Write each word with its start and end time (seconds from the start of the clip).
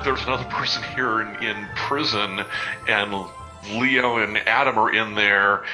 look, 0.00 0.16
there's 0.16 0.26
another 0.26 0.48
person 0.48 0.82
here 0.94 1.20
in, 1.20 1.42
in 1.42 1.66
prison, 1.74 2.40
and 2.88 3.26
Leo 3.72 4.18
and 4.18 4.38
Adam 4.38 4.78
are 4.78 4.92
in 4.92 5.14
there. 5.14 5.64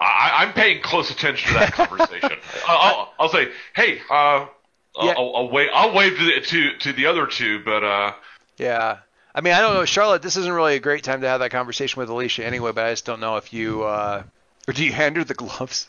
I, 0.00 0.30
I'm 0.38 0.52
paying 0.52 0.82
close 0.82 1.10
attention 1.10 1.52
to 1.52 1.58
that 1.58 1.72
conversation. 1.74 2.38
I'll, 2.66 2.78
I'll, 2.78 3.14
I'll 3.20 3.28
say, 3.28 3.48
hey, 3.74 4.00
uh, 4.10 4.46
Yeah. 5.00 5.14
I'll, 5.16 5.36
I'll 5.36 5.50
wave. 5.50 5.68
I'll 5.72 5.94
wave 5.94 6.16
to 6.16 6.24
the, 6.24 6.40
to, 6.40 6.76
to 6.78 6.92
the 6.92 7.06
other 7.06 7.26
two, 7.26 7.62
but 7.64 7.84
uh, 7.84 8.12
Yeah. 8.56 8.98
I 9.34 9.40
mean, 9.40 9.52
I 9.52 9.60
don't 9.60 9.74
know, 9.74 9.84
Charlotte. 9.84 10.22
This 10.22 10.36
isn't 10.36 10.52
really 10.52 10.76
a 10.76 10.80
great 10.80 11.02
time 11.02 11.20
to 11.22 11.28
have 11.28 11.40
that 11.40 11.50
conversation 11.50 11.98
with 11.98 12.08
Alicia 12.08 12.46
anyway. 12.46 12.70
But 12.70 12.86
I 12.86 12.92
just 12.92 13.04
don't 13.04 13.18
know 13.20 13.36
if 13.36 13.52
you 13.52 13.82
uh, 13.82 14.22
or 14.68 14.72
do 14.72 14.84
you 14.84 14.92
hand 14.92 15.16
her 15.16 15.24
the 15.24 15.34
gloves? 15.34 15.88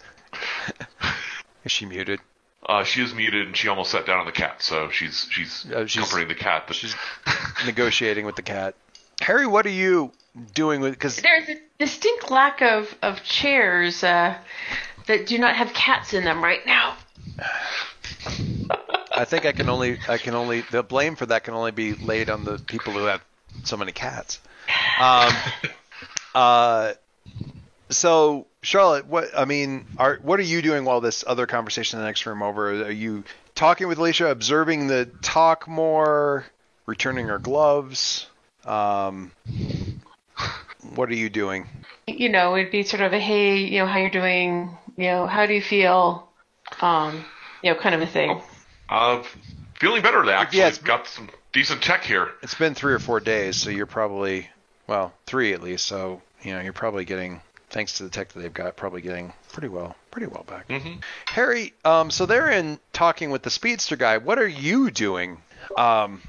is 1.64 1.72
she 1.72 1.86
muted? 1.86 2.20
Uh, 2.68 2.84
she 2.84 3.02
is 3.04 3.14
muted 3.14 3.48
and 3.48 3.56
she 3.58 3.68
almost 3.68 3.92
sat 3.92 4.06
down 4.06 4.20
on 4.20 4.26
the 4.26 4.32
cat, 4.32 4.62
so 4.62 4.90
she's 4.90 5.28
she's, 5.32 5.66
Oh, 5.74 5.86
she's- 5.86 6.04
comforting 6.04 6.28
the 6.28 6.36
cat. 6.36 6.64
But 6.68 6.76
She's 6.76 6.96
negotiating 7.66 8.26
with 8.26 8.36
the 8.36 8.42
cat. 8.42 8.76
Harry, 9.22 9.48
what 9.48 9.66
are 9.66 9.70
you 9.70 10.12
doing 10.54 10.82
with? 10.82 10.92
Because 10.94 11.16
There's 11.18 11.48
a 11.50 11.56
distinct 11.80 12.30
lack 12.32 12.62
of, 12.62 12.94
of 13.02 13.24
chairs 13.24 14.04
uh, 14.04 14.36
that 15.08 15.26
do 15.26 15.38
not 15.38 15.56
have 15.56 15.74
cats 15.74 16.14
in 16.14 16.24
them 16.26 16.44
right 16.44 16.66
now. 16.66 16.98
I 19.14 19.24
think 19.26 19.46
I 19.46 19.52
can 19.54 19.70
only 19.70 19.98
I 20.10 20.18
can 20.18 20.36
only 20.36 20.62
the 20.72 20.84
blame 20.84 21.16
for 21.16 21.26
that 21.28 21.44
can 21.46 21.54
only 21.54 21.72
be 21.72 21.94
laid 21.94 22.30
on 22.30 22.44
the 22.44 22.58
people 22.58 22.92
who 22.94 23.06
have 23.06 23.22
so 23.64 23.78
many 23.78 23.92
cats. 23.94 24.40
Um, 25.00 25.34
uh, 26.36 26.94
so 27.90 28.48
Charlotte, 28.66 29.06
what 29.06 29.30
I 29.38 29.46
mean, 29.46 29.86
are 29.98 30.20
what 30.22 30.40
are 30.40 30.44
you 30.44 30.62
doing 30.62 30.86
while 30.86 31.02
this 31.02 31.24
other 31.26 31.46
conversation 31.46 32.00
in 32.00 32.04
the 32.04 32.08
next 32.10 32.26
room 32.26 32.42
over? 32.42 32.84
Are 32.86 32.92
you 32.92 33.24
talking 33.54 33.88
with 33.88 33.98
Alicia, 33.98 34.28
observing 34.30 34.88
the 34.88 35.06
talk 35.22 35.68
more, 35.68 36.46
returning 36.86 37.28
her 37.28 37.40
gloves? 37.40 38.28
Um, 38.66 39.32
what 40.96 41.10
are 41.10 41.16
you 41.16 41.30
doing? 41.30 41.68
You 42.08 42.30
know, 42.30 42.56
it'd 42.56 42.72
be 42.72 42.84
sort 42.84 43.02
of 43.02 43.14
a 43.14 43.20
hey, 43.20 43.58
you 43.58 43.80
know, 43.80 43.86
how 43.88 44.00
you're 44.00 44.10
doing, 44.10 44.76
you 44.98 45.06
know, 45.08 45.28
how 45.28 45.46
do 45.46 45.54
you 45.54 45.62
feel, 45.62 46.28
um, 46.82 47.24
you 47.62 47.72
know, 47.74 47.80
kind 47.80 47.96
of 47.96 48.02
a 48.02 48.08
thing. 48.08 48.42
uh, 48.90 49.24
feeling 49.80 50.02
better. 50.02 50.24
They 50.26 50.32
actually 50.34 50.60
Yeah, 50.60 50.68
it's- 50.68 50.82
got 50.84 51.08
some 51.08 51.30
decent 51.54 51.82
tech 51.82 52.04
here. 52.04 52.32
It's 52.42 52.56
been 52.56 52.74
three 52.76 52.94
or 52.94 53.00
four 53.00 53.20
days, 53.20 53.58
so 53.58 53.70
you're 53.70 53.86
probably 53.86 54.50
well 54.88 55.14
three 55.26 55.54
at 55.54 55.62
least. 55.62 55.86
So 55.86 56.22
you 56.44 56.54
know 56.54 56.62
you're 56.62 56.74
probably 56.74 57.06
getting 57.06 57.42
thanks 57.76 57.98
to 57.98 58.04
the 58.04 58.10
tech 58.10 58.30
that 58.30 58.40
they've 58.40 58.54
got, 58.54 58.78
probably 58.78 59.02
getting 59.02 59.34
pretty 59.52 59.68
well, 59.68 59.98
pretty 60.10 60.28
well 60.28 60.46
back. 60.48 60.66
hmm 60.72 60.96
Harry, 61.28 61.74
um, 61.84 62.10
so 62.10 62.26
they're 62.26 62.50
in 62.50 62.80
talking 62.94 63.32
with 63.32 63.44
the 63.44 63.50
speedster 63.50 63.98
guy. 63.98 64.18
What 64.18 64.40
are 64.40 64.48
you 64.48 64.90
doing? 64.90 65.40
Um, 65.78 66.22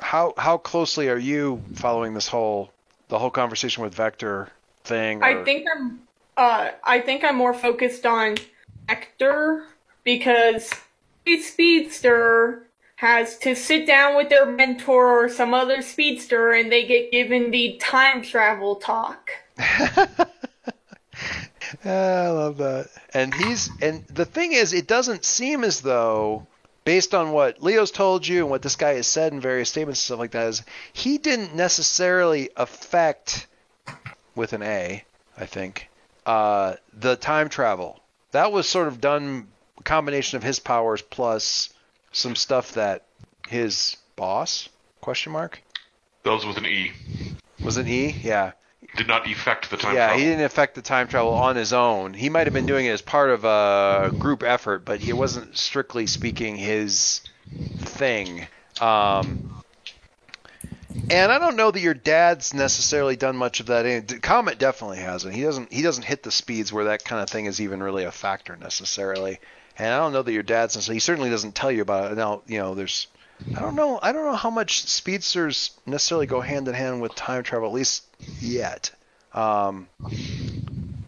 how 0.00 0.34
how 0.36 0.58
closely 0.58 1.08
are 1.08 1.18
you 1.18 1.62
following 1.74 2.14
this 2.14 2.26
whole 2.26 2.72
the 3.08 3.16
whole 3.16 3.30
conversation 3.30 3.84
with 3.84 3.94
Vector 3.94 4.50
thing? 4.82 5.22
I 5.22 5.44
think 5.44 5.68
I'm 5.72 6.00
uh 6.36 6.70
I 6.82 6.98
think 6.98 7.22
I'm 7.22 7.36
more 7.36 7.54
focused 7.54 8.04
on 8.04 8.36
Vector 8.88 9.66
because 10.02 10.68
a 11.26 11.40
speedster 11.42 12.66
has 12.96 13.38
to 13.38 13.54
sit 13.54 13.86
down 13.86 14.16
with 14.16 14.30
their 14.30 14.46
mentor 14.46 15.24
or 15.24 15.28
some 15.28 15.54
other 15.54 15.80
speedster 15.80 16.50
and 16.52 16.72
they 16.72 16.84
get 16.84 17.12
given 17.12 17.52
the 17.52 17.76
time 17.80 18.20
travel 18.20 18.74
talk. 18.76 19.30
I 21.84 22.28
love 22.28 22.58
that. 22.58 22.88
And 23.14 23.32
he's 23.34 23.70
and 23.80 24.06
the 24.08 24.24
thing 24.24 24.52
is, 24.52 24.72
it 24.72 24.86
doesn't 24.86 25.24
seem 25.24 25.64
as 25.64 25.80
though, 25.80 26.46
based 26.84 27.14
on 27.14 27.32
what 27.32 27.62
Leo's 27.62 27.90
told 27.90 28.26
you 28.26 28.40
and 28.40 28.50
what 28.50 28.62
this 28.62 28.76
guy 28.76 28.94
has 28.94 29.06
said 29.06 29.32
in 29.32 29.40
various 29.40 29.68
statements 29.68 30.00
and 30.00 30.04
stuff 30.04 30.18
like 30.18 30.32
that, 30.32 30.48
is 30.48 30.62
he 30.92 31.18
didn't 31.18 31.54
necessarily 31.54 32.50
affect 32.56 33.46
with 34.34 34.52
an 34.52 34.62
A, 34.62 35.04
I 35.36 35.46
think, 35.46 35.88
uh, 36.24 36.74
the 36.92 37.16
time 37.16 37.48
travel. 37.48 38.00
That 38.32 38.52
was 38.52 38.68
sort 38.68 38.88
of 38.88 39.00
done 39.00 39.48
a 39.78 39.82
combination 39.82 40.36
of 40.36 40.42
his 40.42 40.58
powers 40.58 41.02
plus 41.02 41.70
some 42.12 42.36
stuff 42.36 42.72
that 42.72 43.06
his 43.48 43.96
boss 44.16 44.68
question 45.00 45.32
mark 45.32 45.62
Those 46.22 46.44
with 46.44 46.56
an 46.56 46.66
E 46.66 46.92
was 47.62 47.76
an 47.76 47.86
E, 47.86 48.10
yeah. 48.22 48.52
Did 48.96 49.08
not 49.08 49.30
affect 49.30 49.70
the 49.70 49.76
time 49.76 49.94
yeah, 49.94 50.06
travel. 50.06 50.18
he 50.18 50.24
didn't 50.26 50.44
affect 50.44 50.74
the 50.74 50.82
time 50.82 51.08
travel 51.08 51.32
on 51.34 51.56
his 51.56 51.72
own. 51.72 52.14
He 52.14 52.28
might 52.28 52.46
have 52.46 52.54
been 52.54 52.66
doing 52.66 52.86
it 52.86 52.90
as 52.90 53.02
part 53.02 53.30
of 53.30 53.44
a 53.44 54.12
group 54.16 54.42
effort, 54.42 54.84
but 54.84 55.02
it 55.02 55.12
wasn't 55.12 55.56
strictly 55.56 56.06
speaking 56.06 56.56
his 56.56 57.20
thing. 57.78 58.46
Um, 58.80 59.62
and 61.10 61.30
I 61.30 61.38
don't 61.38 61.56
know 61.56 61.70
that 61.70 61.80
your 61.80 61.94
dad's 61.94 62.54
necessarily 62.54 63.16
done 63.16 63.36
much 63.36 63.60
of 63.60 63.66
that. 63.66 64.20
Comet 64.22 64.58
definitely 64.58 64.98
hasn't. 64.98 65.34
He 65.34 65.42
doesn't. 65.42 65.72
He 65.72 65.82
doesn't 65.82 66.04
hit 66.04 66.22
the 66.22 66.30
speeds 66.30 66.72
where 66.72 66.86
that 66.86 67.04
kind 67.04 67.22
of 67.22 67.28
thing 67.28 67.46
is 67.46 67.60
even 67.60 67.82
really 67.82 68.04
a 68.04 68.12
factor 68.12 68.56
necessarily. 68.56 69.38
And 69.78 69.92
I 69.92 69.98
don't 69.98 70.12
know 70.12 70.22
that 70.22 70.32
your 70.32 70.42
dad's 70.42 70.74
necessarily. 70.74 70.96
He 70.96 71.00
certainly 71.00 71.30
doesn't 71.30 71.54
tell 71.54 71.70
you 71.70 71.82
about 71.82 72.12
it. 72.12 72.16
Now, 72.16 72.42
you 72.46 72.58
know, 72.58 72.74
there's. 72.74 73.08
I 73.54 73.60
don't 73.60 73.74
know. 73.74 73.98
I 74.02 74.12
don't 74.12 74.24
know 74.24 74.36
how 74.36 74.50
much 74.50 74.84
speedsters 74.86 75.70
necessarily 75.86 76.26
go 76.26 76.40
hand 76.40 76.68
in 76.68 76.74
hand 76.74 77.00
with 77.00 77.14
time 77.14 77.42
travel, 77.42 77.68
at 77.68 77.74
least 77.74 78.04
yet. 78.40 78.90
Um, 79.32 79.88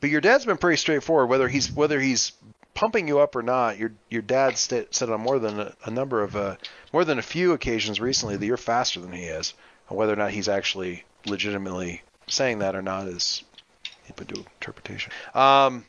but 0.00 0.10
your 0.10 0.20
dad's 0.20 0.44
been 0.44 0.58
pretty 0.58 0.76
straightforward. 0.76 1.28
Whether 1.28 1.48
he's 1.48 1.72
whether 1.72 2.00
he's 2.00 2.32
pumping 2.74 3.08
you 3.08 3.18
up 3.18 3.34
or 3.34 3.42
not, 3.42 3.78
your 3.78 3.92
your 4.10 4.22
dad 4.22 4.58
st- 4.58 4.94
said 4.94 5.10
on 5.10 5.20
more 5.20 5.38
than 5.38 5.58
a, 5.58 5.74
a 5.84 5.90
number 5.90 6.22
of 6.22 6.36
uh, 6.36 6.56
more 6.92 7.04
than 7.04 7.18
a 7.18 7.22
few 7.22 7.52
occasions 7.52 8.00
recently 8.00 8.36
that 8.36 8.46
you're 8.46 8.56
faster 8.56 9.00
than 9.00 9.12
he 9.12 9.24
is. 9.24 9.54
And 9.88 9.96
whether 9.96 10.12
or 10.12 10.16
not 10.16 10.30
he's 10.30 10.48
actually 10.48 11.04
legitimately 11.26 12.02
saying 12.26 12.58
that 12.58 12.76
or 12.76 12.82
not 12.82 13.08
is 13.08 13.42
open 14.10 14.26
to 14.26 14.34
interpretation. 14.36 15.12
Um, 15.34 15.84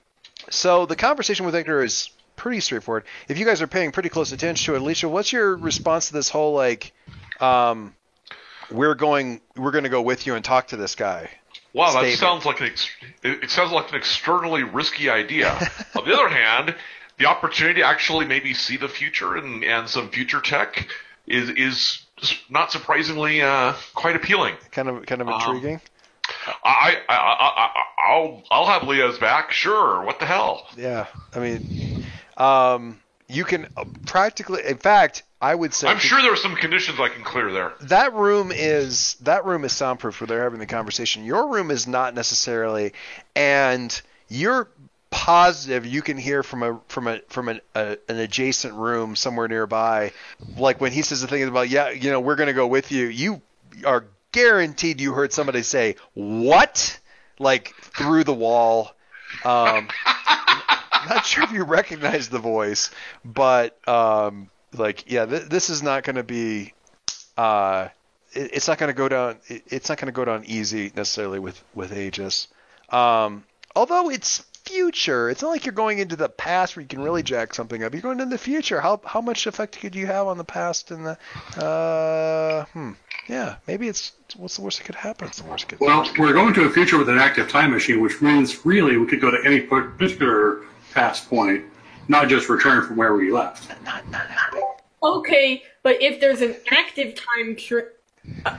so 0.50 0.86
the 0.86 0.96
conversation 0.96 1.46
with 1.46 1.54
Vector 1.54 1.84
is 1.84 2.10
pretty 2.40 2.60
straightforward. 2.62 3.04
If 3.28 3.38
you 3.38 3.46
guys 3.46 3.62
are 3.62 3.68
paying 3.68 3.92
pretty 3.92 4.10
close 4.10 4.32
attention 4.32 4.66
to 4.74 4.76
it, 4.76 4.82
Alicia, 4.82 5.08
what's 5.08 5.32
your 5.32 5.56
response 5.58 6.08
to 6.08 6.14
this 6.14 6.30
whole 6.30 6.54
like, 6.54 6.92
um, 7.40 7.94
we're 8.72 8.96
going, 8.96 9.42
we're 9.56 9.72
going 9.72 9.84
to 9.84 9.90
go 9.90 10.02
with 10.02 10.26
you 10.26 10.34
and 10.36 10.44
talk 10.44 10.68
to 10.70 10.78
this 10.78 10.96
guy? 10.96 11.30
Wow, 11.74 12.02
that 12.02 12.14
sounds 12.18 12.46
like 12.46 12.62
an 12.62 12.68
ex- 12.68 12.90
it 13.22 13.52
sounds 13.52 13.72
like 13.72 13.90
an 13.90 13.96
externally 13.96 14.64
risky 14.64 15.10
idea. 15.10 15.52
On 15.96 16.04
the 16.04 16.14
other 16.14 16.30
hand, 16.30 16.76
the 17.20 17.26
opportunity 17.28 17.82
to 17.82 17.86
actually 17.86 18.26
maybe 18.26 18.56
see 18.56 18.78
the 18.78 18.88
future 18.88 19.36
and, 19.36 19.64
and 19.64 19.88
some 19.88 20.10
future 20.10 20.40
tech 20.42 20.88
is 21.28 21.50
is 21.50 22.06
not 22.50 22.72
surprisingly 22.72 23.42
uh, 23.44 23.74
quite 23.94 24.16
appealing. 24.16 24.56
Kind 24.72 24.90
of, 24.90 25.06
kind 25.06 25.22
of 25.22 25.28
Um, 25.28 25.36
intriguing. 25.36 25.82
I, 26.64 26.98
I, 27.08 27.16
I, 27.16 27.72
I, 27.76 28.12
I'll 28.12 28.44
I'll 28.52 28.66
have 28.66 28.88
Leo's 28.88 29.20
back. 29.20 29.52
Sure, 29.52 30.04
what 30.04 30.20
the 30.20 30.26
hell? 30.26 30.68
Yeah, 30.78 31.08
I 31.34 31.40
mean, 31.40 32.06
um, 32.38 33.00
you 33.28 33.46
can 33.46 33.68
uh, 33.78 33.86
practically. 34.06 34.62
In 34.66 34.78
fact, 34.78 35.24
I 35.42 35.56
would 35.56 35.74
say 35.74 35.88
I'm 35.88 36.00
sure 36.00 36.22
there 36.22 36.34
are 36.34 36.38
some 36.38 36.56
conditions 36.56 37.00
I 37.00 37.10
can 37.10 37.24
clear 37.24 37.52
there. 37.52 37.74
that 37.82 38.14
room 38.14 38.52
is 38.54 39.16
that 39.22 39.46
room 39.46 39.64
is 39.64 39.74
soundproof 39.74 40.20
where 40.20 40.28
they're 40.28 40.44
having 40.44 40.60
the 40.60 40.66
conversation. 40.66 41.24
Your 41.24 41.50
room 41.50 41.72
is 41.72 41.88
not 41.88 42.14
necessarily, 42.14 42.94
and 43.36 44.02
you're 44.28 44.70
positive 45.12 45.88
you 45.88 46.04
can 46.04 46.18
hear 46.18 46.44
from 46.44 46.62
a 46.62 46.80
from 46.88 47.08
a 47.08 47.20
from 47.30 47.50
an, 47.50 47.62
a, 47.76 47.98
an 48.08 48.18
adjacent 48.18 48.74
room 48.76 49.16
somewhere 49.16 49.48
nearby, 49.48 50.12
like 50.58 50.80
when 50.80 50.92
he 50.92 51.02
says 51.02 51.22
the 51.22 51.28
thing 51.28 51.44
about 51.44 51.70
yeah, 51.70 51.90
you 51.90 52.12
know, 52.12 52.20
we're 52.20 52.36
gonna 52.36 52.54
go 52.54 52.68
with 52.68 52.92
you. 52.92 53.08
You 53.08 53.42
are 53.86 54.06
guaranteed 54.32 55.02
you 55.02 55.14
heard 55.14 55.34
somebody 55.34 55.64
say 55.64 55.96
what, 56.14 57.00
like 57.40 57.74
through 57.76 58.24
the 58.24 58.34
wall. 58.34 58.92
Um, 59.46 59.88
not 61.10 61.26
sure 61.26 61.44
if 61.44 61.52
you 61.52 61.64
recognize 61.64 62.30
the 62.30 62.40
voice, 62.40 62.92
but 63.24 63.78
um, 63.88 64.50
like 64.74 65.10
yeah, 65.10 65.26
th- 65.26 65.44
this 65.44 65.70
is 65.70 65.84
not 65.84 66.04
going 66.04 66.16
to 66.16 66.24
be. 66.24 66.74
Uh, 67.38 67.90
it, 68.34 68.52
it's 68.54 68.68
not 68.68 68.78
going 68.78 68.90
to 68.90 68.98
go 68.98 69.08
down. 69.08 69.38
It, 69.48 69.64
it's 69.68 69.90
not 69.90 69.98
going 69.98 70.08
to 70.08 70.12
go 70.12 70.26
down 70.26 70.44
easy 70.46 70.92
necessarily 70.96 71.40
with 71.40 71.64
with 71.74 71.96
Aegis. 71.96 72.48
Um, 72.90 73.44
although 73.76 74.10
it's 74.10 74.46
future, 74.70 75.30
it's 75.30 75.42
not 75.42 75.50
like 75.50 75.66
you're 75.66 75.74
going 75.74 76.00
into 76.00 76.16
the 76.16 76.30
past 76.30 76.76
where 76.76 76.82
you 76.82 76.88
can 76.88 77.02
really 77.02 77.24
jack 77.24 77.54
something 77.54 77.84
up. 77.84 77.94
You're 77.94 78.02
going 78.02 78.20
into 78.20 78.30
the 78.30 78.38
future. 78.38 78.80
How 78.80 79.02
how 79.04 79.22
much 79.22 79.48
effect 79.48 79.80
could 79.80 79.96
you 79.96 80.06
have 80.08 80.28
on 80.28 80.38
the 80.38 80.44
past 80.44 80.92
and 80.92 81.06
the? 81.06 81.18
Uh, 81.62 82.66
hmm. 82.66 82.92
Yeah, 83.28 83.56
maybe 83.68 83.88
it's 83.88 84.14
what's 84.38 84.56
the 84.56 84.62
worst 84.62 84.80
that 84.80 84.86
could 84.86 84.96
happen? 84.96 85.28
It's 85.28 85.42
the 85.42 85.50
worst 85.50 85.70
that 85.70 85.78
could. 85.78 85.86
Well, 85.86 86.08
we're 86.18 86.34
going 86.34 86.54
to 86.56 86.66
a 86.66 86.70
future 86.70 86.98
with 86.98 87.10
an 87.10 87.18
active 87.18 87.50
time 87.50 87.72
machine, 87.72 88.02
which 88.02 88.22
means 88.22 88.66
really 88.66 88.98
we 88.98 89.08
could 89.08 89.22
go 89.22 89.32
to 89.32 89.40
any 89.46 89.62
particular 89.62 90.62
past 90.94 91.30
point, 91.30 91.64
not 92.08 92.28
just 92.28 92.50
return 92.50 92.86
from 92.86 92.98
where 92.98 93.14
we 93.14 93.32
left. 93.32 93.70
not 93.84 94.10
not 94.10 94.28
happening. 94.28 94.64
Okay, 95.02 95.64
but 95.84 96.02
if 96.02 96.20
there's 96.20 96.42
an 96.42 96.56
active 96.72 97.16
time 97.16 97.56
tr- 97.56 97.80
uh, 97.80 97.84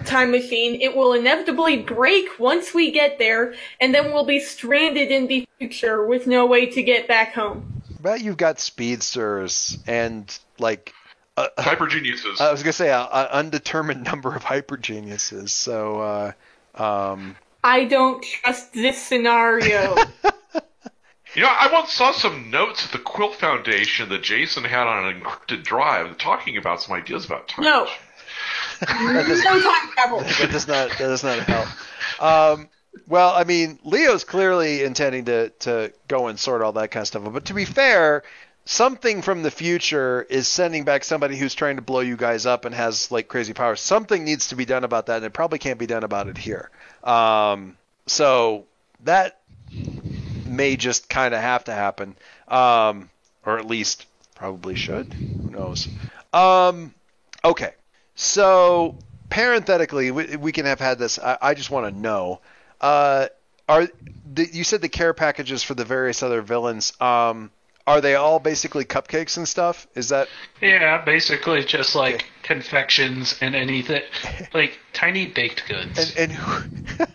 time 0.05 0.31
machine, 0.31 0.81
it 0.81 0.97
will 0.97 1.13
inevitably 1.13 1.79
break 1.83 2.39
once 2.39 2.75
we 2.75 2.91
get 2.91 3.19
there, 3.19 3.55
and 3.81 3.95
then 3.95 4.13
we'll 4.13 4.25
be 4.25 4.41
stranded 4.41 5.11
in 5.11 5.27
the 5.27 5.47
future 5.59 6.05
with 6.07 6.27
no 6.27 6.47
way 6.47 6.67
to 6.67 6.83
get 6.83 7.07
back 7.09 7.35
home. 7.35 7.83
bet 8.01 8.21
you've 8.21 8.37
got 8.37 8.59
speedsters 8.59 9.79
and 9.87 10.39
like 10.59 10.93
Hyper 11.59 11.87
geniuses. 11.87 12.41
I 12.41 12.51
was 12.51 12.63
gonna 12.63 12.73
say 12.73 12.91
an 12.91 13.07
undetermined 13.11 14.05
number 14.05 14.35
of 14.35 14.43
hyper 14.43 14.77
geniuses. 14.77 15.53
So, 15.53 16.01
uh, 16.01 16.33
um, 16.75 17.37
I 17.65 17.85
don't 17.85 18.23
trust 18.23 18.73
this 18.73 19.01
scenario. 19.01 19.97
You 21.35 21.43
know, 21.43 21.49
I 21.49 21.73
once 21.73 21.93
saw 21.93 22.11
some 22.11 22.51
notes 22.51 22.85
at 22.85 22.91
the 22.91 22.99
Quill 22.99 23.31
Foundation 23.31 24.09
that 24.09 24.21
Jason 24.21 24.65
had 24.65 24.89
on 24.89 25.07
an 25.07 25.21
encrypted 25.21 25.63
drive 25.63 26.19
talking 26.19 26.57
about 26.57 26.83
some 26.83 26.97
ideas 26.97 27.25
about 27.25 27.47
time. 27.47 27.65
no. 27.65 27.89
No 28.89 29.61
time 29.61 29.91
travel. 29.93 30.21
that 30.21 30.49
does 30.51 30.69
not 30.69 30.91
that 30.91 30.99
does 30.99 31.25
not 31.25 31.39
help. 31.41 31.69
Um, 32.21 32.69
well, 33.07 33.31
I 33.35 33.45
mean, 33.45 33.79
Leo's 33.85 34.25
clearly 34.25 34.85
intending 34.85 35.27
to 35.27 35.51
to 35.61 35.93
go 36.09 36.29
and 36.29 36.39
sort 36.39 36.63
all 36.63 36.73
that 36.73 36.91
kind 36.91 37.03
of 37.03 37.09
stuff. 37.09 37.33
But 37.33 37.47
to 37.47 37.55
be 37.55 37.65
fair, 37.65 38.23
something 38.65 39.23
from 39.23 39.43
the 39.43 39.51
future 39.51 40.23
is 40.29 40.49
sending 40.49 40.85
back 40.85 41.05
somebody 41.05 41.37
who's 41.37 41.55
trying 41.55 41.77
to 41.77 41.83
blow 41.83 42.01
you 42.01 42.17
guys 42.17 42.47
up 42.47 42.65
and 42.65 42.75
has 42.75 43.11
like 43.11 43.29
crazy 43.29 43.53
powers. 43.53 43.81
Something 43.81 44.25
needs 44.25 44.49
to 44.49 44.57
be 44.57 44.65
done 44.65 44.85
about 44.85 45.07
that, 45.07 45.17
and 45.17 45.25
it 45.25 45.33
probably 45.33 45.59
can't 45.59 45.79
be 45.79 45.87
done 45.87 46.05
about 46.05 46.29
it 46.29 46.39
here. 46.39 46.71
Um, 47.05 47.77
so 48.07 48.67
that 49.05 49.41
may 50.47 50.77
just 50.77 51.09
kind 51.09 51.35
of 51.35 51.41
have 51.41 51.65
to 51.65 51.73
happen, 51.73 52.17
um, 52.49 53.11
or 53.45 53.59
at 53.59 53.67
least 53.67 54.07
probably 54.35 54.75
should. 54.75 55.13
Who 55.15 55.51
knows? 55.51 55.89
Um, 56.33 56.95
okay, 57.45 57.75
so 58.21 58.99
parenthetically, 59.31 60.11
we, 60.11 60.37
we 60.37 60.53
can 60.53 60.67
have 60.67 60.79
had 60.79 60.99
this. 60.99 61.19
I, 61.19 61.39
I 61.41 61.55
just 61.55 61.71
want 61.71 61.93
to 61.93 61.99
know: 61.99 62.41
uh, 62.81 63.29
are 63.69 63.89
the, 64.33 64.47
you 64.53 64.63
said 64.65 64.83
the 64.83 64.89
care 64.89 65.15
packages 65.15 65.63
for 65.63 65.75
the 65.75 65.85
various 65.85 66.23
other 66.23 66.43
villains? 66.43 66.93
Um, 67.01 67.51
are 67.87 68.01
they 68.03 68.15
all 68.15 68.39
basically 68.39 68.85
cupcakes 68.85 69.37
and 69.39 69.49
stuff? 69.49 69.87
Is 69.95 70.11
that 70.11 70.29
Yeah, 70.61 71.03
basically 71.03 71.65
just 71.65 71.95
like 71.95 72.27
confections 72.43 73.39
and 73.41 73.55
anything, 73.57 74.03
like 74.55 74.79
tiny 74.93 75.27
baked 75.27 75.67
goods. 75.67 76.15
and 76.17 76.31
and 76.31 76.33
who, 76.33 77.07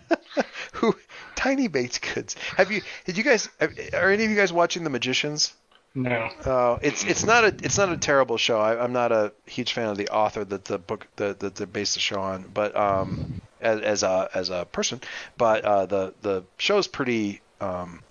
who 0.72 0.96
tiny 1.36 1.68
baked 1.68 2.14
goods? 2.14 2.34
Have 2.56 2.72
you? 2.72 2.82
Did 3.04 3.16
you 3.16 3.22
guys? 3.22 3.48
Are 3.60 4.10
any 4.10 4.24
of 4.24 4.30
you 4.30 4.36
guys 4.36 4.52
watching 4.52 4.82
The 4.82 4.90
Magicians? 4.90 5.54
No. 5.96 6.28
Oh, 6.44 6.78
it's 6.82 7.04
it's 7.04 7.24
not 7.24 7.44
a 7.44 7.48
it's 7.48 7.78
not 7.78 7.90
a 7.90 7.96
terrible 7.96 8.36
show. 8.36 8.60
I, 8.60 8.82
I'm 8.82 8.92
not 8.92 9.12
a 9.12 9.32
huge 9.46 9.72
fan 9.72 9.88
of 9.88 9.96
the 9.96 10.08
author 10.08 10.44
that 10.44 10.66
the 10.66 10.78
book 10.78 11.06
that 11.16 11.40
that 11.40 11.54
they 11.54 11.64
based 11.64 11.94
the 11.94 12.00
show 12.00 12.20
on, 12.20 12.44
but 12.52 12.76
um, 12.76 13.40
as, 13.62 13.80
as 13.80 14.02
a 14.02 14.28
as 14.34 14.50
a 14.50 14.66
person, 14.66 15.00
but 15.38 15.64
uh, 15.64 15.86
the 15.86 16.14
the 16.20 16.44
show's 16.58 16.86
pretty 16.86 17.40
um, 17.62 18.02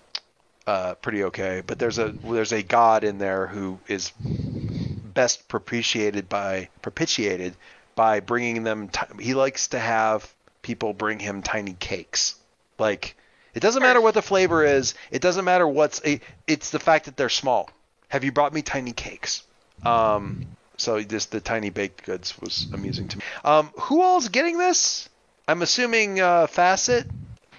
uh, 0.66 0.94
pretty 0.94 1.22
okay. 1.24 1.62
But 1.64 1.78
there's 1.78 1.98
a 1.98 2.08
there's 2.10 2.52
a 2.52 2.62
god 2.62 3.04
in 3.04 3.18
there 3.18 3.46
who 3.46 3.78
is 3.86 4.10
best 4.18 5.46
propitiated 5.46 6.28
by 6.28 6.68
propitiated 6.82 7.54
by 7.94 8.18
bringing 8.18 8.64
them. 8.64 8.88
T- 8.88 9.22
he 9.22 9.34
likes 9.34 9.68
to 9.68 9.78
have 9.78 10.28
people 10.62 10.92
bring 10.92 11.20
him 11.20 11.42
tiny 11.42 11.74
cakes, 11.74 12.34
like. 12.78 13.16
It 13.54 13.60
doesn't 13.60 13.82
matter 13.82 14.02
what 14.02 14.12
the 14.12 14.20
flavor 14.20 14.66
is. 14.66 14.92
It 15.10 15.22
doesn't 15.22 15.46
matter 15.46 15.66
what's. 15.66 16.02
It's 16.46 16.68
the 16.68 16.78
fact 16.78 17.06
that 17.06 17.16
they're 17.16 17.30
small. 17.30 17.70
Have 18.08 18.24
you 18.24 18.32
brought 18.32 18.52
me 18.52 18.62
tiny 18.62 18.92
cakes? 18.92 19.42
Um, 19.84 20.46
so 20.76 21.02
just 21.02 21.30
the 21.32 21.40
tiny 21.40 21.70
baked 21.70 22.04
goods 22.04 22.38
was 22.40 22.66
amusing 22.72 23.08
to 23.08 23.18
me. 23.18 23.24
Um, 23.44 23.70
who 23.78 24.02
all's 24.02 24.28
getting 24.28 24.58
this? 24.58 25.08
I'm 25.48 25.62
assuming 25.62 26.20
uh, 26.20 26.46
Facet, 26.46 27.06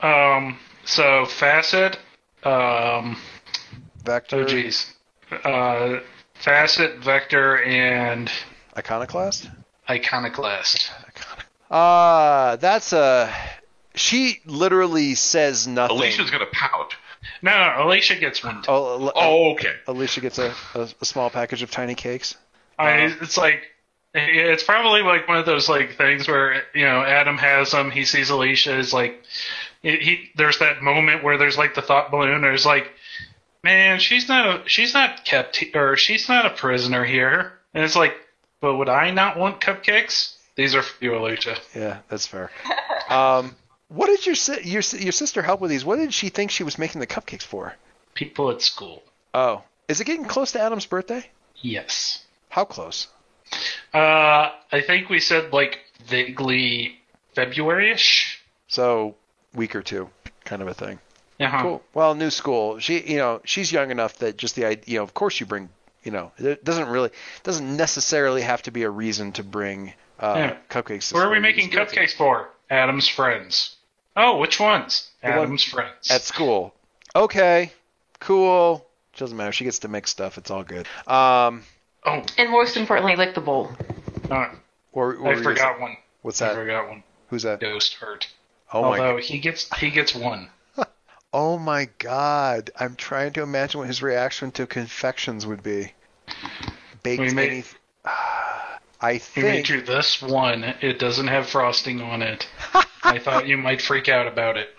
Um. 0.01 0.57
So 0.85 1.25
facet. 1.25 1.97
Um. 2.43 3.17
Vector, 4.03 4.41
Oh 4.41 4.45
geez. 4.45 4.93
Uh. 5.43 5.99
Facet, 6.35 6.99
vector, 6.99 7.61
and 7.63 8.31
Iconoclast. 8.77 9.49
iconoclast. 9.89 10.91
Ah, 11.71 12.57
that's 12.59 12.93
a. 12.93 13.33
She 13.95 14.41
literally 14.45 15.15
says 15.15 15.67
nothing. 15.67 15.97
Alicia's 15.97 16.29
gonna 16.29 16.45
pout. 16.51 16.93
No, 17.41 17.51
no, 17.51 17.85
Alicia 17.85 18.15
gets 18.15 18.43
one. 18.43 18.61
Too. 18.61 18.69
Oh, 18.71 19.11
Oh, 19.15 19.51
okay. 19.51 19.73
Alicia 19.87 20.21
gets 20.21 20.37
a, 20.39 20.53
a, 20.75 20.87
a 21.01 21.05
small 21.05 21.29
package 21.29 21.61
of 21.61 21.71
tiny 21.71 21.95
cakes. 21.95 22.35
I, 22.79 23.15
it's 23.21 23.37
like 23.37 23.61
it's 24.13 24.63
probably 24.63 25.01
like 25.01 25.27
one 25.27 25.37
of 25.37 25.45
those 25.45 25.67
like 25.69 25.95
things 25.97 26.27
where 26.27 26.63
you 26.73 26.85
know 26.85 27.01
Adam 27.03 27.37
has 27.37 27.71
them. 27.71 27.91
He 27.91 28.05
sees 28.05 28.29
Alicia 28.29 28.77
is 28.77 28.93
like 28.93 29.23
he, 29.81 29.97
he 29.97 30.29
there's 30.35 30.59
that 30.59 30.81
moment 30.81 31.23
where 31.23 31.37
there's 31.37 31.57
like 31.57 31.75
the 31.75 31.81
thought 31.81 32.11
balloon. 32.11 32.41
There's 32.41 32.65
like, 32.65 32.91
man, 33.63 33.99
she's 33.99 34.27
not 34.27 34.47
a, 34.65 34.69
she's 34.69 34.93
not 34.93 35.25
kept 35.25 35.63
or 35.75 35.95
she's 35.97 36.27
not 36.29 36.45
a 36.45 36.51
prisoner 36.51 37.03
here. 37.03 37.53
And 37.73 37.83
it's 37.83 37.95
like, 37.95 38.15
but 38.61 38.75
would 38.77 38.89
I 38.89 39.11
not 39.11 39.37
want 39.37 39.61
cupcakes? 39.61 40.35
These 40.55 40.73
are 40.73 40.81
for 40.81 41.03
you, 41.03 41.15
Alicia. 41.15 41.57
Yeah, 41.75 41.99
that's 42.09 42.27
fair. 42.27 42.49
Um, 43.09 43.55
what 43.89 44.07
did 44.07 44.25
your 44.25 44.35
si- 44.35 44.61
your 44.63 44.81
your 44.99 45.11
sister 45.11 45.41
help 45.41 45.61
with 45.61 45.71
these? 45.71 45.85
What 45.85 45.97
did 45.97 46.13
she 46.13 46.29
think 46.29 46.51
she 46.51 46.63
was 46.63 46.77
making 46.77 46.99
the 47.01 47.07
cupcakes 47.07 47.43
for? 47.43 47.75
People 48.13 48.49
at 48.51 48.61
school. 48.61 49.03
Oh, 49.33 49.63
is 49.87 50.01
it 50.01 50.05
getting 50.05 50.25
close 50.25 50.51
to 50.53 50.59
Adam's 50.61 50.85
birthday? 50.85 51.29
Yes. 51.61 52.23
How 52.49 52.65
close? 52.65 53.07
Uh, 53.93 54.49
I 54.71 54.81
think 54.85 55.09
we 55.09 55.19
said 55.19 55.53
like 55.53 55.79
vaguely 56.05 56.99
February-ish. 57.35 58.41
So 58.67 59.15
week 59.53 59.75
or 59.75 59.81
two, 59.81 60.09
kind 60.43 60.61
of 60.61 60.67
a 60.67 60.73
thing. 60.73 60.99
Uh-huh. 61.39 61.61
Cool. 61.61 61.83
Well, 61.93 62.15
new 62.15 62.29
school. 62.31 62.79
She, 62.79 62.99
you 63.11 63.17
know, 63.17 63.41
she's 63.45 63.71
young 63.71 63.91
enough 63.91 64.17
that 64.17 64.37
just 64.37 64.55
the 64.55 64.65
idea, 64.65 64.83
you 64.87 64.97
know, 64.97 65.03
of 65.03 65.13
course 65.13 65.39
you 65.39 65.45
bring, 65.45 65.69
you 66.03 66.11
know, 66.11 66.31
it 66.39 66.63
doesn't 66.65 66.89
really, 66.89 67.11
doesn't 67.43 67.77
necessarily 67.77 68.41
have 68.41 68.63
to 68.63 68.71
be 68.71 68.83
a 68.83 68.89
reason 68.89 69.31
to 69.33 69.43
bring 69.43 69.93
uh, 70.19 70.33
Yeah. 70.35 70.57
cupcakes. 70.69 71.13
Where 71.13 71.23
are 71.23 71.31
we 71.31 71.39
making 71.39 71.65
You 71.69 71.77
just 71.77 71.93
go 71.93 72.01
to- 72.01 72.07
cupcakes 72.07 72.13
for? 72.15 72.49
Adam's 72.71 73.07
friends. 73.07 73.75
Oh, 74.17 74.37
which 74.37 74.59
ones? 74.59 75.09
one- 75.21 75.31
Adam's 75.33 75.63
friends. 75.63 76.09
At 76.11 76.21
school. 76.23 76.73
Okay. 77.15 77.71
Cool. 78.19 78.85
Doesn't 79.15 79.37
matter. 79.37 79.51
She 79.51 79.63
gets 79.63 79.79
to 79.79 79.87
mix 79.87 80.09
stuff. 80.11 80.37
It's 80.37 80.51
all 80.51 80.63
good. 80.63 80.87
Um, 81.07 81.63
oh, 82.05 82.23
And 82.37 82.51
most 82.51 82.75
importantly, 82.77 83.15
lick 83.15 83.33
the 83.35 83.41
bowl. 83.41 83.71
no, 84.29 84.49
or, 84.91 85.15
or 85.15 85.33
I 85.33 85.35
forgot 85.41 85.73
gonna- 85.73 85.81
one. 85.81 85.97
What's 86.23 86.41
I 86.41 86.47
that? 86.49 86.55
forgot 86.55 86.89
one. 86.89 87.03
Who's 87.29 87.43
that? 87.43 87.59
Ghost 87.59 87.93
hurt. 87.95 88.27
Oh 88.73 88.81
my. 88.81 88.87
Although 88.99 89.17
he 89.17 89.39
gets 89.39 89.73
he 89.77 89.89
gets 89.91 90.13
one. 90.13 90.49
Oh 91.33 91.57
my 91.59 91.89
God. 91.99 92.71
I'm 92.79 92.95
trying 92.95 93.33
to 93.33 93.43
imagine 93.43 93.79
what 93.79 93.87
his 93.87 94.01
reaction 94.01 94.49
to 94.51 94.65
confections 94.65 95.45
would 95.45 95.61
be. 95.61 95.91
Baked 97.03 97.19
We 97.21 97.31
made- 97.33 97.49
any. 97.51 97.63
I 98.99 99.19
think. 99.19 99.69
you 99.69 99.81
this 99.81 100.21
one. 100.21 100.63
It 100.81 100.99
doesn't 100.99 101.27
have 101.27 101.47
frosting 101.47 102.01
on 102.01 102.21
it. 102.21 102.47
I 103.03 103.19
thought 103.19 103.47
you 103.47 103.57
might 103.57 103.81
freak 103.81 104.09
out 104.09 104.27
about 104.27 104.57
it. 104.57 104.69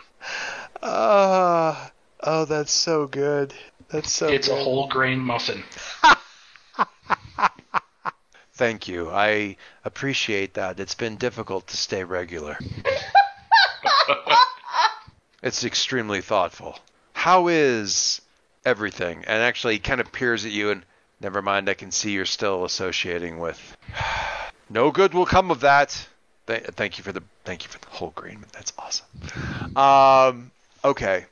Ah. 0.82 1.92
oh, 2.22 2.44
that's 2.44 2.72
so 2.72 3.06
good. 3.06 3.54
That's 3.88 4.10
so. 4.12 4.28
It's 4.28 4.48
a 4.48 4.56
whole 4.56 4.88
grain 4.88 5.18
muffin. 5.18 5.62
Thank 8.54 8.88
you. 8.88 9.08
I 9.08 9.56
appreciate 9.84 10.54
that. 10.54 10.80
It's 10.80 10.96
been 10.96 11.16
difficult 11.16 11.68
to 11.68 11.76
stay 11.76 12.02
regular. 12.02 12.58
it's 15.42 15.62
extremely 15.64 16.20
thoughtful. 16.20 16.78
How 17.12 17.46
is 17.46 18.20
everything? 18.64 19.18
And 19.18 19.42
actually, 19.42 19.75
he 19.75 19.78
kind 19.78 20.00
of 20.00 20.10
peers 20.10 20.44
at 20.44 20.50
you 20.50 20.70
and, 20.70 20.84
never 21.20 21.42
mind, 21.42 21.68
I 21.68 21.75
can 21.75 21.90
see 21.90 22.12
you're 22.12 22.25
still 22.25 22.64
associating 22.64 23.38
with. 23.38 23.76
no 24.70 24.90
good 24.90 25.14
will 25.14 25.26
come 25.26 25.50
of 25.50 25.60
that. 25.60 26.08
Th- 26.46 26.62
thank 26.62 26.98
you 26.98 27.04
for 27.04 27.12
the 27.12 27.22
thank 27.44 27.64
you 27.64 27.68
for 27.68 27.78
the 27.78 27.88
whole 27.88 28.12
grain. 28.14 28.44
That's 28.52 28.72
awesome. 28.78 29.06
Um, 29.76 30.50
okay, 30.84 31.26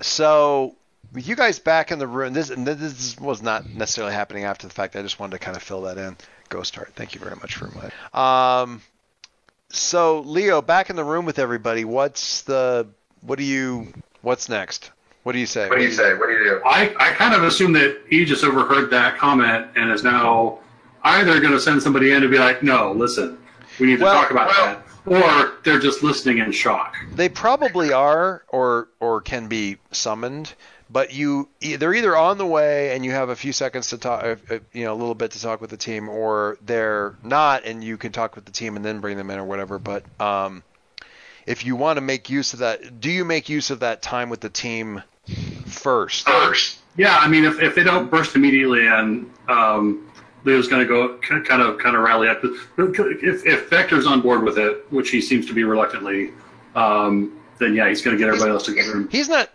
so 0.00 0.74
you 1.14 1.36
guys 1.36 1.58
back 1.58 1.92
in 1.92 1.98
the 1.98 2.06
room, 2.06 2.32
this 2.32 2.48
this 2.48 3.18
was 3.18 3.42
not 3.42 3.68
necessarily 3.68 4.12
happening 4.12 4.44
after 4.44 4.66
the 4.66 4.74
fact. 4.74 4.96
I 4.96 5.02
just 5.02 5.20
wanted 5.20 5.38
to 5.38 5.44
kind 5.44 5.56
of 5.56 5.62
fill 5.62 5.82
that 5.82 5.98
in. 5.98 6.16
Ghost 6.48 6.74
Heart, 6.76 6.92
thank 6.94 7.14
you 7.14 7.20
very 7.20 7.36
much 7.36 7.56
for 7.56 7.66
that. 7.66 8.18
Um, 8.18 8.82
so 9.68 10.20
Leo, 10.20 10.62
back 10.62 10.90
in 10.90 10.96
the 10.96 11.04
room 11.04 11.24
with 11.24 11.38
everybody. 11.38 11.84
What's 11.84 12.42
the 12.42 12.88
what 13.20 13.38
do 13.38 13.44
you 13.44 13.92
what's 14.22 14.48
next? 14.48 14.90
What 15.26 15.32
do 15.32 15.40
you 15.40 15.46
say? 15.46 15.68
What 15.68 15.78
do 15.78 15.82
you 15.82 15.90
say? 15.90 16.14
What 16.14 16.28
do 16.28 16.34
you 16.34 16.44
do? 16.44 16.60
I, 16.64 16.94
I 17.00 17.10
kind 17.14 17.34
of 17.34 17.42
assume 17.42 17.72
that 17.72 18.00
he 18.08 18.24
just 18.24 18.44
overheard 18.44 18.90
that 18.90 19.18
comment 19.18 19.66
and 19.74 19.90
is 19.90 20.04
now 20.04 20.60
either 21.02 21.40
going 21.40 21.52
to 21.52 21.58
send 21.58 21.82
somebody 21.82 22.12
in 22.12 22.22
to 22.22 22.28
be 22.28 22.38
like, 22.38 22.62
no, 22.62 22.92
listen, 22.92 23.36
we 23.80 23.88
need 23.88 23.96
to 23.98 24.04
Well- 24.04 24.14
talk 24.14 24.30
about 24.30 24.50
well- 24.50 24.82
that, 25.04 25.48
or 25.48 25.54
they're 25.64 25.80
just 25.80 26.04
listening 26.04 26.38
in 26.38 26.52
shock. 26.52 26.94
They 27.12 27.28
probably 27.28 27.92
are, 27.92 28.44
or 28.50 28.86
or 29.00 29.20
can 29.20 29.48
be 29.48 29.78
summoned. 29.90 30.54
But 30.90 31.12
you, 31.12 31.48
they're 31.60 31.94
either 31.94 32.16
on 32.16 32.38
the 32.38 32.46
way 32.46 32.94
and 32.94 33.04
you 33.04 33.10
have 33.10 33.28
a 33.28 33.34
few 33.34 33.52
seconds 33.52 33.88
to 33.88 33.98
talk, 33.98 34.22
uh, 34.22 34.36
uh, 34.48 34.58
you 34.72 34.84
know, 34.84 34.92
a 34.92 34.94
little 34.94 35.16
bit 35.16 35.32
to 35.32 35.42
talk 35.42 35.60
with 35.60 35.70
the 35.70 35.76
team, 35.76 36.08
or 36.08 36.56
they're 36.64 37.16
not 37.24 37.64
and 37.64 37.82
you 37.82 37.96
can 37.96 38.12
talk 38.12 38.36
with 38.36 38.44
the 38.44 38.52
team 38.52 38.76
and 38.76 38.84
then 38.84 39.00
bring 39.00 39.16
them 39.16 39.30
in 39.30 39.40
or 39.40 39.44
whatever. 39.44 39.80
But 39.80 40.04
um, 40.20 40.62
if 41.46 41.66
you 41.66 41.74
want 41.74 41.96
to 41.96 42.00
make 42.00 42.30
use 42.30 42.52
of 42.52 42.60
that, 42.60 43.00
do 43.00 43.10
you 43.10 43.24
make 43.24 43.48
use 43.48 43.70
of 43.70 43.80
that 43.80 44.02
time 44.02 44.28
with 44.30 44.40
the 44.40 44.48
team 44.48 45.02
first? 45.76 46.26
First. 46.26 46.78
Yeah, 46.96 47.16
I 47.18 47.28
mean, 47.28 47.44
if, 47.44 47.60
if 47.60 47.74
they 47.74 47.84
don't 47.84 48.10
burst 48.10 48.34
immediately 48.36 48.86
and 48.86 49.30
um, 49.48 50.10
Leo's 50.44 50.68
going 50.68 50.80
to 50.80 50.88
go 50.88 51.18
kind 51.18 51.62
of 51.62 51.78
kind 51.78 51.94
of 51.96 52.02
rally 52.02 52.28
up. 52.28 52.40
If, 52.42 53.46
if 53.46 53.68
Vector's 53.68 54.06
on 54.06 54.20
board 54.22 54.42
with 54.42 54.58
it, 54.58 54.90
which 54.90 55.10
he 55.10 55.20
seems 55.20 55.46
to 55.46 55.52
be 55.54 55.64
reluctantly, 55.64 56.30
um, 56.74 57.38
then 57.58 57.74
yeah, 57.74 57.88
he's 57.88 58.02
going 58.02 58.16
to 58.16 58.18
get 58.18 58.28
everybody 58.28 58.50
else 58.52 58.64
together. 58.64 59.06
He's 59.10 59.28
not. 59.28 59.50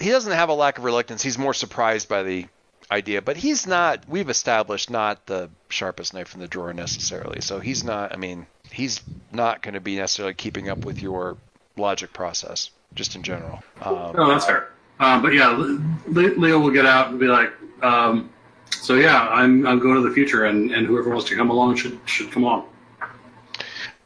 He 0.00 0.10
doesn't 0.10 0.32
have 0.32 0.48
a 0.50 0.54
lack 0.54 0.78
of 0.78 0.84
reluctance. 0.84 1.22
He's 1.22 1.38
more 1.38 1.54
surprised 1.54 2.08
by 2.08 2.22
the 2.22 2.46
idea, 2.90 3.22
but 3.22 3.36
he's 3.36 3.66
not. 3.66 4.08
We've 4.08 4.28
established 4.28 4.90
not 4.90 5.26
the 5.26 5.50
sharpest 5.68 6.14
knife 6.14 6.34
in 6.34 6.40
the 6.40 6.48
drawer 6.48 6.72
necessarily. 6.72 7.40
So 7.40 7.60
he's 7.60 7.82
not. 7.84 8.12
I 8.12 8.16
mean, 8.16 8.46
he's 8.70 9.00
not 9.32 9.62
going 9.62 9.74
to 9.74 9.80
be 9.80 9.96
necessarily 9.96 10.34
keeping 10.34 10.68
up 10.68 10.84
with 10.84 11.00
your 11.00 11.36
logic 11.76 12.12
process, 12.12 12.70
just 12.94 13.16
in 13.16 13.22
general. 13.22 13.62
Um, 13.80 14.12
Oh, 14.14 14.28
that's 14.28 14.46
fair. 14.46 14.70
Um, 15.04 15.20
but 15.20 15.34
yeah, 15.34 15.48
Le- 15.50 15.80
Le- 16.08 16.38
Leo 16.38 16.58
will 16.58 16.70
get 16.70 16.86
out 16.86 17.10
and 17.10 17.20
be 17.20 17.26
like, 17.26 17.52
um, 17.82 18.30
"So 18.70 18.94
yeah, 18.94 19.28
I'm 19.28 19.66
I'm 19.66 19.78
going 19.78 19.96
to 20.02 20.08
the 20.08 20.14
future, 20.14 20.44
and, 20.46 20.70
and 20.70 20.86
whoever 20.86 21.10
wants 21.10 21.28
to 21.28 21.36
come 21.36 21.50
along 21.50 21.76
should 21.76 21.98
should 22.06 22.32
come 22.32 22.44
along." 22.44 22.66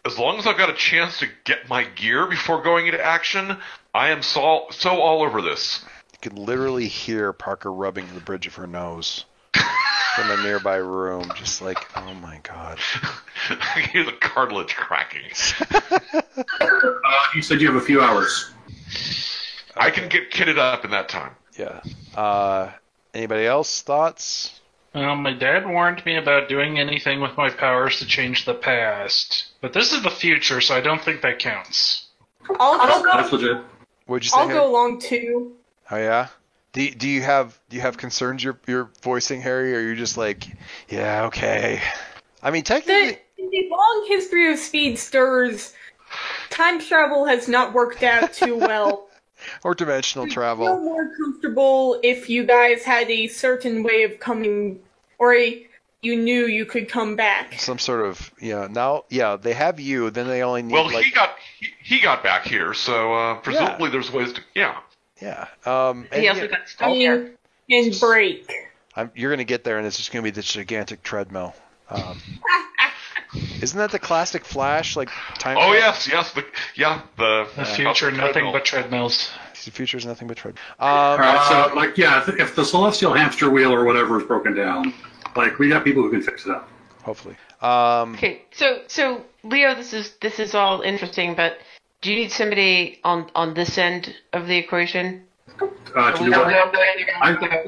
As 0.04 0.18
long 0.18 0.38
as 0.38 0.46
I've 0.46 0.56
got 0.58 0.70
a 0.70 0.74
chance 0.74 1.18
to 1.20 1.28
get 1.44 1.68
my 1.68 1.84
gear 1.84 2.26
before 2.26 2.62
going 2.62 2.86
into 2.86 3.00
action, 3.04 3.58
I 3.94 4.08
am 4.08 4.22
so 4.22 4.66
so 4.70 5.00
all 5.00 5.22
over 5.22 5.40
this. 5.40 5.84
you 6.12 6.30
can 6.30 6.44
literally 6.44 6.88
hear 6.88 7.32
Parker 7.32 7.72
rubbing 7.72 8.06
the 8.14 8.20
bridge 8.20 8.46
of 8.48 8.56
her 8.56 8.66
nose 8.66 9.24
from 10.16 10.30
a 10.30 10.42
nearby 10.42 10.76
room, 10.76 11.30
just 11.36 11.62
like, 11.62 11.86
oh 11.96 12.14
my 12.14 12.40
god. 12.42 12.78
I 13.50 13.88
hear 13.92 14.04
the 14.04 14.12
cartilage 14.12 14.74
cracking. 14.74 15.30
Uh, 16.60 17.00
you 17.34 17.42
said 17.42 17.60
you 17.60 17.66
have 17.66 17.76
a 17.76 17.84
few 17.84 18.00
hours. 18.00 18.50
I 19.78 19.90
can 19.90 20.08
get 20.08 20.30
kitted 20.30 20.58
up 20.58 20.84
in 20.84 20.90
that 20.90 21.08
time. 21.08 21.32
Yeah. 21.56 21.80
Uh, 22.14 22.72
anybody 23.14 23.46
else 23.46 23.82
thoughts? 23.82 24.58
Well, 24.94 25.16
my 25.16 25.34
dad 25.34 25.66
warned 25.66 26.04
me 26.06 26.16
about 26.16 26.48
doing 26.48 26.78
anything 26.78 27.20
with 27.20 27.36
my 27.36 27.50
powers 27.50 27.98
to 27.98 28.06
change 28.06 28.44
the 28.44 28.54
past. 28.54 29.48
But 29.60 29.72
this 29.72 29.92
is 29.92 30.02
the 30.02 30.10
future, 30.10 30.60
so 30.60 30.74
I 30.74 30.80
don't 30.80 31.02
think 31.02 31.22
that 31.22 31.38
counts. 31.38 32.06
I'll, 32.58 32.80
I'll 32.80 33.02
go. 33.02 33.10
That's 33.12 33.32
legit. 33.32 33.58
What'd 34.06 34.24
you 34.24 34.30
say? 34.30 34.38
I'll 34.38 34.48
Harry? 34.48 34.58
go 34.58 34.70
along 34.70 35.00
too. 35.00 35.52
Oh 35.90 35.96
yeah. 35.96 36.28
Do 36.72 36.90
do 36.90 37.08
you 37.08 37.22
have 37.22 37.58
do 37.68 37.76
you 37.76 37.82
have 37.82 37.96
concerns 37.98 38.42
you're 38.42 38.58
you're 38.66 38.90
voicing, 39.02 39.40
Harry, 39.42 39.74
or 39.76 39.80
you're 39.80 39.94
just 39.94 40.16
like, 40.16 40.46
yeah, 40.88 41.24
okay. 41.24 41.80
I 42.42 42.50
mean, 42.50 42.62
technically, 42.62 43.18
The, 43.36 43.48
the 43.50 43.68
long 43.70 44.06
history 44.08 44.50
of 44.52 44.58
speedsters, 44.58 45.74
time 46.50 46.80
travel 46.80 47.26
has 47.26 47.48
not 47.48 47.74
worked 47.74 48.02
out 48.02 48.32
too 48.32 48.56
well. 48.56 49.04
or 49.64 49.74
dimensional 49.74 50.26
feel 50.26 50.34
travel. 50.34 50.80
more 50.80 51.10
comfortable 51.16 51.98
if 52.02 52.28
you 52.28 52.44
guys 52.44 52.82
had 52.82 53.10
a 53.10 53.26
certain 53.28 53.82
way 53.82 54.04
of 54.04 54.18
coming, 54.20 54.80
or 55.18 55.34
a, 55.34 55.66
you 56.02 56.16
knew 56.16 56.46
you 56.46 56.64
could 56.64 56.88
come 56.88 57.16
back. 57.16 57.58
Some 57.58 57.78
sort 57.78 58.06
of 58.06 58.32
yeah. 58.40 58.68
Now, 58.70 59.04
yeah, 59.10 59.36
they 59.36 59.52
have 59.52 59.80
you. 59.80 60.10
Then 60.10 60.28
they 60.28 60.42
only 60.42 60.62
need 60.62 60.72
Well, 60.72 60.86
like 60.86 61.04
he 61.04 61.10
got 61.10 61.36
he, 61.58 61.68
he 61.82 62.00
got 62.00 62.22
back 62.22 62.46
here, 62.46 62.74
so 62.74 63.14
uh, 63.14 63.34
presumably 63.36 63.90
there's 63.90 64.10
ways 64.12 64.32
to 64.34 64.40
yeah. 64.54 64.78
yeah. 65.20 65.48
Um, 65.64 66.06
and 66.12 66.22
He 66.22 66.28
also 66.28 66.42
yeah, 66.42 66.48
got 66.48 66.68
stuck 66.68 66.90
here. 66.90 67.34
And 67.70 68.00
break. 68.00 68.50
I'm, 68.96 69.10
you're 69.14 69.30
gonna 69.30 69.44
get 69.44 69.64
there, 69.64 69.78
and 69.78 69.86
it's 69.86 69.96
just 69.96 70.12
gonna 70.12 70.22
be 70.22 70.30
this 70.30 70.50
gigantic 70.52 71.02
treadmill. 71.02 71.54
Um, 71.90 72.20
isn't 73.34 73.78
that 73.78 73.90
the 73.90 73.98
classic 73.98 74.44
Flash 74.44 74.96
like 74.96 75.08
time? 75.38 75.56
Oh 75.56 75.72
travel? 75.72 75.74
yes, 75.74 76.08
yes, 76.08 76.32
the 76.32 76.44
yeah 76.74 77.02
the 77.16 77.46
The 77.56 77.64
future, 77.64 78.10
nothing 78.10 78.50
but 78.52 78.64
treadmills. 78.64 79.30
The 79.64 79.70
future 79.70 79.98
is 79.98 80.06
nothing 80.06 80.28
but 80.28 80.36
treadmills. 80.36 80.64
Um, 80.78 80.88
All 80.88 81.18
right, 81.18 81.68
so 81.68 81.74
like 81.74 81.98
yeah, 81.98 82.22
if, 82.22 82.28
if 82.40 82.54
the 82.56 82.64
celestial 82.64 83.12
hamster 83.12 83.50
wheel 83.50 83.72
or 83.72 83.84
whatever 83.84 84.18
is 84.20 84.26
broken 84.26 84.54
down, 84.54 84.94
like 85.36 85.58
we 85.58 85.68
got 85.68 85.84
people 85.84 86.02
who 86.02 86.10
can 86.10 86.22
fix 86.22 86.46
it 86.46 86.52
up. 86.52 86.68
hopefully. 87.02 87.36
Um, 87.60 88.14
Okay, 88.14 88.42
so 88.52 88.82
so 88.86 89.24
Leo, 89.42 89.74
this 89.74 89.92
is 89.92 90.12
this 90.20 90.38
is 90.38 90.54
all 90.54 90.80
interesting, 90.82 91.34
but 91.34 91.58
do 92.00 92.10
you 92.10 92.16
need 92.16 92.30
somebody 92.32 93.00
on 93.04 93.30
on 93.34 93.54
this 93.54 93.76
end 93.78 94.14
of 94.32 94.46
the 94.46 94.56
equation? 94.56 95.24
Uh, 95.94 96.12
to 96.12 96.24
do 96.24 96.30
what? 96.30 96.46
I, 97.20 97.64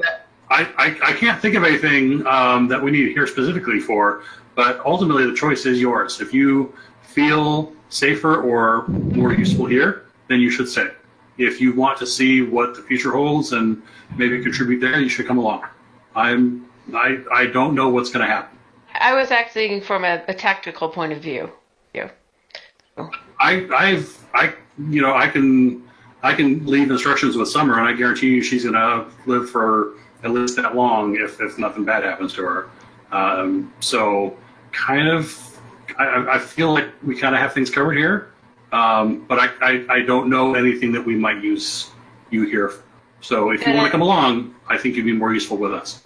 I, 0.49 0.61
I, 0.77 0.97
I 1.03 1.13
can't 1.13 1.41
think 1.41 1.55
of 1.55 1.63
anything 1.63 2.25
um, 2.27 2.67
that 2.69 2.81
we 2.81 2.91
need 2.91 3.11
here 3.13 3.27
specifically 3.27 3.79
for, 3.79 4.23
but 4.55 4.79
ultimately 4.85 5.25
the 5.25 5.35
choice 5.35 5.65
is 5.65 5.79
yours. 5.79 6.21
If 6.21 6.33
you 6.33 6.73
feel 7.01 7.73
safer 7.89 8.41
or 8.41 8.87
more 8.87 9.33
useful 9.33 9.65
here, 9.65 10.05
then 10.27 10.39
you 10.39 10.49
should 10.49 10.69
stay. 10.69 10.87
If 11.37 11.59
you 11.59 11.73
want 11.73 11.97
to 11.99 12.05
see 12.05 12.41
what 12.41 12.75
the 12.75 12.81
future 12.81 13.11
holds 13.11 13.53
and 13.53 13.81
maybe 14.17 14.41
contribute 14.41 14.79
there, 14.79 14.99
you 14.99 15.09
should 15.09 15.27
come 15.27 15.37
along. 15.37 15.65
I'm 16.15 16.69
I, 16.93 17.19
I 17.31 17.45
don't 17.45 17.75
know 17.75 17.89
what's 17.89 18.09
going 18.11 18.25
to 18.25 18.31
happen. 18.31 18.57
I 18.93 19.13
was 19.13 19.31
acting 19.31 19.81
from 19.81 20.03
a, 20.03 20.23
a 20.27 20.33
tactical 20.33 20.89
point 20.89 21.13
of 21.13 21.21
view. 21.21 21.49
Yeah. 21.93 22.09
I 23.39 23.67
I've 23.73 24.25
I 24.33 24.53
you 24.89 25.01
know 25.01 25.15
I 25.15 25.27
can 25.27 25.83
I 26.23 26.33
can 26.33 26.65
leave 26.65 26.91
instructions 26.91 27.35
with 27.35 27.49
Summer, 27.49 27.79
and 27.79 27.87
I 27.87 27.93
guarantee 27.93 28.27
you 28.27 28.43
she's 28.43 28.63
going 28.63 28.75
to 28.75 29.07
live 29.25 29.49
for 29.49 29.93
at 30.23 30.31
least 30.31 30.55
that 30.57 30.75
long 30.75 31.15
if 31.15 31.39
if 31.41 31.57
nothing 31.57 31.83
bad 31.83 32.03
happens 32.03 32.33
to 32.33 32.43
her. 32.43 32.69
Um, 33.11 33.73
so 33.79 34.37
kind 34.71 35.07
of 35.09 35.37
I- 35.97 36.05
I, 36.05 36.35
I 36.35 36.39
feel 36.39 36.73
like 36.73 36.87
we 37.03 37.17
kind 37.17 37.35
of 37.35 37.41
have 37.41 37.53
things 37.53 37.69
covered 37.69 37.97
here, 37.97 38.31
um, 38.71 39.25
but 39.27 39.39
I, 39.39 39.49
I 39.61 39.85
I 39.95 39.99
don't 40.01 40.29
know 40.29 40.55
anything 40.55 40.93
that 40.93 41.05
we 41.05 41.15
might 41.15 41.43
use 41.43 41.89
you 42.29 42.43
here. 42.45 42.71
So 43.19 43.51
if 43.51 43.65
you 43.67 43.73
want 43.73 43.85
to 43.85 43.91
come 43.91 44.01
along, 44.01 44.55
I 44.67 44.77
think 44.77 44.95
you'd 44.95 45.05
be 45.05 45.13
more 45.13 45.33
useful 45.33 45.57
with 45.57 45.73
us. 45.73 46.01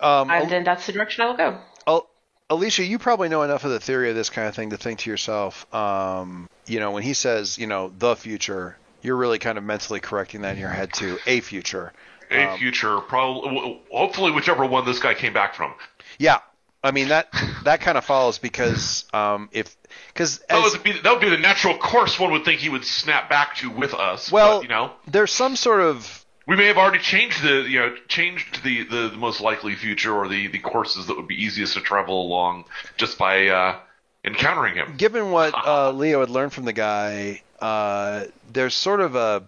um, 0.00 0.30
And 0.30 0.50
then 0.50 0.64
that's 0.64 0.84
the 0.86 0.92
direction 0.92 1.22
I 1.24 1.26
will 1.28 1.36
go. 1.36 1.58
Al- 1.86 2.10
Alicia, 2.50 2.84
you 2.84 2.98
probably 2.98 3.28
know 3.30 3.42
enough 3.42 3.64
of 3.64 3.70
the 3.70 3.80
theory 3.80 4.10
of 4.10 4.16
this 4.16 4.28
kind 4.28 4.48
of 4.48 4.54
thing 4.54 4.70
to 4.70 4.76
think 4.76 4.98
to 5.00 5.10
yourself, 5.10 5.72
um, 5.74 6.48
you 6.66 6.78
know, 6.80 6.90
when 6.90 7.02
he 7.04 7.14
says, 7.14 7.56
you 7.56 7.66
know, 7.66 7.90
the 7.98 8.14
future, 8.16 8.76
you're 9.00 9.16
really 9.16 9.38
kind 9.38 9.56
of 9.56 9.64
mentally 9.64 10.00
correcting 10.00 10.42
that 10.42 10.54
in 10.56 10.58
your 10.60 10.68
head 10.68 10.92
to 10.94 11.18
a 11.26 11.40
future. 11.40 11.92
A 12.30 12.44
Um, 12.48 12.58
future, 12.58 12.98
probably, 13.00 13.80
hopefully, 13.90 14.32
whichever 14.32 14.66
one 14.66 14.84
this 14.84 14.98
guy 14.98 15.14
came 15.14 15.32
back 15.32 15.54
from. 15.54 15.72
Yeah, 16.18 16.40
I 16.82 16.92
mean 16.92 17.08
that 17.08 17.28
that 17.64 17.80
kind 17.80 17.98
of 17.98 18.04
follows 18.04 18.38
because 18.38 19.04
um, 19.12 19.48
if 19.52 19.76
because 20.12 20.38
That 20.48 20.62
would 20.62 20.82
be 20.82 20.92
that 20.92 21.10
would 21.10 21.20
be 21.20 21.30
the 21.30 21.38
natural 21.38 21.76
course 21.76 22.18
one 22.18 22.30
would 22.32 22.44
think 22.44 22.60
he 22.60 22.68
would 22.68 22.84
snap 22.84 23.28
back 23.28 23.56
to 23.56 23.70
with 23.70 23.94
us. 23.94 24.30
well, 24.30 24.58
but, 24.58 24.62
you 24.62 24.68
know, 24.68 24.92
there's 25.06 25.32
some 25.32 25.56
sort 25.56 25.80
of 25.80 26.24
we 26.46 26.56
may 26.56 26.66
have 26.66 26.78
already 26.78 26.98
changed 26.98 27.42
the 27.42 27.62
you 27.68 27.78
know 27.78 27.94
changed 28.08 28.62
the, 28.64 28.84
the, 28.84 29.08
the 29.10 29.16
most 29.16 29.40
likely 29.40 29.74
future 29.74 30.14
or 30.14 30.28
the, 30.28 30.46
the 30.48 30.58
courses 30.58 31.06
that 31.06 31.16
would 31.16 31.28
be 31.28 31.42
easiest 31.42 31.74
to 31.74 31.80
travel 31.80 32.22
along 32.22 32.64
just 32.96 33.18
by 33.18 33.48
uh, 33.48 33.78
encountering 34.24 34.74
him. 34.74 34.94
given 34.96 35.30
what 35.30 35.54
uh, 35.66 35.90
Leo 35.90 36.20
had 36.20 36.30
learned 36.30 36.52
from 36.52 36.64
the 36.64 36.72
guy, 36.72 37.42
uh, 37.60 38.24
there's 38.52 38.74
sort 38.74 39.00
of 39.00 39.14
a, 39.14 39.42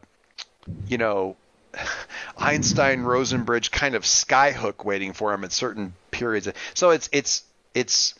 you 0.88 0.98
know, 0.98 1.36
Einstein 2.38 3.02
Rosen 3.02 3.44
bridge 3.44 3.70
kind 3.70 3.94
of 3.94 4.04
skyhook 4.04 4.84
waiting 4.84 5.12
for 5.12 5.32
him 5.32 5.44
at 5.44 5.52
certain 5.52 5.94
periods. 6.10 6.48
So 6.74 6.90
it's 6.90 7.08
it's 7.12 7.44
it's 7.74 8.14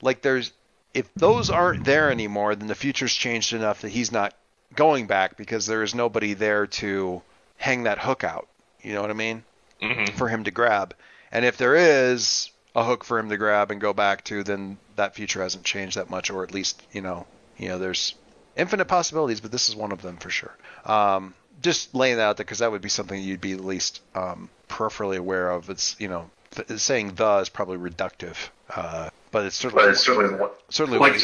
like 0.00 0.22
there's 0.22 0.52
if 0.92 1.12
those 1.14 1.50
aren't 1.50 1.84
there 1.84 2.10
anymore, 2.10 2.54
then 2.54 2.68
the 2.68 2.74
future's 2.74 3.14
changed 3.14 3.52
enough 3.52 3.80
that 3.82 3.90
he's 3.90 4.12
not 4.12 4.34
going 4.74 5.06
back 5.06 5.36
because 5.36 5.66
there 5.66 5.82
is 5.82 5.94
nobody 5.94 6.34
there 6.34 6.66
to 6.66 7.22
hang 7.56 7.84
that 7.84 7.98
hook 7.98 8.24
out. 8.24 8.48
You 8.82 8.94
know 8.94 9.00
what 9.00 9.10
I 9.10 9.14
mean? 9.14 9.44
hmm 9.80 10.04
for 10.16 10.28
him 10.28 10.44
to 10.44 10.50
grab. 10.50 10.94
And 11.32 11.44
if 11.44 11.56
there 11.56 11.74
is 11.74 12.50
a 12.76 12.84
hook 12.84 13.04
for 13.04 13.18
him 13.18 13.28
to 13.28 13.36
grab 13.36 13.70
and 13.70 13.80
go 13.80 13.92
back 13.92 14.24
to, 14.24 14.44
then 14.44 14.78
that 14.96 15.14
future 15.14 15.42
hasn't 15.42 15.64
changed 15.64 15.96
that 15.96 16.10
much, 16.10 16.30
or 16.30 16.44
at 16.44 16.54
least 16.54 16.80
you 16.92 17.00
know, 17.00 17.26
you 17.58 17.68
know, 17.68 17.78
there's 17.78 18.14
infinite 18.56 18.86
possibilities, 18.86 19.40
but 19.40 19.50
this 19.50 19.68
is 19.68 19.74
one 19.76 19.92
of 19.92 20.00
them 20.02 20.16
for 20.16 20.30
sure. 20.30 20.56
Um, 20.84 21.34
just 21.64 21.94
laying 21.94 22.18
that 22.18 22.22
out 22.22 22.36
there 22.36 22.44
because 22.44 22.58
that 22.58 22.70
would 22.70 22.82
be 22.82 22.90
something 22.90 23.20
you'd 23.20 23.40
be 23.40 23.52
at 23.52 23.64
least 23.64 24.02
um, 24.14 24.50
peripherally 24.68 25.16
aware 25.16 25.50
of. 25.50 25.70
It's 25.70 25.96
you 25.98 26.08
know, 26.08 26.30
th- 26.50 26.78
saying 26.78 27.14
the 27.14 27.38
is 27.38 27.48
probably 27.48 27.78
reductive, 27.78 28.36
uh, 28.76 29.08
but 29.32 29.46
it's 29.46 29.56
certainly 29.56 29.84
But 29.84 29.90
it's 29.92 30.04
certainly 30.04 30.48
certainly 30.68 30.98
like 30.98 31.14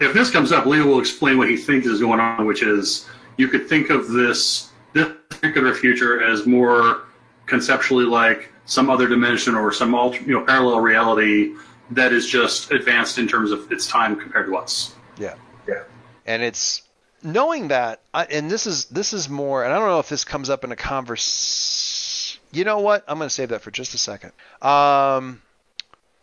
if 0.00 0.12
this 0.12 0.30
comes 0.30 0.52
up, 0.52 0.66
Leo 0.66 0.86
will 0.86 1.00
explain 1.00 1.38
what 1.38 1.48
he 1.48 1.56
thinks 1.56 1.86
is 1.86 2.00
going 2.00 2.20
on, 2.20 2.46
which 2.46 2.62
is 2.62 3.08
you 3.38 3.48
could 3.48 3.68
think 3.68 3.90
of 3.90 4.08
this 4.08 4.68
this 4.92 5.10
particular 5.30 5.74
future 5.74 6.22
as 6.22 6.46
more 6.46 7.04
conceptually 7.46 8.04
like 8.04 8.52
some 8.66 8.90
other 8.90 9.08
dimension 9.08 9.54
or 9.54 9.72
some 9.72 9.94
alter, 9.94 10.20
you 10.20 10.38
know 10.38 10.44
parallel 10.44 10.80
reality 10.80 11.54
that 11.90 12.12
is 12.12 12.26
just 12.26 12.70
advanced 12.72 13.18
in 13.18 13.26
terms 13.26 13.50
of 13.50 13.70
its 13.72 13.86
time 13.86 14.16
compared 14.20 14.46
to 14.46 14.56
us. 14.56 14.94
Yeah. 15.18 15.34
Yeah. 15.66 15.82
And 16.26 16.42
it's 16.42 16.82
knowing 17.22 17.68
that, 17.68 18.00
I- 18.12 18.24
and 18.26 18.50
this 18.50 18.66
is 18.66 18.86
this 18.86 19.12
is 19.12 19.28
more, 19.28 19.64
and 19.64 19.72
I 19.72 19.78
don't 19.78 19.88
know 19.88 19.98
if 20.00 20.08
this 20.08 20.24
comes 20.24 20.50
up 20.50 20.64
in 20.64 20.72
a 20.72 20.76
converse. 20.76 22.38
You 22.52 22.64
know 22.64 22.80
what? 22.80 23.04
I'm 23.08 23.18
going 23.18 23.28
to 23.28 23.34
save 23.34 23.48
that 23.50 23.62
for 23.62 23.70
just 23.70 23.94
a 23.94 23.98
second. 23.98 24.32
Um, 24.60 25.40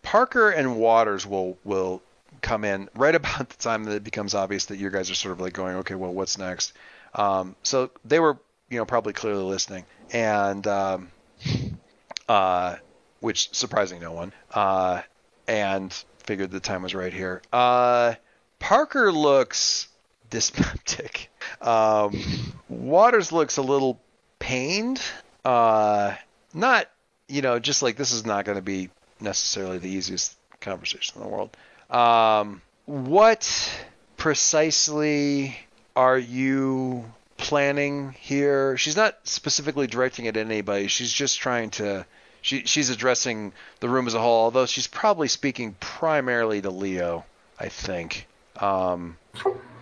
Parker 0.04 0.50
and 0.52 0.78
Waters 0.78 1.26
will 1.26 1.58
will 1.64 2.02
come 2.42 2.64
in 2.64 2.90
right 2.96 3.16
about 3.22 3.50
the 3.50 3.58
time 3.58 3.84
that 3.86 3.96
it 3.96 4.04
becomes 4.04 4.34
obvious 4.36 4.66
that 4.68 4.78
you 4.78 4.90
guys 4.90 5.10
are 5.10 5.16
sort 5.16 5.32
of 5.34 5.42
like 5.42 5.54
going, 5.54 5.78
okay, 5.78 5.96
well, 5.96 6.14
what's 6.14 6.38
next? 6.38 6.74
Um, 7.16 7.56
so 7.64 7.90
they 8.06 8.20
were, 8.20 8.38
you 8.70 8.78
know, 8.78 8.86
probably 8.86 9.14
clearly 9.14 9.44
listening, 9.44 9.86
and 10.12 10.66
um, 10.68 11.12
uh, 12.28 12.76
which 13.20 13.54
surprising 13.54 14.00
no 14.00 14.12
one. 14.12 14.32
Uh, 14.54 15.02
and 15.48 15.92
figured 16.26 16.52
the 16.52 16.60
time 16.60 16.84
was 16.84 16.94
right 16.94 17.12
here. 17.14 17.42
Uh, 17.52 18.14
Parker 18.60 19.12
looks 19.12 19.88
dyspeptic. 20.30 21.30
Um, 21.62 22.22
Waters 22.70 23.32
looks 23.32 23.58
a 23.58 23.62
little 23.62 24.00
pained. 24.40 25.02
Uh, 25.44 26.16
not, 26.54 26.90
you 27.28 27.42
know, 27.42 27.60
just 27.60 27.84
like 27.84 27.96
this 27.96 28.12
is 28.12 28.26
not 28.26 28.46
going 28.46 28.58
to 28.58 28.62
be 28.64 28.90
necessarily 29.20 29.78
the 29.78 29.90
easiest 29.90 30.38
conversation 30.62 31.22
in 31.22 31.28
the 31.28 31.34
world. 31.34 31.56
Um, 31.90 32.62
what 32.86 33.72
precisely 34.18 35.58
are 35.96 36.18
you 36.18 37.12
planning 37.38 38.16
here? 38.20 38.78
She's 38.78 38.96
not 38.96 39.18
specifically 39.24 39.88
directing 39.88 40.26
it 40.26 40.38
at 40.38 40.46
anybody. 40.46 40.88
She's 40.88 41.12
just 41.12 41.40
trying 41.40 41.72
to. 41.72 42.06
She, 42.42 42.64
she's 42.64 42.90
addressing 42.90 43.52
the 43.82 43.90
room 43.90 44.08
as 44.08 44.14
a 44.14 44.20
whole, 44.20 44.46
although 44.46 44.66
she's 44.66 44.88
probably 44.88 45.28
speaking 45.28 45.76
primarily 45.82 46.62
to 46.62 46.70
Leo, 46.70 47.26
I 47.60 47.68
think. 47.68 48.28
Um, 48.56 49.18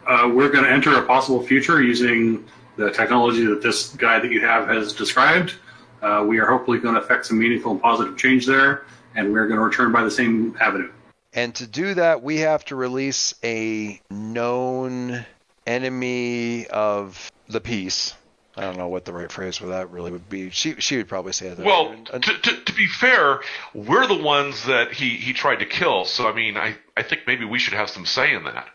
Uh, 0.07 0.31
we're 0.33 0.49
going 0.49 0.63
to 0.63 0.71
enter 0.71 0.97
a 0.97 1.05
possible 1.05 1.43
future 1.45 1.81
using 1.83 2.45
the 2.77 2.91
technology 2.91 3.45
that 3.45 3.61
this 3.61 3.89
guy 3.95 4.19
that 4.19 4.31
you 4.31 4.39
have 4.39 4.67
has 4.67 4.93
described. 4.93 5.55
Uh, 6.01 6.23
we 6.25 6.39
are 6.39 6.45
hopefully 6.45 6.79
going 6.79 6.95
to 6.95 7.01
affect 7.01 7.25
some 7.25 7.37
meaningful 7.37 7.71
and 7.71 7.81
positive 7.81 8.17
change 8.17 8.45
there, 8.45 8.85
and 9.15 9.33
we're 9.33 9.47
going 9.47 9.59
to 9.59 9.65
return 9.65 9.91
by 9.91 10.03
the 10.03 10.11
same 10.11 10.55
avenue. 10.61 10.89
And 11.33 11.53
to 11.55 11.67
do 11.67 11.93
that, 11.95 12.23
we 12.23 12.37
have 12.37 12.63
to 12.65 12.75
release 12.75 13.35
a 13.43 13.99
known 14.09 15.25
enemy 15.65 16.67
of 16.67 17.31
the 17.49 17.59
peace. 17.59 18.13
I 18.55 18.61
don't 18.61 18.77
know 18.77 18.87
what 18.87 19.05
the 19.05 19.13
right 19.13 19.31
phrase 19.31 19.57
for 19.57 19.67
that 19.67 19.91
really 19.91 20.11
would 20.11 20.29
be. 20.29 20.49
She 20.49 20.75
she 20.79 20.97
would 20.97 21.07
probably 21.07 21.33
say 21.33 21.49
that. 21.49 21.63
Well, 21.63 21.93
to, 22.05 22.19
to, 22.19 22.63
to 22.63 22.73
be 22.73 22.87
fair, 22.87 23.41
we're 23.75 24.07
the 24.07 24.17
ones 24.17 24.65
that 24.65 24.93
he, 24.93 25.09
he 25.09 25.33
tried 25.33 25.57
to 25.57 25.65
kill. 25.65 26.05
So 26.05 26.27
I 26.27 26.33
mean, 26.33 26.57
I, 26.57 26.75
I 26.95 27.03
think 27.03 27.21
maybe 27.27 27.45
we 27.45 27.59
should 27.59 27.73
have 27.73 27.89
some 27.89 28.05
say 28.05 28.33
in 28.33 28.45
that. 28.45 28.67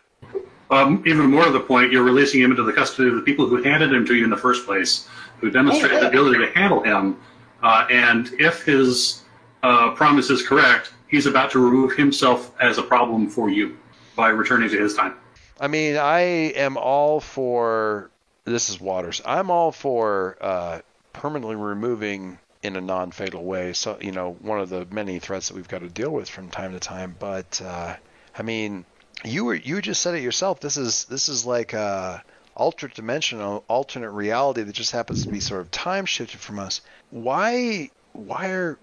Um, 0.72 1.02
even 1.06 1.30
more 1.30 1.44
to 1.44 1.50
the 1.50 1.60
point, 1.60 1.92
you're 1.92 2.02
releasing 2.02 2.40
him 2.40 2.50
into 2.50 2.62
the 2.62 2.72
custody 2.72 3.10
of 3.10 3.14
the 3.14 3.20
people 3.20 3.46
who 3.46 3.62
handed 3.62 3.92
him 3.92 4.06
to 4.06 4.14
you 4.14 4.24
in 4.24 4.30
the 4.30 4.38
first 4.38 4.64
place, 4.64 5.06
who 5.38 5.50
demonstrated 5.50 6.00
the 6.00 6.08
ability 6.08 6.38
to 6.38 6.50
handle 6.52 6.82
him. 6.82 7.20
Uh, 7.62 7.86
and 7.90 8.30
if 8.38 8.62
his 8.64 9.22
uh, 9.62 9.90
promise 9.90 10.30
is 10.30 10.46
correct, 10.46 10.94
he's 11.08 11.26
about 11.26 11.50
to 11.50 11.58
remove 11.58 11.92
himself 11.92 12.52
as 12.58 12.78
a 12.78 12.82
problem 12.82 13.28
for 13.28 13.50
you 13.50 13.76
by 14.16 14.30
returning 14.30 14.70
to 14.70 14.78
his 14.78 14.94
time. 14.94 15.14
I 15.60 15.68
mean, 15.68 15.98
I 15.98 16.20
am 16.20 16.78
all 16.78 17.20
for. 17.20 18.10
This 18.44 18.70
is 18.70 18.80
Waters. 18.80 19.20
I'm 19.26 19.50
all 19.50 19.72
for 19.72 20.38
uh, 20.40 20.80
permanently 21.12 21.54
removing 21.54 22.38
in 22.62 22.76
a 22.76 22.80
non-fatal 22.80 23.44
way. 23.44 23.74
So 23.74 23.98
you 24.00 24.10
know, 24.10 24.32
one 24.40 24.58
of 24.58 24.70
the 24.70 24.86
many 24.90 25.18
threats 25.18 25.48
that 25.48 25.54
we've 25.54 25.68
got 25.68 25.82
to 25.82 25.88
deal 25.90 26.10
with 26.10 26.30
from 26.30 26.48
time 26.48 26.72
to 26.72 26.80
time. 26.80 27.14
But 27.18 27.60
uh, 27.62 27.96
I 28.36 28.42
mean, 28.42 28.86
you 29.24 29.44
were 29.44 29.54
you 29.54 29.80
just 29.80 30.02
said 30.02 30.14
it 30.14 30.22
yourself. 30.22 30.60
This 30.60 30.76
is 30.76 31.04
this 31.04 31.28
is 31.28 31.46
like 31.46 31.72
a 31.72 32.22
alternate 32.54 32.94
dimensional, 32.94 33.64
alternate 33.68 34.10
reality 34.10 34.62
that 34.62 34.74
just 34.74 34.92
happens 34.92 35.24
to 35.24 35.32
be 35.32 35.40
sort 35.40 35.60
of 35.60 35.70
time 35.70 36.06
shifted 36.06 36.40
from 36.40 36.58
us. 36.58 36.80
Why 37.10 37.90
why 38.12 38.48
are 38.48 38.78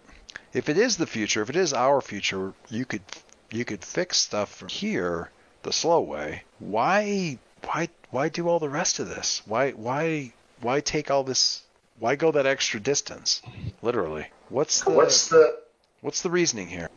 if 0.54 0.70
it 0.70 0.78
is 0.78 0.98
the 0.98 1.08
future, 1.08 1.42
if 1.42 1.50
it 1.50 1.56
is 1.56 1.74
our 1.74 2.02
future, 2.02 2.54
you 2.70 2.86
could 2.86 3.02
you 3.52 3.66
could 3.66 3.84
fix 3.84 4.18
stuff 4.18 4.54
from 4.54 4.70
here 4.70 5.32
the 5.64 5.74
slow 5.74 6.02
way. 6.02 6.44
Why 6.60 7.38
why 7.66 7.90
why 8.12 8.30
do 8.30 8.48
all 8.48 8.60
the 8.60 8.70
rest 8.70 9.00
of 9.00 9.10
this? 9.10 9.42
Why 9.46 9.72
why 9.72 10.34
why 10.62 10.80
take 10.82 11.12
all 11.12 11.24
this 11.24 11.64
why 12.00 12.16
go 12.16 12.32
that 12.32 12.46
extra 12.46 12.80
distance? 12.80 13.42
Literally. 13.82 14.28
What's 14.50 14.82
the 14.82 14.92
What's 14.92 15.28
the 15.30 15.60
what's 16.02 16.22
the 16.22 16.30
reasoning 16.30 16.68
here? 16.68 16.90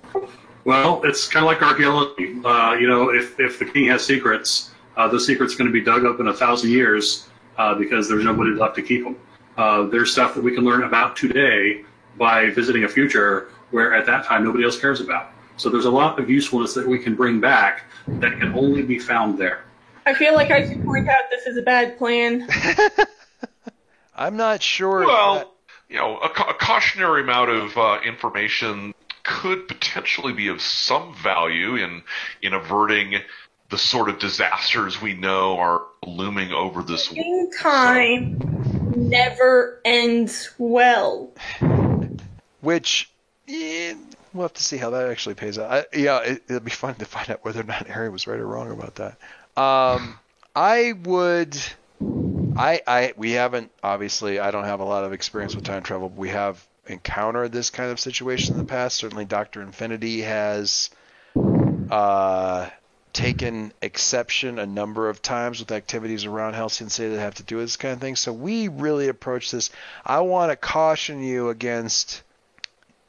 Well, 0.65 1.03
it's 1.05 1.27
kind 1.29 1.45
of 1.45 1.49
like 1.49 1.63
archaeology. 1.63 2.37
Uh, 2.45 2.75
you 2.75 2.87
know, 2.89 3.11
if, 3.11 3.39
if 3.41 3.59
the 3.59 3.65
king 3.65 3.87
has 3.89 4.05
secrets, 4.05 4.71
uh, 4.97 5.09
those 5.09 5.27
secrets 5.27 5.55
are 5.55 5.59
going 5.59 5.69
to 5.69 5.73
be 5.73 5.81
dug 5.85 6.05
up 6.05 6.21
in 6.21 6.29
a 6.29 6.35
thousand 6.35 6.71
years 6.71 7.29
uh, 7.59 7.75
because 7.75 8.09
there's 8.09 8.25
nobody 8.25 8.51
left 8.53 8.77
to 8.77 8.83
keep 8.83 9.03
them. 9.05 9.17
Uh, 9.57 9.85
there's 9.85 10.13
stuff 10.13 10.35
that 10.35 10.43
we 10.45 10.55
can 10.55 10.65
learn 10.65 10.85
about 10.85 11.17
today 11.17 11.85
by 12.17 12.51
visiting 12.51 12.85
a 12.85 12.89
future 12.89 13.51
where 13.71 13.95
at 13.95 14.07
that 14.07 14.25
time 14.25 14.45
nobody 14.45 14.65
else 14.65 14.79
cares 14.79 15.01
about. 15.01 15.31
So 15.57 15.69
there's 15.69 15.85
a 15.85 15.91
lot 15.91 16.19
of 16.19 16.31
usefulness 16.31 16.75
that 16.75 16.87
we 16.87 16.99
can 16.99 17.15
bring 17.15 17.41
back 17.41 17.85
that 18.07 18.39
can 18.39 18.53
only 18.55 18.83
be 18.83 18.99
found 18.99 19.39
there. 19.39 19.65
I 20.07 20.15
feel 20.15 20.35
like 20.35 20.51
I 20.51 20.67
should 20.69 20.85
point 20.85 21.09
out 21.09 21.23
this 21.31 21.47
is 21.47 21.57
a 21.57 21.63
bad 21.63 21.97
plan. 21.99 22.49
I'm 24.17 24.37
not 24.37 24.63
sure 24.63 25.07
Well, 25.07 25.35
that- 25.37 25.49
you 25.89 25.97
know, 25.99 26.17
a, 26.19 26.29
ca- 26.31 26.49
a 26.49 26.55
cautionary 26.55 27.21
amount 27.21 27.51
of 27.51 27.77
uh, 27.77 27.99
information 28.05 28.95
could 29.23 29.69
potentially 29.69 30.33
be 30.33 30.49
of 30.49 30.61
some 30.61 31.15
value 31.15 31.77
in 31.77 32.03
in 32.43 32.53
averting 32.55 33.21
the 33.71 33.79
sort 33.79 34.09
of 34.11 34.19
disasters 34.19 35.01
we 35.01 35.15
know 35.15 35.57
are 35.59 35.83
looming 36.07 36.53
over 36.53 36.83
this 36.83 37.11
world. 37.11 37.25
In 37.25 37.51
time 37.59 38.39
never 38.97 39.81
ends 39.85 40.51
well. 40.59 41.31
which 42.61 43.11
eh, 43.49 43.95
we'll 44.33 44.43
have 44.43 44.53
to 44.55 44.63
see 44.63 44.77
how 44.77 44.91
that 44.91 45.09
actually 45.09 45.35
pays 45.35 45.59
out. 45.59 45.71
I, 45.71 45.97
yeah, 45.97 46.21
it, 46.21 46.43
it'll 46.49 46.61
be 46.61 46.71
fun 46.71 46.95
to 46.97 47.05
find 47.05 47.31
out 47.31 47.45
whether 47.45 47.61
or 47.61 47.65
not 47.65 47.87
Harry 47.87 48.09
was 48.09 48.27
right 48.27 48.39
or 48.39 48.47
wrong 48.47 48.71
about 48.71 48.97
that. 48.97 49.19
Um, 49.61 50.19
I 50.55 50.93
would. 51.05 51.57
I, 52.55 52.83
I 52.87 53.15
we 53.17 53.33
haven't 53.33 53.71
obviously 53.83 54.39
I 54.39 54.51
don't 54.51 54.65
have 54.65 54.81
a 54.81 54.85
lot 54.85 55.05
of 55.05 55.13
experience 55.13 55.55
with 55.55 55.65
time 55.65 55.83
travel. 55.83 56.09
But 56.09 56.19
we 56.19 56.29
have 56.31 56.63
encountered 56.87 57.53
this 57.53 57.71
kind 57.71 57.91
of 57.91 58.01
situation 58.01 58.55
in 58.55 58.59
the 58.59 58.67
past. 58.67 58.97
Certainly, 58.97 59.27
Doctor 59.27 59.63
Infinity 59.63 60.23
has 60.23 60.91
uh, 61.91 62.69
taken 63.13 63.73
exception 63.83 64.59
a 64.59 64.67
number 64.67 65.09
of 65.09 65.23
times 65.23 65.61
with 65.61 65.71
activities 65.73 66.25
around 66.25 66.55
Halcyon 66.55 66.91
City 66.91 67.15
that 67.15 67.21
have 67.21 67.35
to 67.37 67.43
do 67.43 67.57
with 67.57 67.65
this 67.65 67.77
kind 67.77 67.93
of 67.95 68.01
thing. 68.01 68.17
So 68.17 68.33
we 68.33 68.69
really 68.69 69.09
approach 69.09 69.51
this. 69.51 69.71
I 70.05 70.21
want 70.21 70.51
to 70.51 70.57
caution 70.57 71.23
you 71.23 71.51
against, 71.51 72.23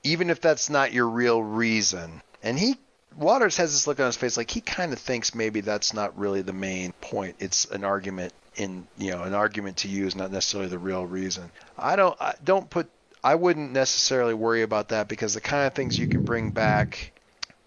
even 0.04 0.30
if 0.30 0.42
that's 0.42 0.70
not 0.70 0.94
your 0.94 1.08
real 1.08 1.42
reason. 1.42 2.22
And 2.42 2.60
he 2.60 2.78
Waters 3.16 3.58
has 3.58 3.72
this 3.72 3.86
look 3.86 4.00
on 4.00 4.08
his 4.08 4.18
face 4.18 4.38
like 4.38 4.50
he 4.50 4.62
kind 4.62 4.92
of 4.92 5.00
thinks 5.00 5.36
maybe 5.36 5.62
that's 5.62 5.94
not 5.94 6.18
really 6.18 6.42
the 6.42 6.54
main 6.54 6.94
point. 6.94 7.36
It's 7.40 7.66
an 7.66 7.84
argument 7.84 8.34
in 8.56 8.88
you 8.98 9.12
know 9.12 9.24
an 9.24 9.34
argument 9.34 9.78
to 9.78 9.88
use, 9.88 10.16
not 10.16 10.32
necessarily 10.32 10.70
the 10.70 10.80
real 10.80 11.06
reason. 11.06 11.52
I 11.78 11.96
don't 11.96 12.20
I 12.20 12.36
don't 12.44 12.70
put 12.70 12.90
I 13.24 13.36
wouldn't 13.36 13.72
necessarily 13.72 14.34
worry 14.34 14.64
about 14.64 14.90
that 14.90 15.08
because 15.08 15.34
the 15.34 15.42
kind 15.42 15.66
of 15.66 15.74
things 15.74 15.98
you 15.98 16.08
can 16.08 16.24
bring 16.24 16.52
back 16.52 17.12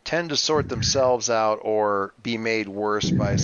tend 0.05 0.29
to 0.31 0.37
sort 0.37 0.69
themselves 0.69 1.31
out 1.31 1.59
or 1.63 2.13
be 2.23 2.39
made 2.39 2.69
worse 2.69 3.11
by 3.11 3.37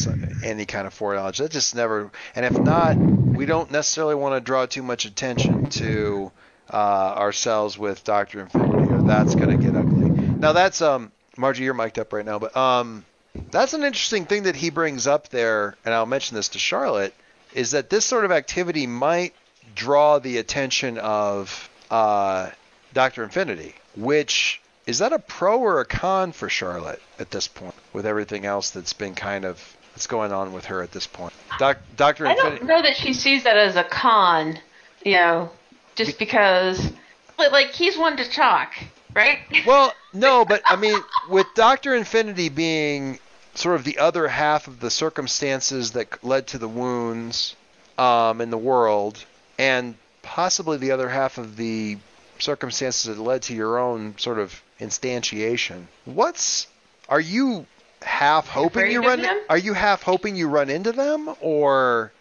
any 0.44 0.64
kind 0.64 0.86
of 0.86 0.94
foreknowledge. 0.94 1.38
That 1.38 1.50
just 1.50 1.74
never. 1.74 2.10
And 2.36 2.46
if 2.46 2.58
not, 2.58 2.96
we 2.96 3.46
don't 3.46 3.70
necessarily 3.70 4.14
want 4.14 4.36
to 4.36 4.40
draw 4.40 4.66
too 4.66 4.82
much 4.82 5.04
attention 5.04 5.70
to 5.70 6.30
uh, 6.70 6.76
ourselves 7.16 7.76
with 7.76 8.04
Doctor 8.04 8.40
Infinity, 8.40 8.92
or 8.92 9.02
that's 9.02 9.34
going 9.34 9.58
to 9.58 9.64
get 9.64 9.74
ugly. 9.74 10.10
Now 10.10 10.52
that's 10.52 10.80
um, 10.82 11.10
Margie, 11.36 11.64
you're 11.64 11.74
mic'd 11.74 11.98
up 11.98 12.12
right 12.12 12.24
now, 12.24 12.38
but 12.38 12.56
um, 12.56 13.04
that's 13.50 13.74
an 13.74 13.82
interesting 13.82 14.26
thing 14.26 14.44
that 14.44 14.56
he 14.56 14.70
brings 14.70 15.06
up 15.06 15.28
there, 15.30 15.76
and 15.84 15.94
I'll 15.94 16.06
mention 16.06 16.36
this 16.36 16.50
to 16.50 16.58
Charlotte, 16.58 17.14
is 17.54 17.72
that 17.72 17.90
this 17.90 18.04
sort 18.04 18.24
of 18.24 18.32
activity 18.32 18.86
might 18.86 19.34
draw 19.74 20.18
the 20.18 20.36
attention 20.38 20.98
of 20.98 21.70
uh, 21.92 22.50
Doctor 22.94 23.22
Infinity, 23.22 23.74
which 23.96 24.60
is 24.86 24.98
that 24.98 25.12
a 25.12 25.18
pro 25.18 25.60
or 25.60 25.80
a 25.80 25.84
con 25.84 26.32
for 26.32 26.48
Charlotte 26.48 27.00
at 27.18 27.30
this 27.30 27.46
point, 27.46 27.74
with 27.92 28.06
everything 28.06 28.46
else 28.46 28.70
that's 28.70 28.94
been 28.94 29.14
kind 29.14 29.44
of 29.44 29.76
that's 29.92 30.06
going 30.06 30.32
on 30.32 30.54
with 30.54 30.64
her 30.64 30.82
at 30.82 30.90
this 30.90 31.06
point? 31.06 31.34
Doc, 31.58 31.78
Doctor 31.96 32.26
I 32.26 32.34
don't 32.34 32.52
Infinity. 32.52 32.66
know 32.66 32.82
that 32.82 32.96
she 32.96 33.12
sees 33.12 33.44
that 33.44 33.58
as 33.58 33.76
a 33.76 33.84
con, 33.84 34.58
you 35.04 35.12
know, 35.12 35.50
just 35.94 36.18
because, 36.18 36.90
like, 37.38 37.52
like, 37.52 37.72
he's 37.72 37.98
one 37.98 38.16
to 38.16 38.28
talk, 38.28 38.72
right? 39.14 39.38
Well, 39.66 39.92
no, 40.14 40.44
but 40.48 40.62
I 40.64 40.76
mean, 40.76 40.98
with 41.28 41.46
Doctor 41.54 41.94
Infinity 41.94 42.48
being 42.48 43.18
sort 43.54 43.74
of 43.76 43.84
the 43.84 43.98
other 43.98 44.28
half 44.28 44.66
of 44.66 44.80
the 44.80 44.90
circumstances 44.90 45.92
that 45.92 46.24
led 46.24 46.46
to 46.48 46.58
the 46.58 46.68
wounds 46.68 47.54
um, 47.98 48.40
in 48.40 48.48
the 48.48 48.56
world, 48.56 49.22
and 49.58 49.94
possibly 50.22 50.78
the 50.78 50.92
other 50.92 51.08
half 51.08 51.38
of 51.38 51.56
the 51.56 51.98
circumstances 52.38 53.04
that 53.14 53.22
led 53.22 53.42
to 53.42 53.54
your 53.54 53.78
own 53.78 54.16
sort 54.18 54.38
of 54.38 54.62
instantiation. 54.80 55.84
What's 56.04 56.66
are 57.08 57.20
you 57.20 57.66
half 58.02 58.48
hoping 58.48 58.90
you 58.90 59.02
run? 59.02 59.22
them? 59.22 59.40
Are 59.48 59.58
you 59.58 59.74
half 59.74 60.02
hoping 60.02 60.36
you 60.36 60.48
run 60.48 60.70
into 60.70 60.92
them, 60.92 61.34
or 61.40 62.12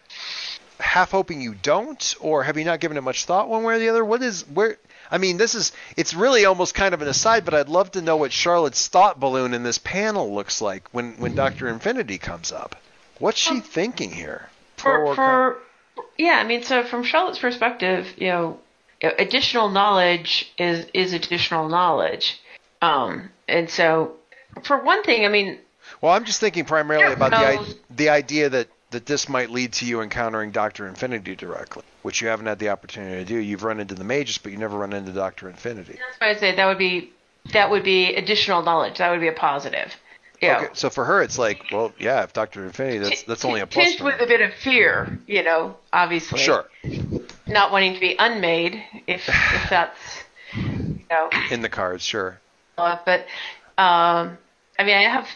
half 0.78 1.10
hoping 1.10 1.40
you 1.40 1.54
don't, 1.54 2.14
or 2.20 2.42
have 2.42 2.56
you 2.56 2.64
not 2.64 2.80
given 2.80 2.96
it 2.96 3.02
much 3.02 3.24
thought 3.24 3.48
one 3.48 3.62
way 3.64 3.76
or 3.76 3.78
the 3.78 3.88
other? 3.88 4.04
What 4.04 4.22
is 4.22 4.42
where? 4.48 4.78
I 5.10 5.18
mean, 5.18 5.36
this 5.36 5.54
is 5.54 5.72
it's 5.96 6.14
really 6.14 6.44
almost 6.44 6.74
kind 6.74 6.94
of 6.94 7.02
an 7.02 7.08
aside, 7.08 7.44
but 7.44 7.54
I'd 7.54 7.68
love 7.68 7.92
to 7.92 8.02
know 8.02 8.16
what 8.16 8.32
Charlotte's 8.32 8.88
thought 8.88 9.20
balloon 9.20 9.54
in 9.54 9.62
this 9.62 9.78
panel 9.78 10.34
looks 10.34 10.60
like 10.60 10.88
when 10.92 11.12
when 11.18 11.34
Doctor 11.34 11.68
Infinity 11.68 12.18
comes 12.18 12.52
up. 12.52 12.76
What's 13.18 13.38
she 13.38 13.60
thinking 13.60 14.10
here? 14.10 14.48
Pro 14.76 14.92
for 14.92 15.06
or 15.06 15.14
for 15.14 15.58
yeah, 16.18 16.32
I 16.38 16.44
mean, 16.44 16.62
so 16.62 16.84
from 16.84 17.02
Charlotte's 17.04 17.38
perspective, 17.38 18.12
you 18.16 18.28
know, 18.28 18.58
additional 19.02 19.68
knowledge 19.68 20.52
is 20.58 20.86
is 20.94 21.12
additional 21.12 21.68
knowledge, 21.68 22.40
um, 22.80 23.30
and 23.48 23.68
so 23.70 24.12
for 24.64 24.82
one 24.82 25.02
thing, 25.02 25.24
I 25.24 25.28
mean, 25.28 25.58
Well, 26.00 26.12
I'm 26.12 26.24
just 26.24 26.40
thinking 26.40 26.64
primarily 26.64 27.12
about 27.14 27.30
the 27.30 27.38
no. 27.40 27.62
i- 27.62 27.74
the 27.90 28.08
idea 28.10 28.48
that 28.50 28.68
that 28.90 29.06
this 29.06 29.26
might 29.28 29.48
lead 29.50 29.72
to 29.72 29.86
you 29.86 30.02
encountering 30.02 30.50
Doctor 30.50 30.86
Infinity 30.86 31.34
directly, 31.34 31.82
which 32.02 32.20
you 32.20 32.28
haven't 32.28 32.44
had 32.46 32.58
the 32.58 32.68
opportunity 32.68 33.16
to 33.16 33.24
do. 33.24 33.36
You've 33.38 33.64
run 33.64 33.80
into 33.80 33.94
the 33.94 34.04
Magus, 34.04 34.36
but 34.36 34.52
you 34.52 34.58
never 34.58 34.76
run 34.76 34.92
into 34.92 35.12
Doctor 35.12 35.48
Infinity. 35.48 35.94
that's 35.94 36.20
why 36.20 36.28
I 36.28 36.34
say 36.34 36.54
that 36.54 36.66
would 36.66 36.78
be 36.78 37.10
that 37.52 37.70
would 37.70 37.82
be 37.84 38.14
additional 38.14 38.62
knowledge. 38.62 38.98
That 38.98 39.10
would 39.10 39.20
be 39.20 39.28
a 39.28 39.32
positive. 39.32 39.94
Yeah. 40.42 40.56
Okay, 40.58 40.68
so 40.74 40.90
for 40.90 41.04
her, 41.04 41.22
it's 41.22 41.38
like, 41.38 41.62
well, 41.72 41.92
yeah, 41.98 42.24
if 42.24 42.32
Doctor 42.32 42.64
Infinity, 42.64 42.98
that's 42.98 43.22
that's 43.22 43.44
only 43.44 43.60
a 43.60 43.66
plus. 43.66 43.86
Tinged 43.86 44.00
with 44.04 44.20
a 44.20 44.26
bit 44.26 44.40
of 44.40 44.52
fear, 44.54 45.18
you 45.28 45.42
know, 45.44 45.76
obviously. 45.92 46.40
Sure, 46.40 46.64
Not 47.46 47.70
wanting 47.70 47.94
to 47.94 48.00
be 48.00 48.16
unmade, 48.18 48.82
if 49.06 49.28
if 49.28 49.70
that's, 49.70 50.24
you 50.56 50.98
know, 51.10 51.30
in 51.50 51.62
the 51.62 51.68
cards, 51.68 52.04
sure. 52.04 52.40
uh, 52.76 52.96
but 53.06 53.20
um, 53.78 54.36
I 54.78 54.84
mean, 54.84 54.96
I 54.96 55.02
have. 55.04 55.28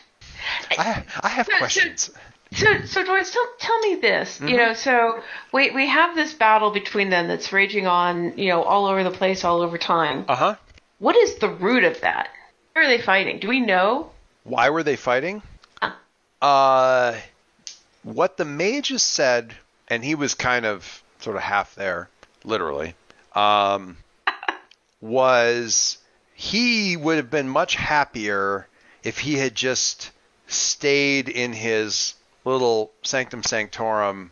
I 0.77 1.05
I 1.23 1.29
have 1.29 1.47
So- 1.47 1.53
so- 1.53 1.59
questions. 1.59 2.11
So, 2.53 2.67
so 2.85 3.05
Doris, 3.05 3.33
tell, 3.33 3.45
tell 3.59 3.79
me 3.81 3.97
this. 3.97 4.37
Mm-hmm. 4.37 4.49
You 4.49 4.57
know, 4.57 4.73
so 4.75 5.21
we 5.53 5.71
we 5.73 5.89
have 5.89 6.15
this 6.15 6.33
battle 6.33 6.71
between 6.71 7.11
them 7.11 7.27
that's 7.27 7.53
raging 7.53 7.87
on, 7.89 8.39
you 8.39 8.49
know, 8.49 8.63
all 8.63 8.87
over 8.87 9.03
the 9.03 9.11
place, 9.11 9.45
all 9.45 9.63
over 9.63 9.77
time. 9.79 10.25
Uh 10.29 10.37
huh. 10.37 10.57
What 10.99 11.17
is 11.17 11.35
the 11.37 11.49
root 11.49 11.83
of 11.85 12.01
that? 12.03 12.29
Why 12.73 12.85
are 12.85 12.87
they 12.89 13.01
fighting? 13.03 13.41
Do 13.41 13.49
we 13.49 13.59
know? 13.61 14.11
Why 14.47 14.71
were 14.71 14.85
they 14.85 14.95
fighting? 14.95 15.43
Uh, 16.41 17.17
what 18.05 18.37
the 18.37 18.45
Magus 18.45 19.03
said, 19.03 19.53
and 19.89 20.05
he 20.05 20.15
was 20.15 20.35
kind 20.35 20.65
of 20.65 21.03
sort 21.19 21.35
of 21.35 21.43
half 21.43 21.75
there, 21.75 22.09
literally, 22.45 22.95
um, 23.35 23.97
was 25.01 25.99
he 26.35 26.97
would 26.97 27.17
have 27.17 27.31
been 27.31 27.49
much 27.49 27.75
happier 27.75 28.69
if 29.03 29.19
he 29.19 29.35
had 29.35 29.57
just 29.57 30.13
stayed 30.47 31.29
in 31.29 31.53
his 31.53 32.15
little 32.45 32.93
sanctum 33.03 33.43
sanctorum, 33.43 34.31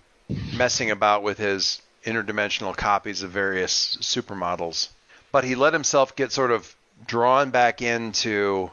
messing 0.53 0.93
about 0.93 1.25
with 1.25 1.39
his 1.39 1.83
interdimensional 2.05 2.77
copies 2.77 3.25
of 3.25 3.31
various 3.33 3.99
supermodels. 4.01 4.91
But 5.33 5.43
he 5.43 5.57
let 5.57 5.73
himself 5.73 6.15
get 6.15 6.31
sort 6.31 6.53
of 6.53 6.73
drawn 7.05 7.51
back 7.51 7.83
into 7.83 8.71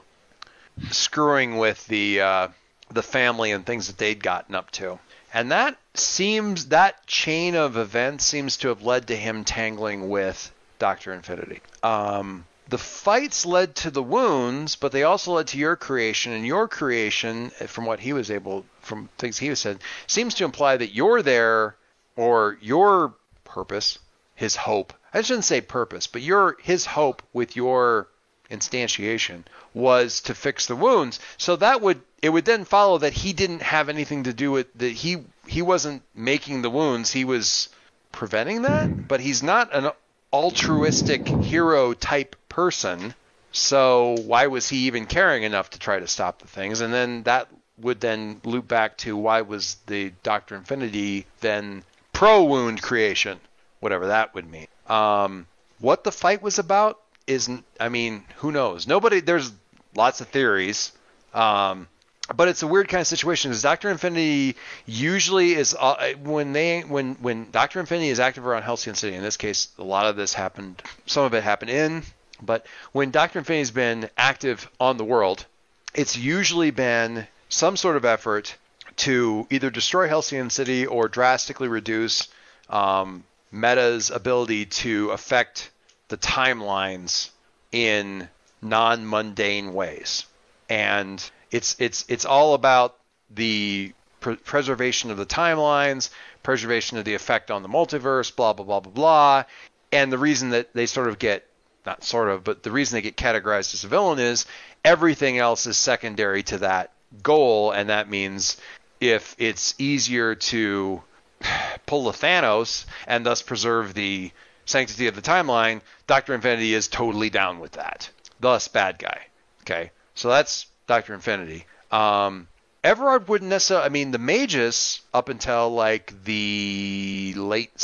screwing 0.90 1.58
with 1.58 1.86
the 1.88 2.22
uh, 2.22 2.48
the 2.90 3.04
family 3.04 3.52
and 3.52 3.66
things 3.66 3.88
that 3.88 3.98
they'd 3.98 4.22
gotten 4.22 4.56
up 4.56 4.72
to. 4.72 5.00
And 5.34 5.52
that 5.52 5.78
seems 5.94 6.68
that 6.68 7.08
chain 7.08 7.56
of 7.56 7.78
events 7.78 8.26
seems 8.26 8.58
to 8.58 8.68
have 8.68 8.82
led 8.82 9.08
to 9.08 9.16
him 9.16 9.46
tangling 9.46 10.10
with 10.10 10.52
Doctor 10.78 11.14
Infinity. 11.14 11.62
Um, 11.84 12.46
the 12.68 12.78
fights 12.78 13.46
led 13.46 13.76
to 13.76 13.92
the 13.92 14.04
wounds, 14.04 14.76
but 14.76 14.92
they 14.92 15.04
also 15.04 15.34
led 15.34 15.48
to 15.48 15.58
your 15.58 15.76
creation, 15.76 16.34
and 16.34 16.46
your 16.46 16.68
creation, 16.68 17.50
from 17.68 17.86
what 17.86 18.00
he 18.00 18.14
was 18.14 18.32
able, 18.32 18.66
from 18.82 19.10
things 19.18 19.38
he 19.38 19.50
was 19.50 19.60
said, 19.60 19.80
seems 20.08 20.34
to 20.36 20.46
imply 20.46 20.78
that 20.78 20.94
you're 20.94 21.22
there, 21.22 21.76
or 22.16 22.58
your 22.62 23.14
purpose, 23.44 24.00
his 24.36 24.56
hope. 24.56 24.94
I 25.14 25.22
shouldn't 25.22 25.46
say 25.46 25.62
purpose, 25.62 26.08
but 26.08 26.22
your 26.22 26.58
his 26.62 26.86
hope 26.86 27.22
with 27.34 27.56
your 27.56 28.08
instantiation 28.52 29.44
was 29.74 30.22
to 30.22 30.36
fix 30.36 30.66
the 30.66 30.76
wounds. 30.76 31.20
So 31.38 31.56
that 31.58 31.82
would 31.82 32.02
it 32.22 32.30
would 32.30 32.46
then 32.46 32.66
follow 32.66 33.00
that 33.00 33.14
he 33.14 33.34
didn't 33.34 33.62
have 33.62 33.90
anything 33.90 34.24
to 34.24 34.34
do 34.34 34.52
with 34.52 34.68
that 34.76 34.92
he 34.92 35.24
he 35.48 35.62
wasn't 35.62 36.04
making 36.14 36.62
the 36.62 36.70
wounds, 36.70 37.12
he 37.12 37.26
was 37.26 37.70
preventing 38.12 38.64
that, 38.64 38.92
but 39.08 39.22
he's 39.22 39.42
not 39.42 39.74
an 39.74 39.92
altruistic 40.32 41.36
hero 41.40 41.94
type 41.94 42.36
person. 42.50 43.14
So 43.52 44.16
why 44.26 44.48
was 44.48 44.70
he 44.70 44.88
even 44.88 45.06
caring 45.06 45.44
enough 45.44 45.72
to 45.72 45.80
try 45.80 46.00
to 46.00 46.08
stop 46.08 46.40
the 46.40 46.48
things? 46.48 46.82
And 46.82 46.94
then 46.94 47.24
that 47.24 47.48
would 47.78 48.00
then 48.00 48.40
loop 48.44 48.68
back 48.68 48.98
to 49.00 49.18
why 49.18 49.42
was 49.42 49.78
the 49.88 50.14
Doctor 50.24 50.56
Infinity 50.56 51.26
then 51.42 51.84
pro 52.14 52.44
wound 52.44 52.82
creation, 52.82 53.40
whatever 53.80 54.08
that 54.08 54.34
would 54.36 54.50
mean. 54.50 54.68
Um, 54.88 55.48
what 55.80 56.04
the 56.04 56.12
fight 56.12 56.42
was 56.42 56.60
about 56.60 57.01
isn't. 57.28 57.64
I 57.80 57.90
mean, 57.90 58.24
who 58.38 58.52
knows? 58.52 58.88
Nobody. 58.88 59.20
There's 59.20 59.52
lots 59.96 60.22
of 60.22 60.28
theories. 60.28 60.92
Um, 61.34 61.88
but 62.36 62.48
it's 62.48 62.64
a 62.64 62.68
weird 62.68 62.88
kind 62.88 63.02
of 63.02 63.08
situation. 63.08 63.52
Is 63.52 63.62
Doctor 63.62 63.90
Infinity 63.90 64.56
usually 64.86 65.54
is 65.54 65.76
uh, 65.78 66.14
when 66.24 66.54
they 66.54 66.82
when 66.82 67.16
when 67.16 67.52
Doctor 67.52 67.80
Infinity 67.80 68.10
is 68.10 68.20
active 68.20 68.46
around 68.46 68.64
Halcyon 68.64 68.96
City. 68.96 69.16
In 69.16 69.24
this 69.24 69.38
case, 69.38 69.70
a 69.78 69.84
lot 69.84 70.06
of 70.06 70.16
this 70.16 70.34
happened. 70.34 70.82
Some 71.06 71.26
of 71.26 71.34
it 71.34 71.44
happened 71.44 71.72
in, 71.72 72.04
but 72.42 72.66
when 72.92 73.12
Doctor 73.12 73.40
Infinity's 73.40 73.72
been 73.72 74.10
active 74.18 74.70
on 74.80 74.98
the 74.98 75.06
world, 75.06 75.46
it's 75.94 76.18
usually 76.18 76.72
been 76.72 77.28
some 77.50 77.76
sort 77.76 77.98
of 77.98 78.06
effort 78.06 78.56
to 78.98 79.48
either 79.50 79.70
destroy 79.70 80.08
Halcyon 80.08 80.50
City 80.50 80.86
or 80.86 81.08
drastically 81.08 81.68
reduce 81.68 82.28
um, 82.70 83.24
Meta's 83.52 84.10
ability 84.10 84.66
to 84.66 85.10
affect 85.12 85.71
the 86.12 86.18
timelines 86.18 87.30
in 87.72 88.30
non-mundane 88.62 89.74
ways. 89.74 90.26
And 90.70 91.24
it's 91.50 91.76
it's 91.80 92.06
it's 92.08 92.26
all 92.26 92.54
about 92.54 92.98
the 93.32 93.94
pr- 94.20 94.34
preservation 94.34 95.10
of 95.10 95.18
the 95.18 95.26
timelines, 95.26 96.10
preservation 96.44 96.98
of 96.98 97.06
the 97.06 97.16
effect 97.16 97.50
on 97.50 97.64
the 97.64 97.70
multiverse, 97.70 98.36
blah 98.36 98.54
blah 98.54 98.66
blah 98.66 98.82
blah 98.82 98.92
blah. 98.92 99.44
And 99.92 100.12
the 100.12 100.18
reason 100.18 100.52
that 100.52 100.74
they 100.74 100.86
sort 100.86 101.08
of 101.08 101.18
get 101.18 101.48
not 101.86 102.04
sort 102.04 102.30
of, 102.30 102.44
but 102.44 102.62
the 102.62 102.72
reason 102.72 102.98
they 102.98 103.02
get 103.02 103.18
categorized 103.18 103.74
as 103.74 103.84
a 103.84 103.88
villain 103.88 104.20
is 104.20 104.46
everything 104.86 105.40
else 105.40 105.66
is 105.66 105.78
secondary 105.78 106.44
to 106.44 106.60
that 106.60 106.92
goal, 107.24 107.72
and 107.72 107.90
that 107.90 108.10
means 108.10 108.58
if 109.00 109.36
it's 109.40 109.74
easier 109.80 110.36
to 110.36 111.02
pull 111.86 112.04
the 112.04 112.12
Thanos 112.12 112.86
and 113.08 113.26
thus 113.26 113.42
preserve 113.42 113.94
the 113.94 114.32
sanctity 114.66 115.08
of 115.08 115.16
the 115.16 115.22
timeline, 115.22 115.82
Doctor 116.08 116.34
Infinity 116.34 116.74
is 116.74 116.88
totally 116.88 117.30
down 117.30 117.60
with 117.60 117.74
that. 117.74 118.10
Thus, 118.40 118.68
bad 118.68 119.00
guy. 119.00 119.22
Okay, 119.62 119.92
so 120.16 120.30
that's 120.30 120.68
Doctor 120.88 121.14
Infinity. 121.14 121.66
Um, 121.92 122.48
Everard 122.84 123.28
wouldn't 123.28 123.50
necessarily. 123.50 123.86
I 123.86 123.90
mean, 123.90 124.12
the 124.12 124.18
Magus 124.18 125.02
up 125.14 125.30
until 125.30 125.70
like 125.70 126.24
the 126.24 127.34
late 127.36 127.76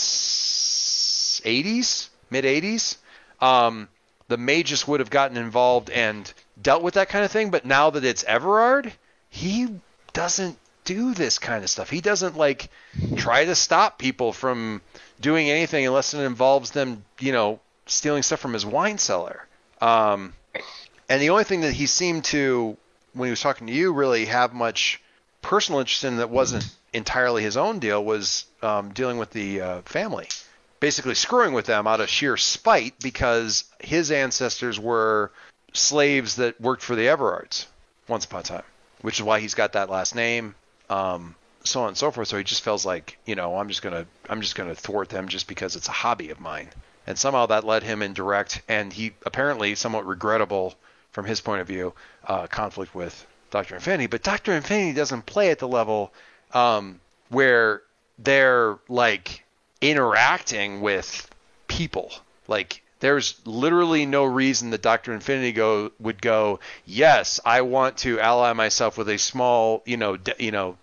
'80s, 1.43 2.09
mid 2.29 2.45
'80s, 2.45 2.97
um, 3.39 3.87
the 4.27 4.37
Magus 4.37 4.87
would 4.87 4.99
have 4.99 5.11
gotten 5.11 5.37
involved 5.37 5.89
and 5.89 6.33
dealt 6.59 6.81
with 6.81 6.95
that 6.95 7.09
kind 7.09 7.23
of 7.23 7.31
thing. 7.31 7.51
But 7.51 7.65
now 7.65 7.91
that 7.91 8.03
it's 8.03 8.23
Everard, 8.23 8.91
he 9.29 9.67
doesn't 10.13 10.57
do 10.83 11.13
this 11.13 11.37
kind 11.37 11.63
of 11.63 11.69
stuff. 11.69 11.89
He 11.89 12.01
doesn't 12.01 12.35
like 12.35 12.69
try 13.17 13.45
to 13.45 13.53
stop 13.55 13.99
people 13.99 14.33
from 14.33 14.81
doing 15.19 15.49
anything 15.49 15.85
unless 15.85 16.13
it 16.13 16.19
involves 16.19 16.71
them, 16.71 17.03
you 17.19 17.31
know, 17.31 17.59
stealing 17.85 18.23
stuff 18.23 18.39
from 18.39 18.53
his 18.53 18.65
wine 18.65 18.97
cellar. 18.97 19.45
Um, 19.81 20.33
and 21.09 21.21
the 21.21 21.29
only 21.29 21.43
thing 21.43 21.61
that 21.61 21.73
he 21.73 21.85
seemed 21.85 22.25
to, 22.25 22.77
when 23.13 23.27
he 23.27 23.31
was 23.31 23.41
talking 23.41 23.67
to 23.67 23.73
you, 23.73 23.93
really 23.93 24.25
have 24.25 24.53
much 24.53 25.01
personal 25.41 25.79
interest 25.79 26.03
in 26.03 26.17
that 26.17 26.29
wasn't 26.29 26.69
entirely 26.93 27.43
his 27.43 27.57
own 27.57 27.79
deal 27.79 28.03
was 28.03 28.45
um, 28.61 28.91
dealing 28.93 29.17
with 29.17 29.31
the 29.31 29.61
uh, 29.61 29.81
family. 29.83 30.27
Basically, 30.79 31.15
screwing 31.15 31.53
with 31.53 31.65
them 31.65 31.87
out 31.87 32.01
of 32.01 32.09
sheer 32.09 32.37
spite 32.37 32.99
because 32.99 33.63
his 33.79 34.11
ancestors 34.11 34.79
were 34.79 35.31
slaves 35.73 36.35
that 36.35 36.59
worked 36.61 36.83
for 36.83 36.95
the 36.95 37.07
Everards 37.07 37.65
once 38.07 38.25
upon 38.25 38.41
a 38.41 38.43
time, 38.43 38.63
which 39.01 39.19
is 39.19 39.23
why 39.23 39.39
he's 39.39 39.55
got 39.55 39.73
that 39.73 39.89
last 39.89 40.13
name, 40.15 40.53
um, 40.89 41.35
so 41.71 41.81
on 41.81 41.89
and 41.89 41.97
so 41.97 42.11
forth. 42.11 42.27
So 42.27 42.37
he 42.37 42.43
just 42.43 42.63
feels 42.63 42.85
like, 42.85 43.17
you 43.25 43.35
know, 43.35 43.57
I'm 43.57 43.67
just 43.67 43.81
gonna, 43.81 44.05
I'm 44.29 44.41
just 44.41 44.55
gonna 44.55 44.75
thwart 44.75 45.09
them 45.09 45.27
just 45.27 45.47
because 45.47 45.75
it's 45.75 45.87
a 45.87 45.91
hobby 45.91 46.29
of 46.29 46.39
mine. 46.39 46.69
And 47.05 47.17
somehow 47.17 47.45
that 47.47 47.63
led 47.63 47.83
him 47.83 48.01
in 48.01 48.13
direct, 48.13 48.61
and 48.67 48.91
he 48.91 49.13
apparently 49.25 49.75
somewhat 49.75 50.05
regrettable 50.05 50.75
from 51.11 51.25
his 51.25 51.39
point 51.39 51.61
of 51.61 51.67
view, 51.67 51.93
uh, 52.25 52.47
conflict 52.47 52.93
with 52.93 53.25
Doctor 53.49 53.75
Infinity. 53.75 54.07
But 54.07 54.23
Doctor 54.23 54.53
Infinity 54.53 54.93
doesn't 54.93 55.25
play 55.25 55.51
at 55.51 55.59
the 55.59 55.67
level 55.67 56.11
um, 56.53 56.99
where 57.29 57.81
they're 58.19 58.77
like 58.89 59.43
interacting 59.81 60.81
with 60.81 61.29
people. 61.67 62.11
Like 62.47 62.81
there's 62.99 63.39
literally 63.45 64.05
no 64.05 64.25
reason 64.25 64.71
that 64.71 64.81
Doctor 64.81 65.13
Infinity 65.13 65.51
go 65.53 65.91
would 65.99 66.21
go. 66.21 66.59
Yes, 66.85 67.39
I 67.45 67.61
want 67.61 67.97
to 67.99 68.19
ally 68.19 68.53
myself 68.53 68.97
with 68.97 69.09
a 69.09 69.17
small, 69.17 69.83
you 69.85 69.97
know, 69.97 70.17
de- 70.17 70.35
you 70.39 70.51
know, 70.51 70.77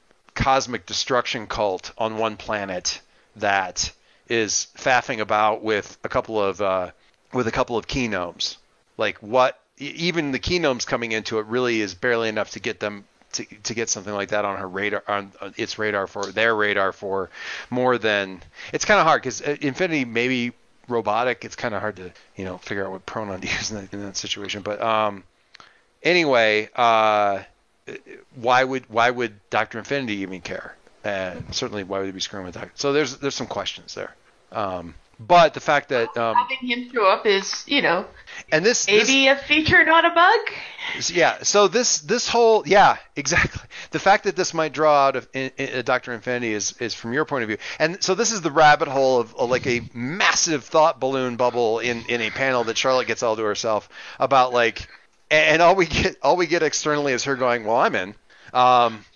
cosmic 0.44 0.84
destruction 0.84 1.46
cult 1.46 1.90
on 1.96 2.18
one 2.18 2.36
planet 2.36 3.00
that 3.36 3.90
is 4.28 4.66
faffing 4.76 5.20
about 5.20 5.62
with 5.62 5.96
a 6.04 6.08
couple 6.10 6.38
of 6.38 6.60
uh, 6.60 6.90
with 7.32 7.46
a 7.48 7.50
couple 7.50 7.78
of 7.78 7.86
keynomes. 7.86 8.58
Like 8.98 9.16
what? 9.22 9.58
Even 9.78 10.32
the 10.32 10.38
keynomes 10.38 10.84
coming 10.84 11.12
into 11.12 11.38
it 11.38 11.46
really 11.46 11.80
is 11.80 11.94
barely 11.94 12.28
enough 12.28 12.50
to 12.50 12.60
get 12.60 12.78
them 12.78 13.04
to, 13.32 13.46
to 13.62 13.72
get 13.72 13.88
something 13.88 14.12
like 14.12 14.28
that 14.28 14.44
on 14.44 14.58
her 14.58 14.68
radar 14.68 15.02
on, 15.08 15.32
its 15.56 15.78
radar 15.78 16.06
for 16.06 16.26
their 16.26 16.54
radar 16.54 16.92
for 16.92 17.30
more 17.70 17.96
than 17.96 18.42
it's 18.70 18.84
kind 18.84 19.00
of 19.00 19.06
hard 19.06 19.22
because 19.22 19.40
Infinity 19.40 20.04
maybe 20.04 20.52
robotic. 20.88 21.46
It's 21.46 21.56
kind 21.56 21.74
of 21.74 21.80
hard 21.80 21.96
to 21.96 22.12
you 22.36 22.44
know 22.44 22.58
figure 22.58 22.84
out 22.84 22.92
what 22.92 23.06
pronoun 23.06 23.40
to 23.40 23.46
use 23.56 23.70
in 23.70 23.78
that, 23.78 23.94
in 23.94 24.02
that 24.02 24.18
situation. 24.18 24.60
But 24.60 24.82
um, 24.82 25.24
anyway, 26.02 26.68
uh, 26.76 27.44
why 28.34 28.64
would 28.64 28.88
why 28.88 29.10
would 29.10 29.38
Doctor 29.50 29.78
Infinity 29.78 30.16
even 30.18 30.40
care? 30.40 30.76
And 31.02 31.54
certainly, 31.54 31.84
why 31.84 31.98
would 31.98 32.06
he 32.06 32.12
be 32.12 32.20
screwing 32.20 32.46
with 32.46 32.54
Doctor? 32.54 32.72
So 32.74 32.92
there's 32.92 33.18
there's 33.18 33.34
some 33.34 33.46
questions 33.46 33.94
there. 33.94 34.14
Um, 34.52 34.94
but 35.20 35.54
the 35.54 35.60
fact 35.60 35.90
that 35.90 36.16
um, 36.16 36.34
Having 36.34 36.68
him 36.68 36.90
show 36.92 37.06
up 37.06 37.24
is, 37.26 37.64
you 37.66 37.82
know, 37.82 38.04
and 38.50 38.64
this, 38.64 38.86
this 38.86 39.08
maybe 39.08 39.28
a 39.28 39.36
feature, 39.36 39.84
not 39.84 40.04
a 40.04 40.10
bug. 40.10 41.10
yeah 41.12 41.42
so 41.42 41.68
this 41.68 42.00
this 42.00 42.28
whole 42.28 42.66
yeah 42.66 42.96
exactly 43.16 43.62
the 43.90 43.98
fact 43.98 44.24
that 44.24 44.36
this 44.36 44.52
might 44.52 44.72
draw 44.72 45.06
out 45.06 45.16
of 45.16 45.26
in, 45.32 45.50
in, 45.56 45.84
dr 45.84 46.12
infinity 46.12 46.52
is 46.52 46.74
is 46.78 46.94
from 46.94 47.12
your 47.12 47.24
point 47.24 47.42
of 47.42 47.48
view 47.48 47.56
and 47.78 48.02
so 48.02 48.14
this 48.14 48.32
is 48.32 48.42
the 48.42 48.50
rabbit 48.50 48.86
hole 48.86 49.18
of, 49.20 49.34
of 49.36 49.50
like 49.50 49.66
a 49.66 49.80
massive 49.94 50.64
thought 50.64 51.00
balloon 51.00 51.36
bubble 51.36 51.78
in 51.78 52.04
in 52.08 52.20
a 52.20 52.30
panel 52.30 52.64
that 52.64 52.76
charlotte 52.76 53.06
gets 53.06 53.22
all 53.22 53.34
to 53.34 53.42
herself 53.42 53.88
about 54.20 54.52
like 54.52 54.88
and, 55.30 55.44
and 55.54 55.62
all 55.62 55.74
we 55.76 55.86
get 55.86 56.16
all 56.22 56.36
we 56.36 56.46
get 56.46 56.62
externally 56.62 57.12
is 57.12 57.24
her 57.24 57.36
going 57.36 57.64
well 57.64 57.76
i'm 57.76 57.94
in 57.94 58.14
um 58.52 59.04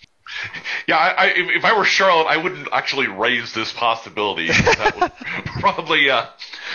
Yeah, 0.87 0.97
I, 0.99 1.09
I, 1.09 1.27
if, 1.29 1.49
if 1.57 1.65
I 1.65 1.77
were 1.77 1.85
Charlotte, 1.87 2.27
I 2.29 2.37
wouldn't 2.37 2.69
actually 2.71 3.07
raise 3.09 3.55
this 3.55 3.73
possibility. 3.73 4.49
That 4.53 4.95
would 5.01 5.13
probably 5.61 6.11
uh, 6.11 6.27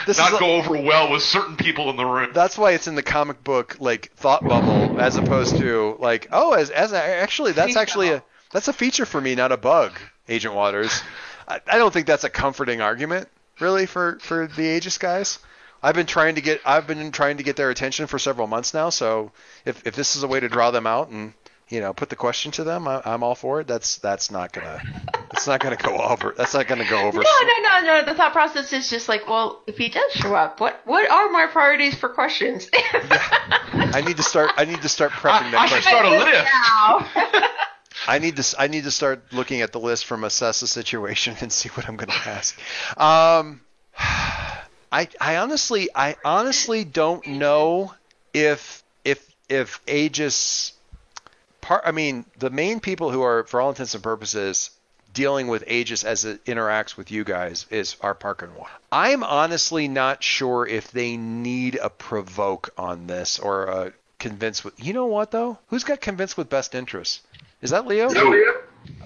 This 0.08 0.18
not 0.18 0.34
a- 0.34 0.40
go 0.40 0.56
over 0.56 0.76
well 0.82 1.12
with 1.12 1.22
certain 1.22 1.56
people 1.56 1.90
in 1.92 1.96
the 1.96 2.06
room. 2.06 2.32
that's 2.34 2.58
why 2.58 2.72
it's 2.72 2.88
in 2.88 2.96
the 2.96 3.04
comic 3.04 3.44
book 3.44 3.78
like 3.80 4.12
thought 4.14 4.48
bubble 4.48 5.00
as 5.00 5.18
opposed 5.18 5.58
to 5.58 5.98
like 6.00 6.28
oh 6.32 6.54
as 6.54 6.72
as 6.72 6.94
actually 6.94 7.52
that's 7.52 7.76
actually 7.76 8.10
a 8.10 8.24
that's 8.52 8.68
a 8.68 8.74
feature 8.74 9.06
for 9.06 9.22
me 9.22 9.36
not 9.36 9.52
a 9.52 9.58
bug 9.58 9.94
agent 10.28 10.54
waters 10.56 11.02
i, 11.48 11.60
I 11.68 11.78
don't 11.78 11.94
think 11.94 12.08
that's 12.08 12.24
a 12.24 12.30
comforting 12.32 12.82
argument 12.82 13.30
really 13.60 13.86
for 13.86 14.18
for 14.20 14.48
the 14.48 14.64
aegis 14.64 14.98
guys 14.98 15.38
i've 15.84 15.96
been 15.96 16.06
trying 16.06 16.36
to 16.36 16.42
get 16.42 16.62
i've 16.66 16.88
been 16.88 17.12
trying 17.12 17.38
to 17.38 17.44
get 17.44 17.56
their 17.56 17.70
attention 17.70 18.08
for 18.08 18.18
several 18.18 18.48
months 18.48 18.74
now 18.74 18.90
so 18.90 19.32
if 19.66 19.86
if 19.86 19.96
this 19.96 20.16
is 20.16 20.24
a 20.24 20.28
way 20.28 20.40
to 20.40 20.50
draw 20.50 20.72
them 20.72 20.88
out 20.88 21.10
and 21.10 21.34
you 21.70 21.80
know 21.80 21.94
put 21.94 22.10
the 22.10 22.16
question 22.16 22.52
to 22.52 22.64
them 22.64 22.88
I, 22.88 23.02
i'm 23.06 23.24
all 23.24 23.36
for 23.36 23.62
it 23.62 23.68
that's 23.68 23.98
that's 23.98 24.32
not 24.32 24.52
gonna 24.54 24.82
it's 25.32 25.48
not 25.48 25.60
gonna 25.60 25.76
go 25.76 25.98
over 25.98 26.34
that's 26.38 26.54
not 26.54 26.68
gonna 26.68 26.88
go 26.88 27.00
over 27.00 27.18
No, 27.18 27.24
no, 27.24 27.62
no, 27.62 27.86
no. 27.86 28.06
The 28.06 28.14
thought 28.16 28.34
process 28.34 28.72
is 28.72 28.90
just 28.90 29.10
like, 29.10 29.28
well, 29.28 29.64
if 29.66 29.78
he 29.78 29.90
does 29.90 30.12
show 30.12 30.36
up, 30.36 30.60
what 30.60 30.80
what 30.86 31.10
are 31.10 31.30
my 31.32 31.48
priorities 31.48 31.96
for 31.96 32.10
questions? 32.10 32.70
i 32.74 34.02
need 34.06 34.18
to 34.18 34.24
start 34.24 34.52
i 34.58 34.66
need 34.66 34.82
to 34.82 34.90
start 34.90 35.12
prepping 35.12 35.48
I, 35.48 35.52
that 35.52 35.60
I 35.60 35.66
should 35.66 35.84
question 35.84 35.92
start 35.92 36.06
a 36.06 36.10
list. 36.20 37.34
Now. 37.34 37.50
I 38.08 38.20
need 38.20 38.36
to 38.36 38.56
I 38.60 38.68
need 38.68 38.84
to 38.84 38.92
start 38.92 39.32
looking 39.32 39.62
at 39.62 39.72
the 39.72 39.80
list 39.80 40.06
from 40.06 40.24
assess 40.24 40.60
the 40.60 40.68
situation 40.68 41.36
and 41.42 41.52
see 41.52 41.70
what 41.70 41.88
I'm 41.88 41.96
going 41.96 42.10
to 42.10 42.30
ask. 42.30 42.60
Um, 42.98 43.62
I 44.94 45.08
I 45.20 45.38
honestly 45.38 45.90
I 45.94 46.16
honestly 46.24 46.86
don't 46.86 47.26
know 47.26 47.96
if 48.32 48.84
if 49.04 49.28
if 49.50 49.82
Aegis 49.88 50.74
part 51.62 51.82
I 51.86 51.92
mean 51.92 52.26
the 52.38 52.52
main 52.52 52.80
people 52.80 53.10
who 53.10 53.24
are 53.24 53.44
for 53.46 53.60
all 53.60 53.70
intents 53.70 53.96
and 53.96 54.04
purposes 54.04 54.70
dealing 55.12 55.48
with 55.48 55.64
Aegis 55.68 56.04
as 56.04 56.26
it 56.26 56.46
interacts 56.46 56.96
with 56.96 57.10
you 57.10 57.24
guys 57.24 57.66
is 57.72 57.96
our 58.02 58.14
Parker 58.14 58.46
and 58.46 58.56
Watt. 58.56 58.70
I'm 58.92 59.24
honestly 59.24 59.88
not 59.88 60.24
sure 60.24 60.68
if 60.68 60.92
they 60.92 61.18
need 61.18 61.80
a 61.82 61.90
provoke 61.90 62.70
on 62.78 63.08
this 63.08 63.40
or 63.40 63.66
a 63.66 63.94
convince 64.20 64.64
with 64.64 64.74
you 64.84 64.94
know 64.94 65.08
what 65.08 65.32
though? 65.32 65.58
Who's 65.68 65.84
got 65.84 66.02
convinced 66.02 66.38
with 66.38 66.50
best 66.50 66.76
interest? 66.76 67.22
Is 67.64 67.72
that 67.72 67.88
Leo? 67.88 68.10
No. 68.10 68.54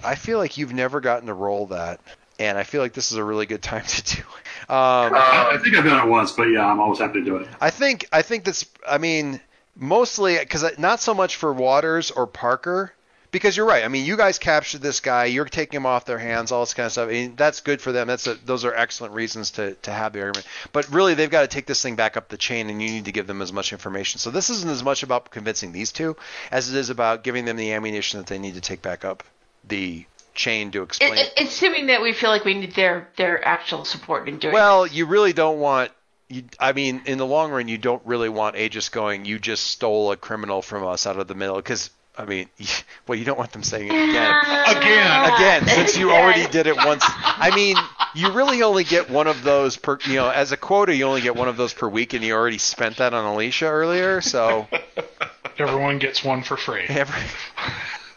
I 0.04 0.16
feel 0.16 0.36
like 0.36 0.58
you've 0.58 0.74
never 0.74 1.00
gotten 1.00 1.28
to 1.28 1.34
roll 1.34 1.66
that, 1.66 2.00
and 2.38 2.58
I 2.58 2.64
feel 2.64 2.82
like 2.82 2.92
this 2.92 3.12
is 3.12 3.16
a 3.16 3.24
really 3.24 3.46
good 3.46 3.62
time 3.62 3.84
to 3.86 4.16
do 4.16 4.20
it. 4.20 4.47
Um, 4.68 5.14
Uh, 5.14 5.48
I 5.52 5.58
think 5.62 5.76
I've 5.76 5.84
done 5.84 6.06
it 6.06 6.10
once, 6.10 6.32
but 6.32 6.44
yeah, 6.44 6.66
I'm 6.66 6.80
always 6.80 6.98
happy 6.98 7.20
to 7.20 7.24
do 7.24 7.36
it. 7.36 7.48
I 7.60 7.70
think 7.70 8.06
I 8.12 8.22
think 8.22 8.44
that's. 8.44 8.66
I 8.86 8.98
mean, 8.98 9.40
mostly 9.76 10.38
because 10.38 10.78
not 10.78 11.00
so 11.00 11.14
much 11.14 11.36
for 11.36 11.52
Waters 11.52 12.10
or 12.10 12.26
Parker, 12.26 12.92
because 13.30 13.56
you're 13.56 13.66
right. 13.66 13.84
I 13.84 13.88
mean, 13.88 14.04
you 14.04 14.16
guys 14.16 14.38
captured 14.38 14.82
this 14.82 15.00
guy. 15.00 15.26
You're 15.26 15.46
taking 15.46 15.78
him 15.78 15.86
off 15.86 16.04
their 16.04 16.18
hands, 16.18 16.52
all 16.52 16.60
this 16.60 16.74
kind 16.74 16.86
of 16.86 16.92
stuff. 16.92 17.08
I 17.08 17.12
mean, 17.12 17.36
that's 17.36 17.60
good 17.60 17.80
for 17.80 17.92
them. 17.92 18.08
That's 18.08 18.26
a, 18.26 18.34
those 18.44 18.64
are 18.64 18.74
excellent 18.74 19.14
reasons 19.14 19.52
to 19.52 19.74
to 19.74 19.90
have 19.90 20.12
the 20.12 20.20
argument. 20.22 20.46
But 20.72 20.88
really, 20.90 21.14
they've 21.14 21.30
got 21.30 21.42
to 21.42 21.48
take 21.48 21.66
this 21.66 21.82
thing 21.82 21.96
back 21.96 22.16
up 22.16 22.28
the 22.28 22.36
chain, 22.36 22.68
and 22.68 22.82
you 22.82 22.90
need 22.90 23.06
to 23.06 23.12
give 23.12 23.26
them 23.26 23.40
as 23.40 23.52
much 23.52 23.72
information. 23.72 24.18
So 24.18 24.30
this 24.30 24.50
isn't 24.50 24.70
as 24.70 24.82
much 24.82 25.02
about 25.02 25.30
convincing 25.30 25.72
these 25.72 25.92
two 25.92 26.16
as 26.50 26.68
it 26.68 26.78
is 26.78 26.90
about 26.90 27.24
giving 27.24 27.44
them 27.46 27.56
the 27.56 27.72
ammunition 27.72 28.18
that 28.18 28.26
they 28.26 28.38
need 28.38 28.54
to 28.54 28.60
take 28.60 28.82
back 28.82 29.04
up 29.04 29.24
the 29.66 30.04
chain 30.38 30.70
to 30.70 30.82
explain. 30.82 31.14
It, 31.14 31.32
it, 31.36 31.48
assuming 31.48 31.88
that 31.88 32.00
we 32.00 32.14
feel 32.14 32.30
like 32.30 32.44
we 32.44 32.54
need 32.54 32.74
their 32.74 33.08
their 33.16 33.46
actual 33.46 33.84
support 33.84 34.28
in 34.28 34.38
doing. 34.38 34.54
Well, 34.54 34.86
you 34.86 35.04
really 35.04 35.34
don't 35.34 35.58
want. 35.58 35.90
You, 36.30 36.44
I 36.58 36.72
mean, 36.72 37.02
in 37.06 37.18
the 37.18 37.26
long 37.26 37.50
run, 37.50 37.68
you 37.68 37.78
don't 37.78 38.02
really 38.06 38.28
want 38.28 38.56
Aegis 38.56 38.88
going. 38.88 39.24
You 39.24 39.38
just 39.38 39.64
stole 39.64 40.12
a 40.12 40.16
criminal 40.16 40.62
from 40.62 40.86
us 40.86 41.06
out 41.06 41.18
of 41.18 41.26
the 41.26 41.34
middle, 41.34 41.56
because 41.56 41.90
I 42.16 42.24
mean, 42.24 42.48
well, 43.06 43.18
you 43.18 43.24
don't 43.24 43.38
want 43.38 43.52
them 43.52 43.62
saying 43.62 43.88
it 43.88 43.90
again. 44.10 44.34
Again. 44.68 45.34
Again, 45.34 45.66
since 45.66 45.96
you 45.96 46.10
already 46.10 46.46
did 46.50 46.66
it 46.66 46.76
once. 46.76 47.02
I 47.06 47.52
mean, 47.54 47.76
you 48.14 48.30
really 48.32 48.62
only 48.62 48.84
get 48.84 49.10
one 49.10 49.26
of 49.26 49.42
those 49.42 49.76
per. 49.76 49.98
You 50.06 50.16
know, 50.16 50.28
as 50.28 50.52
a 50.52 50.56
quota, 50.56 50.94
you 50.94 51.04
only 51.04 51.20
get 51.20 51.36
one 51.36 51.48
of 51.48 51.56
those 51.56 51.72
per 51.72 51.88
week, 51.88 52.14
and 52.14 52.22
you 52.22 52.34
already 52.34 52.58
spent 52.58 52.98
that 52.98 53.14
on 53.14 53.24
Alicia 53.24 53.66
earlier. 53.66 54.20
So 54.20 54.66
Everyone 55.58 55.98
gets 55.98 56.22
one 56.22 56.42
for 56.42 56.56
free. 56.56 56.84
every. 56.88 57.20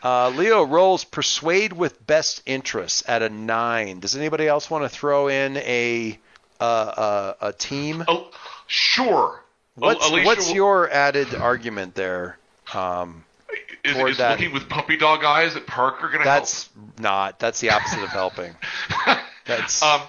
Uh, 0.04 0.30
Leo 0.30 0.64
rolls 0.64 1.04
persuade 1.04 1.74
with 1.74 2.06
best 2.06 2.42
interests 2.46 3.04
at 3.08 3.22
a 3.22 3.30
nine. 3.30 4.00
Does 4.00 4.16
anybody 4.16 4.48
else 4.48 4.70
want 4.70 4.84
to 4.84 4.90
throw 4.90 5.28
in 5.28 5.58
a 5.58 6.18
uh, 6.60 6.64
uh, 6.64 7.34
a 7.42 7.54
team? 7.54 8.04
Oh, 8.08 8.32
sure. 8.68 9.44
What's 9.76 10.10
Alicia 10.10 10.26
what's 10.26 10.54
your 10.54 10.90
added 10.90 11.34
argument 11.36 11.96
there? 11.96 12.38
Um, 12.74 13.24
is, 13.84 13.96
is 13.98 14.18
that? 14.18 14.40
looking 14.40 14.54
with 14.54 14.70
puppy 14.70 14.98
dog 14.98 15.24
eyes 15.24 15.56
at 15.56 15.66
Parker 15.66 16.08
going 16.08 16.24
to 16.24 16.30
help? 16.30 16.42
that's 16.42 16.70
not. 17.00 17.40
That's 17.40 17.60
the 17.60 17.72
opposite 17.72 18.04
of 18.04 18.10
helping. 18.10 18.56
That's 19.46 19.82
Um, 19.82 20.02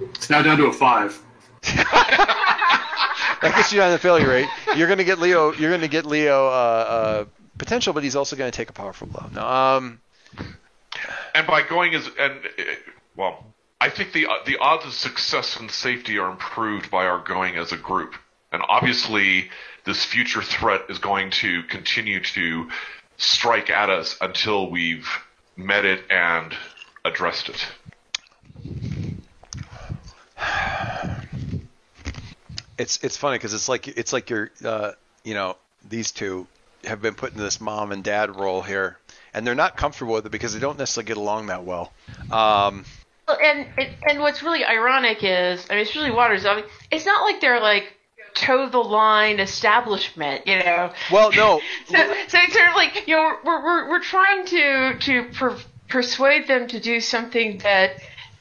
It's 0.00 0.28
now 0.28 0.42
down 0.42 0.58
to 0.58 0.66
a 0.66 0.72
five. 0.72 1.22
that 1.62 3.40
gets 3.40 3.72
you 3.72 3.80
on 3.82 3.92
the 3.92 3.98
failure 3.98 4.28
rate. 4.28 4.48
You're 4.76 4.88
gonna 4.88 5.04
get 5.04 5.20
Leo. 5.20 5.52
You're 5.52 5.70
gonna 5.70 5.88
get 5.88 6.06
Leo 6.06 6.46
uh, 6.46 6.50
uh, 6.50 7.24
potential, 7.60 7.92
but 7.92 8.02
he's 8.02 8.16
also 8.16 8.34
gonna 8.34 8.50
take 8.50 8.70
a 8.70 8.72
powerful 8.72 9.06
blow. 9.06 9.26
No, 9.32 9.46
um, 9.46 10.00
and 11.34 11.46
by 11.46 11.62
going 11.62 11.94
as 11.94 12.10
and 12.18 12.34
well, 13.14 13.44
I 13.80 13.90
think 13.90 14.12
the 14.12 14.26
the 14.46 14.56
odds 14.58 14.84
of 14.86 14.92
success 14.92 15.56
and 15.60 15.70
safety 15.70 16.18
are 16.18 16.30
improved 16.30 16.90
by 16.90 17.06
our 17.06 17.22
going 17.22 17.56
as 17.56 17.70
a 17.70 17.76
group. 17.76 18.14
And 18.52 18.62
obviously, 18.68 19.50
this 19.84 20.04
future 20.04 20.42
threat 20.42 20.82
is 20.88 20.98
going 20.98 21.30
to 21.42 21.62
continue 21.64 22.20
to 22.20 22.68
strike 23.16 23.70
at 23.70 23.90
us 23.90 24.16
until 24.20 24.68
we've 24.68 25.08
met 25.56 25.84
it 25.84 26.02
and 26.10 26.52
addressed 27.04 27.48
it. 27.48 27.66
it's 32.78 32.98
it's 33.04 33.16
funny 33.16 33.36
because 33.36 33.54
it's 33.54 33.68
like 33.68 33.86
it's 33.86 34.12
like 34.12 34.30
you're 34.30 34.50
uh, 34.64 34.92
you 35.22 35.34
know 35.34 35.56
these 35.88 36.10
two 36.10 36.46
have 36.84 37.02
been 37.02 37.14
put 37.14 37.32
in 37.32 37.38
this 37.38 37.60
mom 37.60 37.92
and 37.92 38.02
dad 38.02 38.36
role 38.36 38.62
here, 38.62 38.98
and 39.34 39.46
they're 39.46 39.54
not 39.54 39.76
comfortable 39.76 40.14
with 40.14 40.26
it 40.26 40.32
because 40.32 40.54
they 40.54 40.60
don't 40.60 40.78
necessarily 40.78 41.06
get 41.06 41.16
along 41.16 41.46
that 41.46 41.64
well. 41.64 41.92
Um, 42.30 42.84
and, 43.28 43.66
and 43.78 43.88
and 44.08 44.20
what's 44.20 44.42
really 44.42 44.64
ironic 44.64 45.18
is, 45.22 45.64
I 45.70 45.74
mean, 45.74 45.82
it's 45.82 45.94
really 45.94 46.10
Waters. 46.10 46.44
I 46.46 46.56
mean, 46.56 46.64
it's 46.90 47.06
not 47.06 47.24
like 47.24 47.40
they're 47.40 47.60
like 47.60 47.92
toe 48.34 48.68
the 48.68 48.78
line 48.78 49.40
establishment, 49.40 50.46
you 50.46 50.58
know. 50.58 50.92
well, 51.12 51.30
no, 51.32 51.60
So, 51.88 51.96
so 52.28 52.38
it's 52.42 52.52
sort 52.52 52.68
of 52.68 52.74
like 52.74 53.06
you 53.06 53.16
know 53.16 53.36
we're 53.44 53.64
we're 53.64 53.88
we're 53.90 54.02
trying 54.02 54.46
to 54.46 54.98
to 54.98 55.24
per, 55.32 55.56
persuade 55.88 56.46
them 56.46 56.66
to 56.68 56.80
do 56.80 57.00
something 57.00 57.58
that 57.58 58.00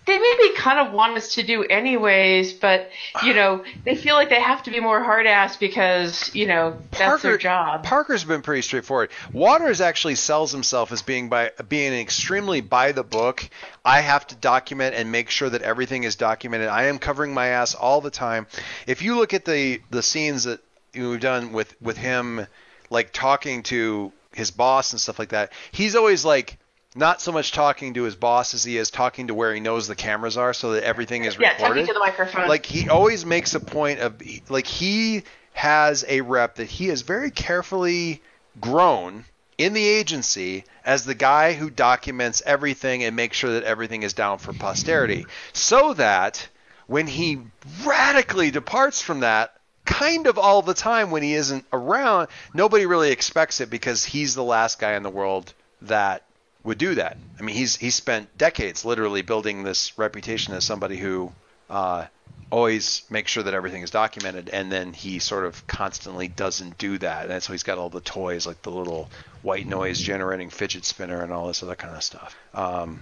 they 0.09 0.17
maybe 0.17 0.55
kind 0.55 0.79
of 0.79 0.91
want 0.91 1.15
us 1.15 1.35
to 1.35 1.43
do 1.43 1.63
anyways, 1.63 2.53
but 2.53 2.89
you 3.23 3.33
know 3.33 3.63
they 3.85 3.95
feel 3.95 4.15
like 4.15 4.29
they 4.29 4.41
have 4.41 4.63
to 4.63 4.71
be 4.71 4.79
more 4.79 5.03
hard 5.03 5.27
ass 5.27 5.55
because 5.55 6.33
you 6.33 6.47
know 6.47 6.77
that's 6.91 7.21
their 7.21 7.37
job. 7.37 7.83
Parker's 7.83 8.23
been 8.23 8.41
pretty 8.41 8.63
straightforward. 8.63 9.11
Waters 9.31 9.81
actually 9.81 10.15
sells 10.15 10.51
himself 10.51 10.91
as 10.91 11.01
being 11.01 11.29
by 11.29 11.51
being 11.69 11.93
extremely 11.93 12.61
by 12.61 12.91
the 12.91 13.03
book. 13.03 13.47
I 13.85 14.01
have 14.01 14.25
to 14.27 14.35
document 14.35 14.95
and 14.95 15.11
make 15.11 15.29
sure 15.29 15.49
that 15.49 15.61
everything 15.61 16.03
is 16.03 16.15
documented. 16.15 16.67
I 16.67 16.85
am 16.85 16.97
covering 16.97 17.33
my 17.33 17.47
ass 17.47 17.75
all 17.75 18.01
the 18.01 18.11
time. 18.11 18.47
If 18.87 19.03
you 19.03 19.15
look 19.15 19.33
at 19.33 19.45
the 19.45 19.81
the 19.91 20.01
scenes 20.01 20.45
that 20.45 20.59
we've 20.95 21.19
done 21.19 21.53
with 21.53 21.79
with 21.81 21.97
him, 21.97 22.47
like 22.89 23.13
talking 23.13 23.63
to 23.63 24.11
his 24.33 24.49
boss 24.49 24.91
and 24.91 24.99
stuff 24.99 25.19
like 25.19 25.29
that, 25.29 25.53
he's 25.71 25.95
always 25.95 26.25
like 26.25 26.57
not 26.99 27.21
so 27.21 27.31
much 27.31 27.51
talking 27.51 27.95
to 27.95 28.03
his 28.03 28.15
boss 28.15 28.53
as 28.53 28.63
he 28.63 28.77
is 28.77 28.91
talking 28.91 29.27
to 29.27 29.33
where 29.33 29.53
he 29.53 29.59
knows 29.59 29.87
the 29.87 29.95
cameras 29.95 30.37
are, 30.37 30.53
so 30.53 30.73
that 30.73 30.83
everything 30.83 31.23
is 31.23 31.39
recorded. 31.39 31.59
yeah, 31.61 31.67
talking 31.67 31.87
to 31.87 31.93
the 31.93 31.99
microphone. 31.99 32.47
like 32.47 32.65
he 32.65 32.89
always 32.89 33.25
makes 33.25 33.55
a 33.55 33.59
point 33.59 33.99
of 33.99 34.21
like 34.49 34.67
he 34.67 35.23
has 35.53 36.05
a 36.07 36.21
rep 36.21 36.55
that 36.55 36.67
he 36.67 36.87
has 36.87 37.01
very 37.01 37.31
carefully 37.31 38.21
grown 38.61 39.25
in 39.57 39.73
the 39.73 39.85
agency 39.85 40.63
as 40.85 41.03
the 41.03 41.15
guy 41.15 41.53
who 41.53 41.69
documents 41.69 42.41
everything 42.45 43.03
and 43.03 43.15
makes 43.15 43.35
sure 43.35 43.53
that 43.53 43.63
everything 43.63 44.03
is 44.03 44.13
down 44.13 44.37
for 44.37 44.53
posterity 44.53 45.25
so 45.51 45.93
that 45.95 46.47
when 46.87 47.07
he 47.07 47.39
radically 47.83 48.51
departs 48.51 49.01
from 49.01 49.19
that 49.19 49.53
kind 49.89 50.27
of 50.27 50.37
all 50.37 50.61
the 50.61 50.73
time 50.73 51.09
when 51.09 51.23
he 51.23 51.33
isn't 51.33 51.65
around. 51.73 52.27
Nobody 52.53 52.85
really 52.85 53.11
expects 53.11 53.59
it 53.59 53.69
because 53.69 54.05
he's 54.05 54.35
the 54.35 54.43
last 54.43 54.79
guy 54.79 54.93
in 54.93 55.03
the 55.03 55.09
world 55.09 55.53
that 55.81 56.23
would 56.63 56.77
do 56.77 56.95
that. 56.95 57.17
I 57.39 57.43
mean, 57.43 57.55
he's 57.55 57.75
he's 57.75 57.95
spent 57.95 58.37
decades 58.37 58.85
literally 58.85 59.21
building 59.21 59.63
this 59.63 59.97
reputation 59.97 60.53
as 60.53 60.63
somebody 60.63 60.97
who 60.97 61.31
uh, 61.69 62.05
always 62.51 63.03
makes 63.09 63.31
sure 63.31 63.43
that 63.43 63.53
everything 63.53 63.81
is 63.81 63.91
documented, 63.91 64.49
and 64.49 64.71
then 64.71 64.93
he 64.93 65.19
sort 65.19 65.45
of 65.45 65.65
constantly 65.67 66.27
doesn't 66.27 66.77
do 66.77 66.97
that. 66.97 67.29
And 67.29 67.41
so 67.41 67.53
he's 67.53 67.63
got 67.63 67.77
all 67.77 67.89
the 67.89 68.01
toys 68.01 68.45
like 68.45 68.61
the 68.61 68.71
little 68.71 69.09
white 69.41 69.67
noise 69.67 69.99
generating 69.99 70.49
fidget 70.49 70.83
spinner 70.85 71.21
and 71.21 71.31
all 71.31 71.47
this 71.47 71.63
other 71.63 71.75
kind 71.75 71.95
of 71.95 72.03
stuff, 72.03 72.35
um, 72.53 72.99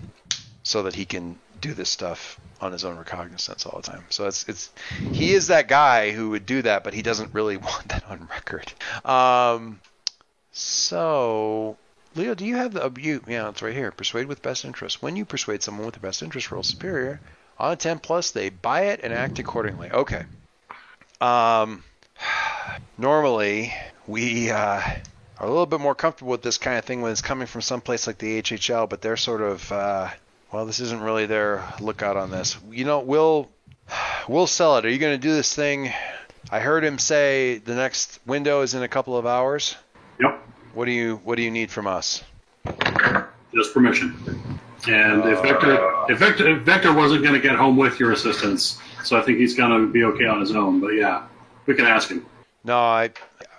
so 0.64 0.84
that 0.84 0.94
he 0.94 1.06
can 1.06 1.40
do 1.60 1.74
this 1.74 1.90
stuff 1.90 2.40
on 2.62 2.72
his 2.72 2.86
own 2.86 2.98
recognizance 2.98 3.66
all 3.66 3.80
the 3.82 3.88
time. 3.88 4.04
So 4.10 4.28
it's 4.28 4.48
it's 4.48 4.72
he 5.12 5.34
is 5.34 5.48
that 5.48 5.68
guy 5.68 6.12
who 6.12 6.30
would 6.32 6.46
do 6.46 6.62
that, 6.62 6.84
but 6.84 6.94
he 6.94 7.02
doesn't 7.02 7.34
really 7.34 7.58
want 7.58 7.88
that 7.90 8.06
on 8.08 8.28
record. 8.28 8.72
Um, 9.04 9.80
so 10.52 11.78
Leo, 12.18 12.34
do 12.34 12.46
you 12.46 12.56
have 12.56 12.74
the 12.74 12.92
you? 13.00 13.24
Yeah, 13.28 13.50
it's 13.50 13.62
right 13.62 13.76
here. 13.76 13.92
Persuade 13.92 14.26
with 14.26 14.42
best 14.42 14.66
interest. 14.66 15.04
When 15.04 15.16
you 15.16 15.24
persuade 15.24 15.62
someone 15.62 15.86
with 15.86 15.94
the 15.94 16.00
best 16.00 16.24
interest 16.24 16.52
roll 16.52 16.64
superior 16.64 17.22
on 17.60 17.74
a 17.74 17.76
10 17.76 18.00
plus, 18.00 18.32
they 18.32 18.50
buy 18.50 18.86
it 18.86 19.02
and 19.04 19.14
act 19.14 19.38
accordingly. 19.38 19.92
Okay. 19.92 20.24
Um, 21.22 21.84
normally 22.98 23.72
we 24.08 24.50
uh, 24.50 24.82
are 25.40 25.46
a 25.46 25.48
little 25.48 25.68
bit 25.68 25.80
more 25.80 25.94
comfortable 25.94 26.32
with 26.32 26.42
this 26.42 26.58
kind 26.58 26.80
of 26.80 26.86
thing 26.86 27.02
when 27.02 27.12
it's 27.12 27.22
coming 27.22 27.46
from 27.46 27.62
someplace 27.62 28.08
like 28.08 28.18
the 28.18 28.42
HHL, 28.42 28.90
but 28.90 29.02
they're 29.02 29.16
sort 29.16 29.42
of 29.42 29.72
uh, 29.72 30.10
well, 30.52 30.66
this 30.66 30.80
isn't 30.80 31.02
really 31.02 31.28
their 31.28 31.64
lookout 31.80 32.18
on 32.18 32.32
this. 32.32 32.58
You 32.72 32.86
know, 32.86 33.00
we'll 33.00 33.50
we'll 34.28 34.48
sell 34.48 34.78
it. 34.78 34.86
Are 34.86 34.90
you 34.90 34.98
going 34.98 35.14
to 35.14 35.22
do 35.22 35.34
this 35.34 35.54
thing? 35.54 35.94
I 36.50 36.60
heard 36.60 36.84
him 36.84 36.98
say 36.98 37.58
the 37.58 37.76
next 37.76 38.20
window 38.26 38.62
is 38.62 38.74
in 38.74 38.82
a 38.82 38.88
couple 38.88 39.18
of 39.18 39.26
hours. 39.26 39.76
What 40.78 40.86
do 40.86 40.92
you 40.92 41.20
What 41.24 41.38
do 41.38 41.42
you 41.42 41.50
need 41.50 41.72
from 41.72 41.88
us? 41.88 42.24
Just 43.52 43.74
permission. 43.74 44.16
And 44.88 45.26
if 45.26 45.42
Vector, 45.42 46.06
if 46.08 46.20
Vector, 46.20 46.48
if 46.50 46.62
Vector 46.62 46.94
wasn't 46.94 47.24
going 47.24 47.34
to 47.34 47.40
get 47.40 47.56
home 47.56 47.78
with 47.78 48.00
your 48.00 48.12
assistance, 48.12 48.80
so 49.04 49.18
I 49.18 49.24
think 49.24 49.40
he's 49.40 49.56
going 49.56 49.72
to 49.72 49.92
be 49.92 50.04
okay 50.04 50.26
on 50.26 50.40
his 50.40 50.56
own. 50.56 50.80
But 50.80 50.90
yeah, 50.90 51.26
we 51.66 51.74
can 51.74 51.88
ask 51.88 52.10
him. 52.10 52.28
No, 52.64 52.78
I 52.78 53.10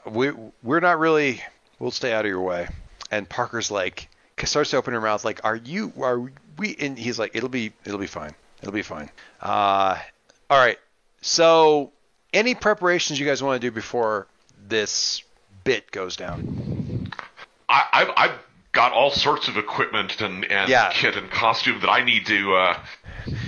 we 0.09 0.31
we're 0.62 0.78
not 0.78 1.00
really. 1.00 1.42
We'll 1.81 1.90
stay 1.90 2.12
out 2.12 2.24
of 2.24 2.28
your 2.28 2.40
way. 2.40 2.68
And 3.11 3.28
Parker's 3.28 3.68
like 3.68 4.09
starts 4.44 4.70
to 4.70 4.76
open 4.76 4.94
her 4.94 5.00
mouth 5.00 5.24
like, 5.24 5.40
"Are 5.42 5.57
you? 5.57 5.92
Are 6.00 6.31
we?" 6.57 6.76
And 6.78 6.96
he's 6.96 7.18
like, 7.18 7.33
"It'll 7.35 7.48
be 7.48 7.72
it'll 7.85 7.98
be 7.98 8.07
fine. 8.07 8.37
It'll 8.62 8.70
be 8.70 8.83
fine." 8.83 9.11
Uh, 9.42 9.98
all 10.48 10.59
right. 10.64 10.78
So, 11.22 11.90
any 12.33 12.54
preparations 12.54 13.18
you 13.18 13.26
guys 13.26 13.42
want 13.42 13.61
to 13.61 13.66
do 13.66 13.72
before 13.72 14.28
this 14.68 15.24
bit 15.64 15.90
goes 15.90 16.14
down? 16.14 16.77
I, 17.68 17.85
I've, 17.92 18.11
I've 18.16 18.38
got 18.72 18.92
all 18.92 19.11
sorts 19.11 19.48
of 19.48 19.57
equipment 19.57 20.20
and, 20.20 20.44
and 20.44 20.68
Yeah. 20.70 20.90
kit 20.92 21.16
and 21.16 21.31
costume 21.31 21.81
that 21.81 21.88
I 21.90 22.04
need 22.04 22.26
to. 22.26 22.54
Uh, 22.54 22.78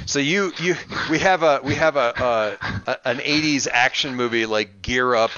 So 0.07 0.19
you 0.19 0.53
you 0.61 0.75
we 1.11 1.19
have 1.21 1.43
a 1.43 1.61
we 1.63 1.75
have 1.77 1.97
a, 1.97 2.59
a, 2.87 2.91
a 2.91 3.09
an 3.09 3.19
80s 3.19 3.67
action 3.71 4.15
movie 4.15 4.47
like 4.47 4.83
gear 4.83 5.15
up 5.15 5.31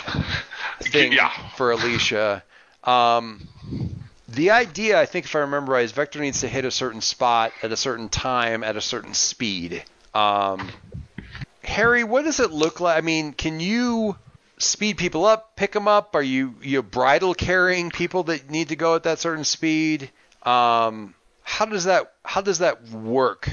thing 0.81 1.13
Yeah. 1.13 1.31
for 1.57 1.71
Alicia. 1.73 2.43
Um, 2.85 3.47
the 4.29 4.51
idea, 4.51 4.99
I 4.99 5.05
think, 5.07 5.27
if 5.27 5.37
I 5.37 5.41
remember 5.41 5.73
right, 5.73 5.85
is 5.85 5.93
Vector 5.93 6.19
needs 6.21 6.41
to 6.41 6.49
hit 6.49 6.65
a 6.65 6.71
certain 6.71 7.01
spot 7.03 7.53
at 7.63 7.71
a 7.71 7.77
certain 7.77 8.09
time 8.09 8.65
at 8.65 8.77
a 8.77 8.81
certain 8.81 9.15
speed. 9.15 9.85
Um, 10.15 10.71
Harry, 11.63 12.03
what 12.03 12.25
does 12.25 12.41
it 12.41 12.51
look 12.51 12.81
like? 12.81 12.97
I 12.97 13.03
mean, 13.03 13.33
can 13.35 13.61
you 13.61 14.17
speed 14.63 14.97
people 14.97 15.25
up, 15.25 15.57
pick 15.57 15.73
them 15.73 15.89
up? 15.89 16.15
Are 16.15 16.23
you 16.23 16.55
you 16.63 16.83
bridle 16.83 17.35
carrying 17.35 17.91
people 17.91 18.25
that 18.25 18.49
need 18.51 18.69
to 18.69 18.77
go 18.77 18.95
at 18.95 19.03
that 19.05 19.19
certain 19.19 19.45
speed? 19.45 20.11
Um, 20.43 21.15
how 21.43 21.67
does 21.67 21.85
that 21.85 22.13
how 22.25 22.41
does 22.41 22.59
that 22.59 22.83
work? 22.91 23.49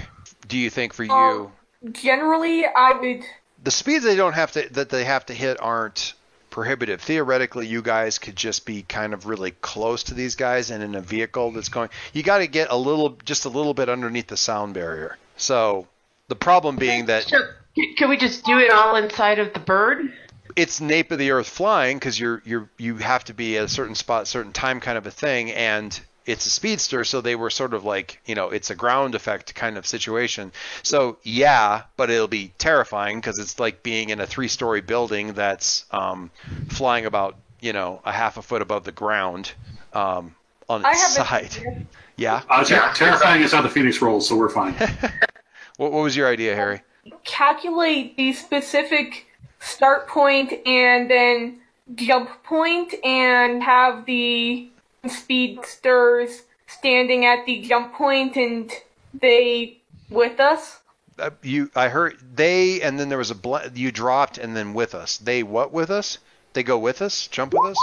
Do 0.47 0.57
you 0.57 0.69
think 0.69 0.93
for 0.93 1.03
you? 1.03 1.11
Um, 1.11 1.51
Generally, 1.91 2.65
I 2.65 2.93
would. 2.99 3.23
the 3.63 3.71
speeds 3.71 4.03
they 4.03 4.15
don't 4.15 4.33
have 4.33 4.51
to 4.53 4.67
that 4.73 4.89
they 4.89 5.05
have 5.05 5.25
to 5.27 5.33
hit 5.33 5.57
aren't 5.61 6.13
prohibitive. 6.49 7.01
Theoretically, 7.01 7.67
you 7.67 7.81
guys 7.81 8.17
could 8.17 8.35
just 8.35 8.65
be 8.65 8.81
kind 8.81 9.13
of 9.13 9.27
really 9.27 9.51
close 9.51 10.03
to 10.05 10.13
these 10.13 10.35
guys 10.35 10.71
and 10.71 10.83
in 10.83 10.95
a 10.95 11.01
vehicle 11.01 11.51
that's 11.51 11.69
going. 11.69 11.89
You 12.13 12.23
got 12.23 12.39
to 12.39 12.47
get 12.47 12.69
a 12.71 12.75
little, 12.75 13.11
just 13.23 13.45
a 13.45 13.49
little 13.49 13.75
bit 13.75 13.87
underneath 13.87 14.27
the 14.27 14.35
sound 14.37 14.73
barrier. 14.73 15.17
So 15.37 15.87
the 16.27 16.35
problem 16.35 16.75
being 16.75 17.05
that 17.05 17.23
c- 17.25 17.93
can 17.95 18.09
we 18.09 18.17
just 18.17 18.43
do 18.45 18.57
it 18.57 18.71
all 18.71 18.95
inside 18.95 19.37
of 19.39 19.53
the 19.53 19.59
bird? 19.59 20.11
It's 20.59 20.81
nap 20.81 21.11
of 21.11 21.19
the 21.19 21.31
earth 21.31 21.47
flying 21.49 21.97
because 21.97 22.19
you're 22.19 22.41
you're 22.45 22.69
you 22.77 22.97
have 22.97 23.23
to 23.25 23.33
be 23.33 23.57
at 23.57 23.65
a 23.65 23.69
certain 23.69 23.95
spot, 23.95 24.27
certain 24.27 24.51
time, 24.53 24.79
kind 24.79 24.97
of 24.97 25.07
a 25.07 25.11
thing, 25.11 25.51
and 25.51 25.99
it's 26.25 26.45
a 26.45 26.49
speedster, 26.49 27.03
so 27.03 27.21
they 27.21 27.35
were 27.35 27.49
sort 27.49 27.73
of 27.73 27.85
like 27.85 28.21
you 28.25 28.35
know 28.35 28.49
it's 28.49 28.69
a 28.69 28.75
ground 28.75 29.15
effect 29.15 29.55
kind 29.55 29.77
of 29.77 29.85
situation. 29.87 30.51
So 30.83 31.17
yeah, 31.23 31.83
but 31.97 32.09
it'll 32.09 32.27
be 32.27 32.53
terrifying 32.57 33.19
because 33.19 33.39
it's 33.39 33.59
like 33.59 33.81
being 33.83 34.09
in 34.09 34.19
a 34.19 34.27
three-story 34.27 34.81
building 34.81 35.33
that's 35.33 35.85
um, 35.91 36.29
flying 36.69 37.05
about 37.05 37.35
you 37.61 37.73
know 37.73 38.01
a 38.05 38.11
half 38.11 38.37
a 38.37 38.41
foot 38.41 38.61
above 38.61 38.83
the 38.83 38.91
ground 38.91 39.53
um, 39.93 40.35
on 40.67 40.85
I 40.85 40.91
its 40.91 41.15
have 41.17 41.25
a- 41.25 41.49
side. 41.49 41.87
Yeah. 42.19 42.41
Uh, 42.49 42.65
ter- 42.65 42.91
terrifying 42.95 43.41
is 43.43 43.53
how 43.53 43.61
the 43.61 43.69
Phoenix 43.69 44.01
rolls, 44.01 44.27
so 44.27 44.35
we're 44.35 44.49
fine. 44.49 44.75
What, 45.77 45.93
what 45.93 46.03
was 46.03 46.17
your 46.17 46.27
idea, 46.27 46.53
Harry? 46.53 46.81
calculate 47.23 48.17
the 48.17 48.33
specific 48.33 49.25
start 49.59 50.07
point 50.07 50.53
and 50.65 51.09
then 51.09 51.59
jump 51.95 52.43
point 52.43 52.93
and 53.03 53.63
have 53.63 54.05
the 54.05 54.69
speedsters 55.07 56.43
standing 56.67 57.25
at 57.25 57.45
the 57.45 57.61
jump 57.61 57.93
point 57.93 58.35
and 58.35 58.71
they 59.19 59.77
with 60.09 60.39
us. 60.39 60.79
Uh, 61.17 61.31
you, 61.41 61.69
I 61.75 61.89
heard 61.89 62.17
they, 62.35 62.81
and 62.81 62.99
then 62.99 63.09
there 63.09 63.17
was 63.17 63.31
a 63.31 63.35
bl- 63.35 63.57
you 63.73 63.91
dropped, 63.91 64.37
and 64.37 64.55
then 64.55 64.73
with 64.73 64.95
us. 64.95 65.17
They 65.17 65.43
what 65.43 65.73
with 65.73 65.89
us? 65.89 66.17
They 66.53 66.63
go 66.63 66.77
with 66.77 67.01
us, 67.01 67.27
jump 67.27 67.53
with 67.53 67.71
us. 67.71 67.77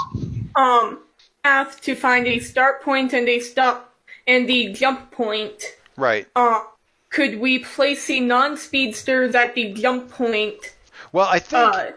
Um, 0.56 1.00
path 1.44 1.80
to 1.82 1.94
find 1.94 2.26
a 2.26 2.38
start 2.38 2.82
point 2.82 3.12
and 3.12 3.28
a 3.28 3.40
stop 3.40 3.94
and 4.26 4.48
the 4.48 4.72
jump 4.72 5.10
point. 5.10 5.62
Right. 5.96 6.26
Uh, 6.34 6.62
could 7.10 7.38
we 7.38 7.60
place 7.60 8.06
the 8.06 8.20
non-speedsters 8.20 9.34
at 9.34 9.54
the 9.54 9.72
jump 9.72 10.10
point? 10.10 10.74
Well, 11.16 11.28
I 11.30 11.38
think 11.38 11.74
Uh, 11.74 11.92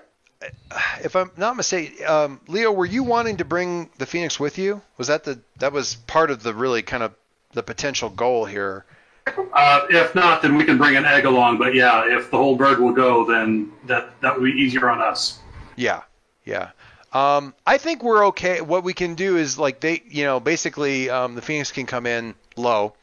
if 1.04 1.14
I'm 1.18 1.30
not 1.36 1.58
mistaken, 1.58 2.08
um, 2.08 2.40
Leo, 2.48 2.72
were 2.72 2.86
you 2.86 3.04
wanting 3.04 3.36
to 3.36 3.44
bring 3.44 3.90
the 3.98 4.06
Phoenix 4.06 4.40
with 4.40 4.58
you? 4.58 4.82
Was 4.96 5.08
that 5.08 5.26
the 5.26 5.42
that 5.58 5.74
was 5.74 5.96
part 5.96 6.32
of 6.32 6.42
the 6.42 6.54
really 6.54 6.84
kind 6.84 7.04
of 7.04 7.12
the 7.52 7.62
potential 7.62 8.10
goal 8.10 8.46
here? 8.46 8.86
Uh, 9.28 9.82
if 9.90 10.16
not, 10.16 10.42
then 10.42 10.56
we 10.56 10.64
can 10.64 10.78
bring 10.78 10.96
an 10.96 11.04
egg 11.04 11.26
along. 11.26 11.58
But 11.58 11.76
yeah, 11.76 12.18
if 12.18 12.32
the 12.32 12.38
whole 12.38 12.56
bird 12.56 12.80
will 12.80 12.94
go, 12.94 13.26
then 13.26 13.74
that 13.88 14.22
that 14.22 14.40
would 14.40 14.46
be 14.46 14.58
easier 14.58 14.90
on 14.90 15.02
us. 15.02 15.40
Yeah, 15.76 16.04
yeah. 16.46 16.70
Um, 17.12 17.54
I 17.68 17.78
think 17.78 18.02
we're 18.02 18.28
okay. 18.28 18.62
What 18.62 18.86
we 18.86 18.94
can 18.94 19.16
do 19.16 19.36
is 19.36 19.60
like 19.60 19.82
they, 19.82 20.02
you 20.08 20.24
know, 20.24 20.40
basically 20.40 21.10
um, 21.10 21.36
the 21.36 21.42
Phoenix 21.42 21.74
can 21.74 21.86
come 21.86 22.06
in 22.06 22.36
low, 22.56 22.94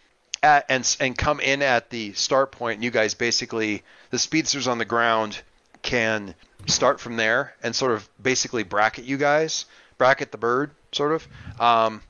at, 0.42 0.64
and 0.70 0.96
and 0.98 1.18
come 1.18 1.40
in 1.40 1.60
at 1.60 1.90
the 1.90 2.14
start 2.14 2.52
point. 2.52 2.76
And 2.76 2.84
you 2.84 2.90
guys 2.90 3.12
basically 3.12 3.82
the 4.08 4.18
speedsters 4.18 4.66
on 4.66 4.78
the 4.78 4.86
ground 4.86 5.42
can 5.87 6.34
start 6.66 7.01
from 7.01 7.16
there 7.16 7.55
and 7.62 7.74
sort 7.74 7.93
of 7.93 8.09
basically 8.20 8.64
bracket 8.64 9.05
you 9.05 9.16
guys, 9.16 9.64
bracket 9.99 10.32
the 10.32 10.39
bird, 10.39 10.72
sort 10.91 11.12
of, 11.12 11.61
um, 11.61 12.03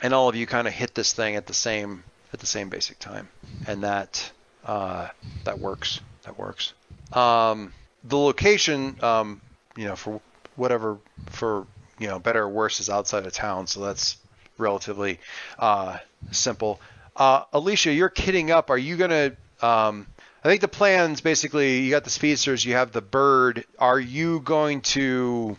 and 0.00 0.14
all 0.14 0.28
of 0.28 0.36
you 0.36 0.46
kind 0.46 0.68
of 0.68 0.72
hit 0.72 0.94
this 0.94 1.12
thing 1.12 1.34
at 1.36 1.46
the 1.46 1.52
same 1.52 2.04
at 2.32 2.38
the 2.38 2.46
same 2.46 2.68
basic 2.68 2.98
time, 3.00 3.28
and 3.66 3.82
that 3.82 4.30
uh, 4.64 5.08
that 5.44 5.58
works. 5.58 6.00
That 6.22 6.38
works. 6.38 6.72
Um, 7.12 7.72
the 8.04 8.16
location, 8.16 8.96
um, 9.02 9.40
you 9.76 9.86
know, 9.86 9.96
for 9.96 10.20
whatever, 10.56 10.98
for 11.30 11.66
you 11.98 12.06
know, 12.06 12.18
better 12.18 12.44
or 12.44 12.48
worse, 12.48 12.78
is 12.78 12.88
outside 12.88 13.26
of 13.26 13.32
town, 13.32 13.66
so 13.66 13.80
that's 13.80 14.18
relatively 14.56 15.18
uh, 15.58 15.98
simple. 16.30 16.80
Uh, 17.16 17.42
Alicia, 17.52 17.92
you're 17.92 18.08
kidding 18.08 18.52
up. 18.52 18.70
Are 18.70 18.78
you 18.78 18.96
gonna? 18.96 19.32
Um, 19.60 20.06
I 20.42 20.48
think 20.48 20.60
the 20.62 20.68
plan's 20.68 21.20
basically 21.20 21.80
you 21.80 21.90
got 21.90 22.04
the 22.04 22.10
speedsters, 22.10 22.64
you 22.64 22.74
have 22.74 22.92
the 22.92 23.02
bird. 23.02 23.64
Are 23.78 24.00
you 24.00 24.40
going 24.40 24.80
to 24.82 25.56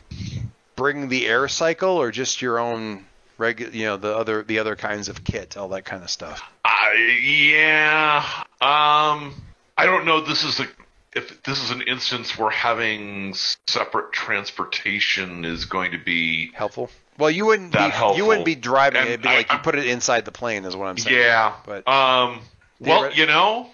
bring 0.76 1.10
the 1.10 1.28
air 1.28 1.48
cycle 1.48 1.90
or 1.98 2.12
just 2.12 2.42
your 2.42 2.58
own 2.60 3.06
regular, 3.38 3.72
you 3.74 3.86
know, 3.86 3.98
the 3.98 4.16
other 4.16 4.42
the 4.44 4.60
other 4.60 4.76
kinds 4.76 5.08
of 5.10 5.24
kit, 5.24 5.56
all 5.58 5.68
that 5.70 5.86
kind 5.86 6.04
of 6.04 6.10
stuff? 6.10 6.42
I, 6.66 6.94
yeah. 7.24 8.24
Um, 8.60 9.36
I 9.78 9.86
don't 9.86 10.06
know. 10.06 10.22
This 10.22 10.44
is 10.44 10.60
a 10.60 10.68
if 11.14 11.44
this 11.44 11.62
is 11.62 11.70
an 11.72 11.82
instance 11.84 12.38
where 12.38 12.50
having 12.50 13.34
separate 13.68 14.14
transportation 14.14 15.46
is 15.46 15.66
going 15.66 15.92
to 15.92 15.98
be. 16.00 16.52
Helpful. 16.54 16.90
Well, 17.18 17.30
you 17.30 17.46
wouldn't 17.46 17.74
That 17.74 17.88
be 17.88 17.92
helpful. 17.92 18.18
you 18.18 18.26
wouldn't 18.26 18.46
be 18.46 18.56
driving 18.56 19.02
And 19.02 19.10
it. 19.10 19.14
It'd 19.14 19.22
be 19.24 19.30
I- 19.30 19.36
like 19.38 19.52
you 19.52 19.58
put 19.60 19.76
it 19.76 19.86
inside 19.86 20.26
the 20.26 20.32
plane, 20.32 20.66
is 20.66 20.76
what 20.76 20.88
I'm 20.88 20.98
saying. 20.98 21.16
Yeah. 21.18 21.54
But 21.66 21.88
Um. 21.88 22.42
Well, 22.80 23.12
you 23.14 23.28
know, 23.28 23.70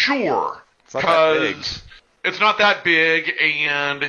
sure, 0.00 0.62
It's 0.84 0.94
not 0.94 1.02
that 1.02 1.38
big. 1.40 1.56
because 1.56 1.82
it's 2.24 2.40
not 2.40 2.58
that 2.58 2.84
big, 2.84 3.32
and 3.40 4.04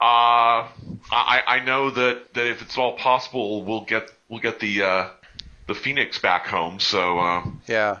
Uh, 0.00 0.66
I, 1.12 1.42
I 1.46 1.60
know 1.64 1.90
that, 1.90 2.34
that 2.34 2.46
if 2.48 2.60
it's 2.60 2.76
all 2.76 2.96
possible, 2.96 3.62
we'll 3.64 3.84
get 3.84 4.10
we'll 4.28 4.40
get 4.40 4.58
the 4.58 4.82
uh, 4.82 5.08
the 5.68 5.74
Phoenix 5.74 6.18
back 6.18 6.46
home. 6.48 6.80
So 6.80 7.18
uh, 7.20 7.44
Yeah. 7.68 7.98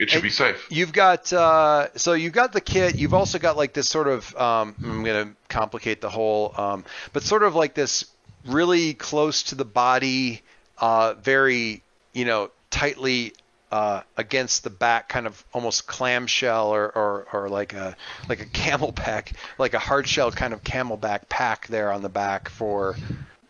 it 0.00 0.10
should 0.10 0.22
be 0.24 0.30
safe. 0.30 0.66
You've 0.70 0.92
got 0.92 1.32
uh, 1.32 1.88
so 1.94 2.14
you've 2.14 2.32
got 2.32 2.52
the 2.52 2.60
kit. 2.60 2.96
You've 2.96 3.14
also 3.14 3.38
got 3.38 3.56
like 3.56 3.72
this 3.74 3.88
sort 3.88 4.08
of 4.08 4.34
um, 4.36 4.74
I'm 4.82 5.04
going 5.04 5.28
to 5.28 5.34
complicate 5.48 6.00
the 6.00 6.10
whole, 6.10 6.52
um, 6.58 6.84
but 7.12 7.22
sort 7.22 7.44
of 7.44 7.54
like 7.54 7.74
this 7.74 8.06
really 8.44 8.94
close 8.94 9.44
to 9.44 9.54
the 9.54 9.64
body, 9.64 10.42
uh, 10.78 11.14
very 11.14 11.82
you 12.12 12.24
know 12.24 12.50
tightly 12.70 13.34
uh, 13.72 14.02
against 14.16 14.64
the 14.64 14.70
back, 14.70 15.08
kind 15.08 15.26
of 15.26 15.44
almost 15.52 15.86
clamshell 15.86 16.68
or, 16.74 16.86
or, 16.88 17.26
or 17.32 17.48
like 17.48 17.72
a 17.72 17.96
like 18.28 18.40
a 18.40 18.46
camelback, 18.46 19.32
like 19.58 19.74
a 19.74 19.78
hard 19.78 20.06
shell 20.06 20.30
kind 20.30 20.52
of 20.52 20.62
camelback 20.62 21.28
pack 21.28 21.66
there 21.68 21.90
on 21.92 22.02
the 22.02 22.08
back 22.08 22.48
for 22.48 22.96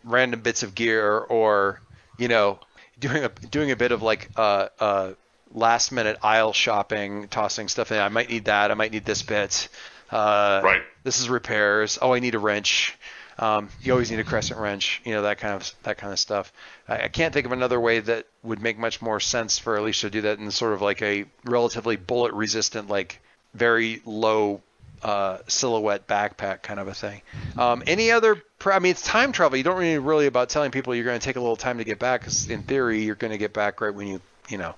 random 0.04 0.40
bits 0.40 0.62
of 0.62 0.74
gear 0.74 1.18
or 1.18 1.80
you 2.18 2.28
know 2.28 2.58
doing 2.98 3.24
a 3.24 3.28
doing 3.28 3.70
a 3.70 3.76
bit 3.76 3.92
of 3.92 4.02
like 4.02 4.30
uh, 4.36 4.68
uh, 4.80 5.12
last 5.52 5.92
minute 5.92 6.18
aisle 6.22 6.52
shopping, 6.52 7.28
tossing 7.28 7.68
stuff 7.68 7.92
in. 7.92 7.98
I 7.98 8.08
might 8.08 8.30
need 8.30 8.46
that. 8.46 8.70
I 8.70 8.74
might 8.74 8.92
need 8.92 9.04
this 9.04 9.22
bit. 9.22 9.68
Uh, 10.10 10.60
Right. 10.64 10.82
This 11.02 11.20
is 11.20 11.28
repairs. 11.28 11.98
Oh, 12.00 12.14
I 12.14 12.20
need 12.20 12.34
a 12.34 12.38
wrench. 12.38 12.96
Um, 13.38 13.68
you 13.82 13.92
always 13.92 14.10
need 14.10 14.20
a 14.20 14.24
crescent 14.24 14.58
wrench. 14.58 15.02
You 15.04 15.12
know 15.12 15.22
that 15.22 15.38
kind 15.38 15.54
of 15.54 15.70
that 15.82 15.98
kind 15.98 16.12
of 16.12 16.18
stuff. 16.18 16.52
I, 16.88 17.04
I 17.04 17.08
can't 17.08 17.34
think 17.34 17.46
of 17.46 17.52
another 17.52 17.80
way 17.80 18.00
that 18.00 18.26
would 18.42 18.60
make 18.60 18.78
much 18.78 19.02
more 19.02 19.20
sense 19.20 19.58
for 19.58 19.76
Alicia 19.76 20.06
to 20.06 20.10
do 20.10 20.20
that 20.22 20.38
in 20.38 20.50
sort 20.50 20.72
of 20.72 20.82
like 20.82 21.02
a 21.02 21.24
relatively 21.44 21.96
bullet 21.96 22.32
resistant, 22.32 22.88
like 22.88 23.20
very 23.54 24.02
low 24.04 24.62
uh, 25.02 25.38
silhouette 25.46 26.06
backpack 26.06 26.62
kind 26.62 26.80
of 26.80 26.88
a 26.88 26.94
thing. 26.94 27.20
Um, 27.58 27.82
any 27.86 28.10
other? 28.10 28.42
I 28.64 28.78
mean, 28.78 28.92
it's 28.92 29.02
time 29.02 29.32
travel. 29.32 29.58
You 29.58 29.64
don't 29.64 29.78
really 29.78 29.98
really 29.98 30.26
about 30.26 30.48
telling 30.48 30.70
people 30.70 30.94
you're 30.94 31.04
going 31.04 31.20
to 31.20 31.24
take 31.24 31.36
a 31.36 31.40
little 31.40 31.56
time 31.56 31.78
to 31.78 31.84
get 31.84 31.98
back, 31.98 32.20
because 32.22 32.48
in 32.48 32.62
theory 32.62 33.02
you're 33.02 33.14
going 33.14 33.32
to 33.32 33.38
get 33.38 33.52
back 33.52 33.80
right 33.80 33.94
when 33.94 34.06
you 34.06 34.20
you 34.48 34.58
know, 34.58 34.76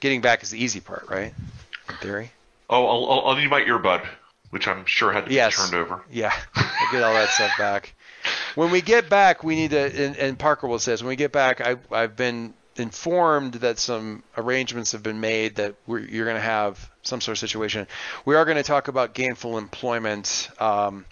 getting 0.00 0.22
back 0.22 0.42
is 0.42 0.48
the 0.48 0.62
easy 0.62 0.80
part, 0.80 1.10
right? 1.10 1.34
In 1.90 1.96
theory. 1.96 2.32
Oh, 2.70 2.86
I'll, 2.86 3.10
I'll, 3.10 3.26
I'll 3.26 3.36
need 3.36 3.50
my 3.50 3.60
earbud, 3.60 4.06
which 4.50 4.68
I'm 4.68 4.84
sure 4.84 5.12
had 5.12 5.26
to 5.26 5.32
Yes. 5.32 5.56
be 5.56 5.70
turned 5.70 5.82
over. 5.82 6.02
Yeah, 6.10 6.32
I 6.54 6.88
get 6.92 7.02
all 7.02 7.14
that 7.14 7.30
stuff 7.30 7.52
back. 7.58 7.94
When 8.54 8.70
we 8.70 8.80
get 8.82 9.08
back, 9.08 9.42
we 9.44 9.54
need 9.56 9.70
to, 9.70 9.78
and, 10.06 10.16
and 10.16 10.38
Parker 10.38 10.66
will 10.68 10.78
say 10.78 10.92
this, 10.92 11.02
when 11.02 11.08
we 11.08 11.16
get 11.16 11.32
back, 11.32 11.60
I, 11.60 11.76
I've 11.90 12.16
been 12.16 12.54
informed 12.76 13.54
that 13.54 13.78
some 13.78 14.22
arrangements 14.36 14.92
have 14.92 15.02
been 15.02 15.20
made 15.20 15.56
that 15.56 15.74
we're, 15.86 16.00
you're 16.00 16.24
going 16.24 16.36
to 16.36 16.42
have 16.42 16.90
some 17.02 17.20
sort 17.20 17.34
of 17.36 17.38
situation. 17.38 17.86
We 18.24 18.34
are 18.36 18.44
going 18.44 18.56
to 18.56 18.62
talk 18.62 18.88
about 18.88 19.14
gainful 19.14 19.58
employment. 19.58 20.50
Um, 20.58 21.04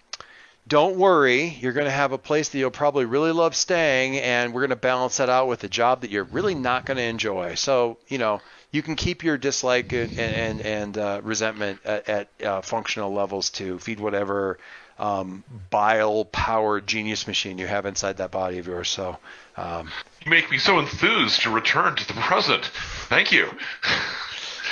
don't 0.66 0.96
worry, 0.96 1.56
you're 1.60 1.72
going 1.72 1.86
to 1.86 1.90
have 1.90 2.12
a 2.12 2.18
place 2.18 2.50
that 2.50 2.58
you'll 2.58 2.70
probably 2.70 3.06
really 3.06 3.32
love 3.32 3.56
staying, 3.56 4.18
and 4.18 4.52
we're 4.52 4.60
going 4.60 4.70
to 4.70 4.76
balance 4.76 5.16
that 5.16 5.30
out 5.30 5.48
with 5.48 5.64
a 5.64 5.68
job 5.68 6.02
that 6.02 6.10
you're 6.10 6.24
really 6.24 6.54
not 6.54 6.84
going 6.84 6.98
to 6.98 7.02
enjoy. 7.04 7.54
So, 7.54 7.98
you 8.08 8.18
know, 8.18 8.40
you 8.70 8.82
can 8.82 8.96
keep 8.96 9.24
your 9.24 9.38
dislike 9.38 9.92
and 9.92 10.10
and, 10.18 10.60
and 10.60 10.98
uh, 10.98 11.20
resentment 11.22 11.80
at, 11.84 12.08
at 12.08 12.28
uh, 12.44 12.60
functional 12.60 13.12
levels 13.12 13.50
to 13.50 13.78
feed 13.78 14.00
whatever 14.00 14.58
um, 14.98 15.44
bile 15.70 16.24
powered 16.24 16.86
genius 16.86 17.26
machine 17.26 17.58
you 17.58 17.66
have 17.66 17.86
inside 17.86 18.16
that 18.16 18.30
body 18.30 18.58
of 18.58 18.66
yours. 18.66 18.88
So, 18.88 19.16
um, 19.56 19.90
You 20.24 20.30
make 20.30 20.50
me 20.50 20.58
so 20.58 20.78
enthused 20.78 21.42
to 21.42 21.50
return 21.50 21.94
to 21.96 22.06
the 22.06 22.14
present. 22.14 22.64
Thank 23.08 23.32
you. 23.32 23.48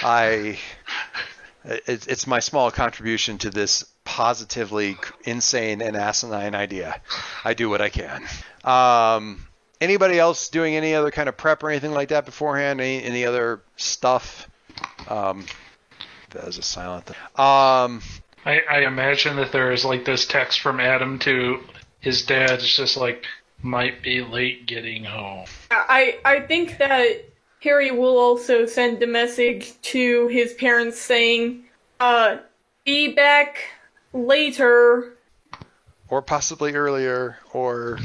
I 0.02 0.58
it's, 1.64 2.06
it's 2.06 2.26
my 2.26 2.40
small 2.40 2.70
contribution 2.70 3.38
to 3.38 3.50
this 3.50 3.84
positively 4.04 4.96
insane 5.24 5.80
and 5.80 5.96
asinine 5.96 6.54
idea. 6.54 7.00
I 7.44 7.54
do 7.54 7.68
what 7.70 7.80
I 7.80 7.88
can. 7.88 8.22
Um, 8.64 9.46
anybody 9.80 10.18
else 10.18 10.48
doing 10.48 10.74
any 10.74 10.94
other 10.94 11.10
kind 11.10 11.28
of 11.28 11.36
prep 11.36 11.62
or 11.62 11.70
anything 11.70 11.92
like 11.92 12.08
that 12.08 12.24
beforehand? 12.24 12.80
Any, 12.80 13.02
any 13.02 13.24
other 13.24 13.60
stuff? 13.76 14.48
Um, 15.08 15.46
that 16.30 16.44
was 16.44 16.58
a 16.58 16.62
silent. 16.62 17.06
Thing. 17.06 17.16
Um, 17.36 18.02
I, 18.44 18.60
I 18.70 18.86
imagine 18.86 19.36
that 19.36 19.52
there 19.52 19.72
is 19.72 19.84
like 19.84 20.04
this 20.04 20.26
text 20.26 20.60
from 20.60 20.80
Adam 20.80 21.18
to 21.20 21.60
his 22.00 22.24
dad. 22.24 22.50
It's 22.52 22.76
just 22.76 22.96
like 22.96 23.24
might 23.62 24.02
be 24.02 24.22
late 24.22 24.66
getting 24.66 25.04
home. 25.04 25.46
I 25.70 26.18
I 26.24 26.40
think 26.40 26.78
that 26.78 27.24
Harry 27.60 27.90
will 27.90 28.18
also 28.18 28.66
send 28.66 29.02
a 29.02 29.06
message 29.06 29.72
to 29.82 30.28
his 30.28 30.52
parents 30.54 31.00
saying, 31.00 31.64
uh, 31.98 32.36
be 32.84 33.12
back 33.12 33.58
later. 34.12 35.16
or 36.08 36.22
possibly 36.22 36.74
earlier, 36.74 37.38
or 37.52 37.98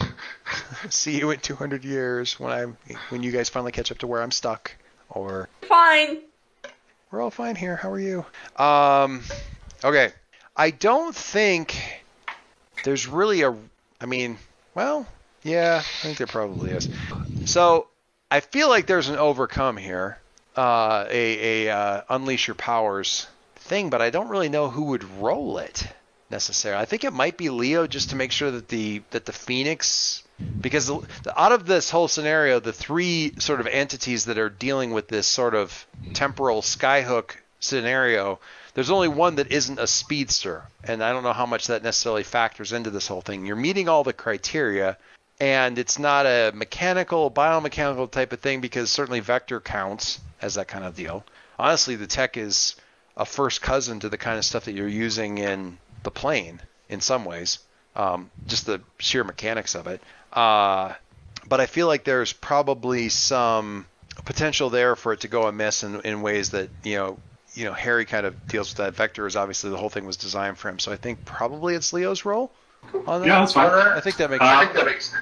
see 0.89 1.17
you 1.17 1.31
in 1.31 1.39
200 1.39 1.83
years 1.83 2.39
when 2.39 2.51
I'm 2.51 2.77
when 3.09 3.23
you 3.23 3.31
guys 3.31 3.49
finally 3.49 3.71
catch 3.71 3.91
up 3.91 3.99
to 3.99 4.07
where 4.07 4.21
I'm 4.21 4.31
stuck, 4.31 4.71
or 5.09 5.49
Fine. 5.63 6.19
We're 7.11 7.21
all 7.21 7.31
fine 7.31 7.55
here. 7.55 7.75
How 7.75 7.91
are 7.91 7.99
you? 7.99 8.25
Um, 8.55 9.21
okay. 9.83 10.13
I 10.55 10.71
don't 10.71 11.13
think 11.13 11.75
there's 12.83 13.07
really 13.07 13.41
a. 13.41 13.55
I 13.99 14.05
mean, 14.05 14.37
well, 14.75 15.05
yeah, 15.43 15.81
I 15.83 16.03
think 16.03 16.17
there 16.17 16.27
probably 16.27 16.71
is. 16.71 16.89
So 17.45 17.87
I 18.29 18.39
feel 18.39 18.69
like 18.69 18.85
there's 18.87 19.09
an 19.09 19.17
overcome 19.17 19.75
here, 19.77 20.19
uh, 20.55 21.05
a 21.09 21.67
a 21.67 21.75
uh, 21.75 22.01
unleash 22.09 22.47
your 22.47 22.55
powers 22.55 23.27
thing, 23.55 23.89
but 23.89 24.01
I 24.01 24.09
don't 24.09 24.29
really 24.29 24.49
know 24.49 24.69
who 24.69 24.83
would 24.85 25.03
roll 25.03 25.57
it 25.57 25.85
necessarily. 26.29 26.81
I 26.81 26.85
think 26.85 27.03
it 27.03 27.13
might 27.13 27.37
be 27.37 27.49
Leo 27.49 27.87
just 27.87 28.11
to 28.11 28.15
make 28.15 28.31
sure 28.31 28.51
that 28.51 28.69
the 28.69 29.01
that 29.11 29.25
the 29.25 29.33
Phoenix 29.33 30.23
because 30.61 30.87
the, 30.87 31.01
the, 31.23 31.41
out 31.41 31.51
of 31.51 31.65
this 31.65 31.89
whole 31.89 32.07
scenario, 32.07 32.59
the 32.59 32.73
three 32.73 33.33
sort 33.39 33.59
of 33.59 33.67
entities 33.67 34.25
that 34.25 34.37
are 34.37 34.49
dealing 34.49 34.91
with 34.91 35.07
this 35.07 35.27
sort 35.27 35.55
of 35.55 35.85
temporal 36.13 36.61
skyhook 36.61 37.35
scenario, 37.59 38.39
there's 38.73 38.91
only 38.91 39.07
one 39.07 39.35
that 39.35 39.51
isn't 39.51 39.79
a 39.79 39.87
speedster, 39.87 40.63
and 40.83 41.03
I 41.03 41.11
don't 41.11 41.23
know 41.23 41.33
how 41.33 41.45
much 41.45 41.67
that 41.67 41.83
necessarily 41.83 42.23
factors 42.23 42.71
into 42.71 42.89
this 42.89 43.07
whole 43.07 43.21
thing. 43.21 43.45
You're 43.45 43.55
meeting 43.55 43.89
all 43.89 44.03
the 44.03 44.13
criteria, 44.13 44.97
and 45.39 45.77
it's 45.77 45.99
not 45.99 46.25
a 46.25 46.51
mechanical, 46.53 47.29
biomechanical 47.29 48.09
type 48.09 48.31
of 48.31 48.39
thing 48.39 48.61
because 48.61 48.89
certainly 48.89 49.19
vector 49.19 49.59
counts 49.59 50.19
as 50.41 50.55
that 50.55 50.67
kind 50.67 50.85
of 50.85 50.95
deal. 50.95 51.25
Honestly, 51.59 51.95
the 51.95 52.07
tech 52.07 52.37
is 52.37 52.75
a 53.17 53.25
first 53.25 53.61
cousin 53.61 53.99
to 53.99 54.09
the 54.09 54.17
kind 54.17 54.37
of 54.37 54.45
stuff 54.45 54.65
that 54.65 54.73
you're 54.73 54.87
using 54.87 55.37
in 55.37 55.77
the 56.03 56.11
plane 56.11 56.61
in 56.89 57.01
some 57.01 57.25
ways, 57.25 57.59
um, 57.95 58.29
just 58.47 58.65
the 58.65 58.81
sheer 58.99 59.23
mechanics 59.23 59.75
of 59.75 59.87
it. 59.87 60.01
Uh, 60.31 60.93
but 61.47 61.59
I 61.59 61.65
feel 61.65 61.87
like 61.87 62.03
there's 62.03 62.33
probably 62.33 63.09
some 63.09 63.85
potential 64.25 64.69
there 64.69 64.95
for 64.95 65.13
it 65.13 65.21
to 65.21 65.27
go 65.27 65.47
amiss 65.47 65.83
in, 65.83 66.01
in 66.01 66.21
ways 66.21 66.51
that 66.51 66.69
you 66.83 66.95
know 66.95 67.17
you 67.53 67.65
know 67.65 67.73
Harry 67.73 68.05
kind 68.05 68.25
of 68.25 68.47
deals 68.47 68.69
with 68.69 68.77
that. 68.77 68.95
Vector 68.95 69.25
is 69.27 69.35
obviously 69.35 69.69
the 69.69 69.77
whole 69.77 69.89
thing 69.89 70.05
was 70.05 70.17
designed 70.17 70.57
for 70.57 70.69
him, 70.69 70.79
so 70.79 70.91
I 70.91 70.95
think 70.95 71.25
probably 71.25 71.75
it's 71.75 71.91
Leo's 71.93 72.23
role 72.25 72.51
on 73.07 73.21
that. 73.21 73.27
Yeah, 73.27 73.39
that's 73.39 73.53
fine. 73.53 73.69
I 73.71 73.99
think 73.99 74.17
that 74.17 74.29
makes 74.29 74.43
Uh, 74.43 74.73
sense. 74.73 75.13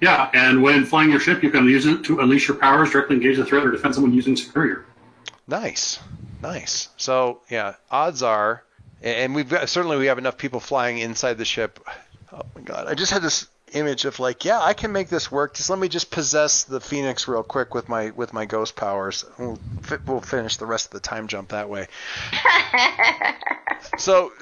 Yeah, 0.00 0.28
and 0.34 0.62
when 0.62 0.84
flying 0.84 1.10
your 1.10 1.20
ship, 1.20 1.42
you 1.42 1.50
can 1.50 1.64
use 1.66 1.86
it 1.86 2.04
to 2.04 2.20
unleash 2.20 2.48
your 2.48 2.56
powers, 2.58 2.90
directly 2.90 3.16
engage 3.16 3.36
the 3.38 3.44
threat, 3.46 3.64
or 3.64 3.70
defend 3.70 3.94
someone 3.94 4.12
using 4.12 4.36
superior. 4.36 4.84
Nice, 5.48 5.98
nice. 6.42 6.88
So 6.96 7.40
yeah, 7.50 7.74
odds 7.90 8.22
are, 8.22 8.62
and 9.00 9.34
we've 9.34 9.48
got, 9.48 9.68
certainly 9.68 9.96
we 9.96 10.06
have 10.06 10.18
enough 10.18 10.36
people 10.36 10.60
flying 10.60 10.98
inside 10.98 11.38
the 11.38 11.44
ship. 11.44 11.80
Oh 12.32 12.42
my 12.54 12.62
god, 12.62 12.86
I 12.88 12.94
just 12.94 13.12
had 13.12 13.22
this 13.22 13.48
image 13.72 14.04
of 14.04 14.18
like, 14.18 14.44
yeah, 14.44 14.60
I 14.60 14.74
can 14.74 14.92
make 14.92 15.08
this 15.08 15.30
work. 15.30 15.54
Just 15.54 15.70
let 15.70 15.78
me 15.78 15.88
just 15.88 16.10
possess 16.10 16.64
the 16.64 16.80
Phoenix 16.80 17.28
real 17.28 17.42
quick 17.42 17.74
with 17.74 17.88
my 17.88 18.10
with 18.10 18.32
my 18.32 18.44
ghost 18.44 18.76
powers. 18.76 19.24
We'll, 19.38 19.58
fi- 19.82 19.98
we'll 20.06 20.20
finish 20.20 20.56
the 20.56 20.66
rest 20.66 20.86
of 20.86 20.92
the 20.92 21.00
time 21.00 21.28
jump 21.28 21.50
that 21.50 21.68
way. 21.68 21.88
So, 23.98 24.32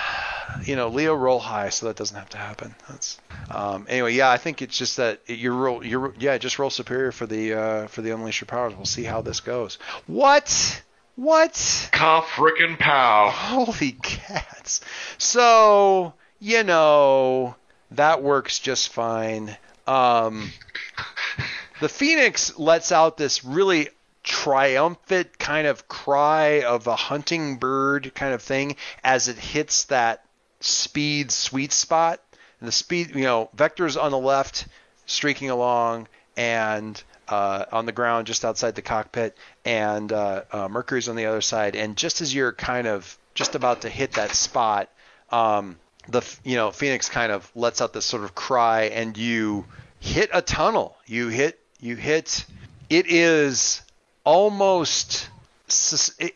you 0.64 0.76
know, 0.76 0.88
Leo 0.88 1.14
roll 1.14 1.38
high, 1.38 1.68
so 1.70 1.86
that 1.86 1.96
doesn't 1.96 2.16
have 2.16 2.30
to 2.30 2.38
happen. 2.38 2.74
That's 2.88 3.18
um, 3.50 3.86
anyway. 3.88 4.14
Yeah, 4.14 4.30
I 4.30 4.36
think 4.36 4.62
it's 4.62 4.76
just 4.76 4.96
that 4.96 5.20
you 5.26 5.52
roll. 5.52 5.84
You 5.84 6.14
yeah, 6.18 6.38
just 6.38 6.58
roll 6.58 6.70
superior 6.70 7.12
for 7.12 7.26
the 7.26 7.54
uh, 7.54 7.86
for 7.88 8.02
the 8.02 8.10
unleash 8.10 8.40
your 8.40 8.46
powers. 8.46 8.74
We'll 8.74 8.84
see 8.86 9.04
how 9.04 9.22
this 9.22 9.40
goes. 9.40 9.78
What? 10.06 10.82
What? 11.16 11.88
Cough, 11.92 12.28
frickin' 12.30 12.78
pow. 12.78 13.30
Holy 13.30 13.92
cats! 13.92 14.80
So 15.18 16.14
you 16.44 16.62
know 16.62 17.56
that 17.92 18.22
works 18.22 18.58
just 18.58 18.90
fine. 18.90 19.56
Um, 19.86 20.50
the 21.80 21.88
Phoenix 21.88 22.58
lets 22.58 22.92
out 22.92 23.16
this 23.16 23.46
really 23.46 23.88
triumphant 24.22 25.38
kind 25.38 25.66
of 25.66 25.88
cry 25.88 26.62
of 26.62 26.86
a 26.86 26.96
hunting 26.96 27.56
bird 27.56 28.14
kind 28.14 28.34
of 28.34 28.42
thing 28.42 28.76
as 29.02 29.28
it 29.28 29.38
hits 29.38 29.84
that 29.84 30.22
speed 30.60 31.32
sweet 31.32 31.72
spot. 31.72 32.20
And 32.60 32.68
the 32.68 32.72
speed, 32.72 33.14
you 33.14 33.22
know, 33.22 33.48
Vector's 33.54 33.96
on 33.96 34.10
the 34.10 34.18
left, 34.18 34.66
streaking 35.06 35.48
along, 35.48 36.08
and 36.36 37.02
uh, 37.26 37.64
on 37.72 37.86
the 37.86 37.92
ground 37.92 38.26
just 38.26 38.44
outside 38.44 38.74
the 38.74 38.82
cockpit, 38.82 39.34
and 39.64 40.12
uh, 40.12 40.42
uh, 40.52 40.68
Mercury's 40.68 41.08
on 41.08 41.16
the 41.16 41.24
other 41.24 41.40
side. 41.40 41.74
And 41.74 41.96
just 41.96 42.20
as 42.20 42.34
you're 42.34 42.52
kind 42.52 42.86
of 42.86 43.16
just 43.32 43.54
about 43.54 43.80
to 43.80 43.88
hit 43.88 44.12
that 44.12 44.32
spot, 44.32 44.90
um, 45.30 45.78
the 46.08 46.22
you 46.44 46.56
know 46.56 46.70
Phoenix 46.70 47.08
kind 47.08 47.32
of 47.32 47.50
lets 47.54 47.80
out 47.80 47.92
this 47.92 48.04
sort 48.04 48.24
of 48.24 48.34
cry, 48.34 48.84
and 48.84 49.16
you 49.16 49.64
hit 50.00 50.30
a 50.32 50.42
tunnel. 50.42 50.96
You 51.06 51.28
hit 51.28 51.58
you 51.80 51.96
hit. 51.96 52.44
It 52.90 53.06
is 53.06 53.82
almost 54.24 55.28
it, 56.18 56.34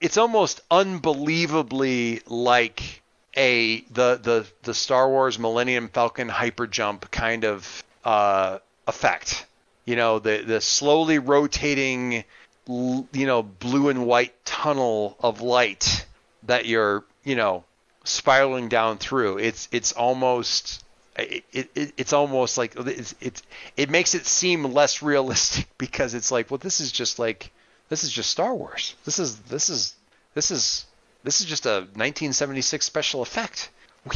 it's 0.00 0.16
almost 0.16 0.60
unbelievably 0.70 2.22
like 2.26 3.02
a 3.36 3.80
the 3.82 4.20
the 4.22 4.46
the 4.62 4.74
Star 4.74 5.08
Wars 5.08 5.38
Millennium 5.38 5.88
Falcon 5.88 6.28
hyper 6.28 6.66
jump 6.66 7.10
kind 7.10 7.44
of 7.44 7.84
uh, 8.04 8.58
effect. 8.86 9.46
You 9.84 9.96
know, 9.96 10.18
the 10.18 10.38
the 10.38 10.60
slowly 10.60 11.18
rotating, 11.18 12.24
you 12.66 13.26
know, 13.26 13.42
blue 13.42 13.88
and 13.88 14.06
white 14.06 14.44
tunnel 14.44 15.16
of 15.20 15.40
light 15.40 16.06
that 16.44 16.66
you're, 16.66 17.04
you 17.22 17.36
know, 17.36 17.64
spiraling 18.04 18.68
down 18.68 18.98
through. 18.98 19.38
It's 19.38 19.68
it's 19.72 19.92
almost 19.92 20.84
it, 21.16 21.44
it, 21.52 21.92
it's 21.96 22.12
almost 22.12 22.58
like 22.58 22.74
it's, 22.76 23.14
it's 23.20 23.42
it 23.76 23.90
makes 23.90 24.14
it 24.14 24.26
seem 24.26 24.64
less 24.64 25.02
realistic 25.02 25.66
because 25.78 26.14
it's 26.14 26.30
like 26.30 26.50
well 26.50 26.58
this 26.58 26.80
is 26.80 26.92
just 26.92 27.18
like 27.18 27.50
this 27.88 28.04
is 28.04 28.12
just 28.12 28.30
Star 28.30 28.54
Wars. 28.54 28.94
This 29.04 29.18
is 29.18 29.38
this 29.40 29.68
is 29.68 29.94
this 30.34 30.50
is 30.50 30.86
this 31.22 31.40
is 31.40 31.46
just 31.46 31.66
a 31.66 31.86
1976 31.94 32.84
special 32.84 33.22
effect. 33.22 33.70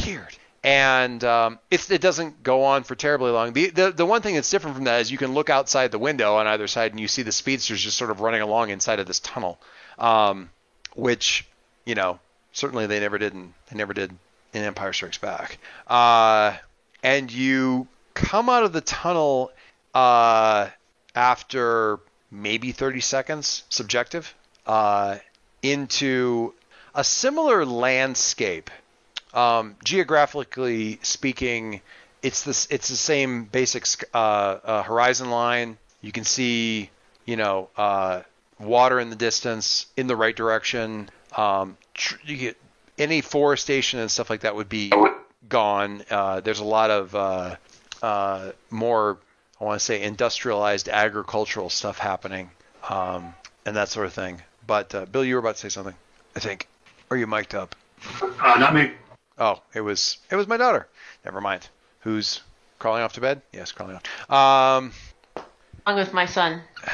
Weird. 0.05 0.35
And 0.61 1.23
um, 1.23 1.59
it 1.71 2.01
doesn't 2.01 2.43
go 2.43 2.65
on 2.65 2.83
for 2.83 2.93
terribly 2.93 3.31
long. 3.31 3.53
The, 3.53 3.69
the 3.69 3.91
the 3.91 4.05
one 4.05 4.21
thing 4.21 4.35
that's 4.35 4.49
different 4.49 4.75
from 4.75 4.83
that 4.85 4.99
is 4.99 5.09
you 5.09 5.17
can 5.17 5.33
look 5.33 5.49
outside 5.49 5.91
the 5.91 5.99
window 5.99 6.35
on 6.35 6.47
either 6.47 6.67
side 6.67 6.91
and 6.91 6.99
you 6.99 7.07
see 7.07 7.21
the 7.21 7.31
speedsters 7.31 7.81
just 7.81 7.97
sort 7.97 8.11
of 8.11 8.19
running 8.19 8.41
along 8.41 8.69
inside 8.69 8.99
of 8.99 9.07
this 9.07 9.21
tunnel, 9.21 9.57
um, 9.97 10.49
which 10.95 11.47
you 11.85 11.95
know 11.95 12.19
certainly 12.53 12.87
they 12.87 12.99
never 12.99 13.17
did 13.17 13.33
in 13.33 13.53
they 13.69 13.77
never 13.77 13.93
did 13.93 14.11
in 14.53 14.63
Empire 14.63 14.93
Strikes 14.93 15.17
Back. 15.17 15.57
Uh, 15.87 16.57
and 17.03 17.31
you 17.31 17.87
come 18.13 18.49
out 18.49 18.63
of 18.63 18.73
the 18.73 18.81
tunnel 18.81 19.51
uh, 19.93 20.67
after 21.15 21.99
maybe 22.31 22.71
30 22.71 22.99
seconds, 22.99 23.63
subjective, 23.69 24.33
uh, 24.65 25.17
into 25.61 26.53
a 26.93 27.03
similar 27.03 27.65
landscape. 27.65 28.69
Um, 29.33 29.75
geographically 29.83 30.99
speaking, 31.03 31.81
it's 32.21 32.43
this 32.43 32.67
it's 32.71 32.89
the 32.89 32.95
same 32.95 33.45
basic 33.45 33.85
uh, 34.13 34.17
uh, 34.17 34.83
horizon 34.83 35.29
line. 35.29 35.77
You 36.01 36.11
can 36.11 36.23
see, 36.23 36.89
you 37.25 37.37
know, 37.37 37.69
uh, 37.77 38.21
water 38.59 38.99
in 38.99 39.09
the 39.09 39.15
distance 39.15 39.85
in 39.95 40.07
the 40.07 40.15
right 40.15 40.35
direction. 40.35 41.09
Um, 41.37 41.77
any 42.97 43.21
forestation 43.21 43.99
and 43.99 44.09
stuff 44.11 44.29
like 44.29 44.41
that 44.41 44.55
would 44.55 44.69
be 44.69 44.91
gone. 45.47 46.03
Uh, 46.09 46.41
there's 46.41 46.59
a 46.59 46.65
lot 46.65 46.91
of 46.91 47.15
uh, 47.15 47.55
uh, 48.01 48.51
more, 48.69 49.17
I 49.59 49.63
want 49.63 49.79
to 49.79 49.85
say, 49.85 50.01
industrialized 50.01 50.89
agricultural 50.89 51.69
stuff 51.69 51.97
happening 51.97 52.51
um, 52.89 53.33
and 53.65 53.75
that 53.75 53.89
sort 53.89 54.05
of 54.07 54.13
thing. 54.13 54.41
But 54.67 54.93
uh, 54.93 55.05
Bill, 55.05 55.23
you 55.23 55.35
were 55.35 55.39
about 55.39 55.55
to 55.55 55.61
say 55.61 55.69
something, 55.69 55.95
I 56.35 56.39
think, 56.39 56.67
Are 57.09 57.17
you 57.17 57.27
mic'd 57.27 57.55
up. 57.55 57.75
Uh, 58.21 58.55
not 58.59 58.73
me. 58.73 58.91
Oh, 59.37 59.61
it 59.73 59.81
was 59.81 60.17
it 60.29 60.35
was 60.35 60.47
my 60.47 60.57
daughter. 60.57 60.87
Never 61.25 61.41
mind. 61.41 61.67
Who's 62.01 62.41
crawling 62.77 63.03
off 63.03 63.13
to 63.13 63.21
bed? 63.21 63.41
Yes, 63.51 63.71
crawling 63.71 63.97
off. 63.97 64.31
Um, 64.31 64.91
Along 65.85 65.99
with 65.99 66.13
my 66.13 66.25
son. 66.25 66.61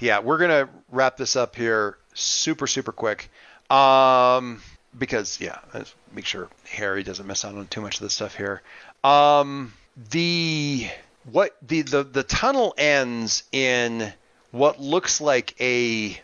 Yeah, 0.00 0.18
we're 0.18 0.38
gonna 0.38 0.68
wrap 0.90 1.16
this 1.16 1.36
up 1.36 1.54
here 1.54 1.96
super 2.12 2.66
super 2.66 2.90
quick. 2.90 3.30
Um, 3.72 4.60
because 4.98 5.40
yeah, 5.40 5.58
let's 5.72 5.94
make 6.14 6.26
sure 6.26 6.48
Harry 6.68 7.02
doesn't 7.02 7.26
miss 7.26 7.44
out 7.44 7.54
on 7.54 7.66
too 7.68 7.80
much 7.80 7.96
of 7.96 8.02
this 8.02 8.14
stuff 8.14 8.36
here. 8.36 8.62
Um, 9.02 9.72
the 10.10 10.88
what 11.24 11.56
the 11.62 11.82
the 11.82 12.04
the 12.04 12.22
tunnel 12.22 12.74
ends 12.76 13.44
in 13.52 14.12
what 14.50 14.80
looks 14.80 15.20
like 15.20 15.54
a 15.60 16.20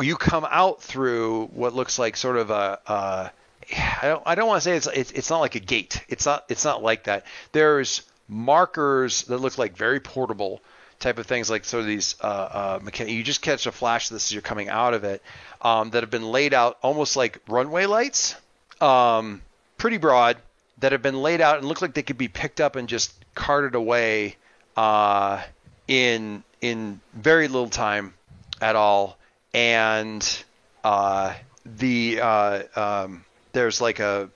you 0.00 0.16
come 0.16 0.46
out 0.48 0.82
through 0.82 1.46
what 1.48 1.74
looks 1.74 1.98
like 1.98 2.16
sort 2.16 2.36
of 2.36 2.50
a. 2.50 2.78
a 2.86 3.32
I 3.74 4.08
don't. 4.08 4.22
I 4.26 4.34
don't 4.34 4.48
want 4.48 4.62
to 4.62 4.64
say 4.64 4.76
it's, 4.76 4.86
it's. 4.86 5.12
It's 5.12 5.30
not 5.30 5.40
like 5.40 5.54
a 5.54 5.60
gate. 5.60 6.04
It's 6.08 6.26
not. 6.26 6.44
It's 6.48 6.64
not 6.64 6.82
like 6.82 7.04
that. 7.04 7.26
There's 7.52 8.02
markers 8.28 9.22
that 9.24 9.38
look 9.38 9.58
like 9.58 9.76
very 9.76 10.00
portable 10.00 10.60
type 11.02 11.18
of 11.18 11.26
things, 11.26 11.50
like 11.50 11.64
sort 11.64 11.82
of 11.82 11.86
these. 11.86 12.14
Uh, 12.20 12.26
uh, 12.26 12.78
mechanic, 12.82 13.12
you 13.12 13.22
just 13.22 13.42
catch 13.42 13.66
a 13.66 13.72
flash 13.72 14.10
of 14.10 14.14
this 14.14 14.28
as 14.28 14.32
you're 14.32 14.42
coming 14.42 14.68
out 14.68 14.94
of 14.94 15.04
it, 15.04 15.22
um, 15.60 15.90
that 15.90 16.02
have 16.02 16.10
been 16.10 16.30
laid 16.30 16.54
out 16.54 16.78
almost 16.82 17.16
like 17.16 17.40
runway 17.48 17.86
lights, 17.86 18.34
um, 18.80 19.42
pretty 19.76 19.98
broad, 19.98 20.36
that 20.78 20.92
have 20.92 21.02
been 21.02 21.20
laid 21.20 21.40
out 21.40 21.58
and 21.58 21.66
look 21.66 21.82
like 21.82 21.94
they 21.94 22.02
could 22.02 22.18
be 22.18 22.28
picked 22.28 22.60
up 22.60 22.76
and 22.76 22.88
just 22.88 23.12
carted 23.34 23.74
away 23.74 24.36
uh, 24.76 25.42
in 25.88 26.42
in 26.60 27.00
very 27.12 27.48
little 27.48 27.68
time 27.68 28.14
at 28.60 28.76
all 28.76 29.18
and 29.52 30.44
uh, 30.84 31.34
the 31.64 32.20
uh, 32.20 32.62
um, 32.74 33.24
there's 33.52 33.80
like 33.80 34.00
a 34.00 34.30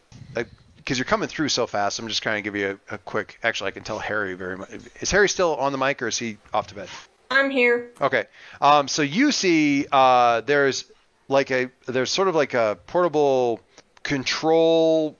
because 0.86 0.98
you're 0.98 1.04
coming 1.04 1.28
through 1.28 1.48
so 1.48 1.66
fast. 1.66 1.98
I'm 1.98 2.06
just 2.06 2.22
trying 2.22 2.36
to 2.36 2.42
give 2.42 2.54
you 2.54 2.78
a, 2.90 2.94
a, 2.94 2.98
quick. 2.98 3.40
Actually, 3.42 3.68
I 3.68 3.70
can 3.72 3.82
tell 3.82 3.98
Harry 3.98 4.34
very 4.34 4.56
much. 4.56 4.70
Is 5.00 5.10
Harry 5.10 5.28
still 5.28 5.56
on 5.56 5.72
the 5.72 5.78
mic 5.78 6.00
or 6.00 6.06
is 6.06 6.16
he 6.16 6.38
off 6.54 6.68
to 6.68 6.76
bed? 6.76 6.88
I'm 7.28 7.50
here. 7.50 7.90
Okay. 8.00 8.26
Um, 8.60 8.86
so 8.86 9.02
you 9.02 9.32
see, 9.32 9.86
uh, 9.90 10.42
there's 10.42 10.84
like 11.26 11.50
a 11.50 11.70
there's 11.88 12.10
sort 12.12 12.28
of 12.28 12.36
like 12.36 12.54
a 12.54 12.78
portable 12.86 13.60
control 14.04 15.18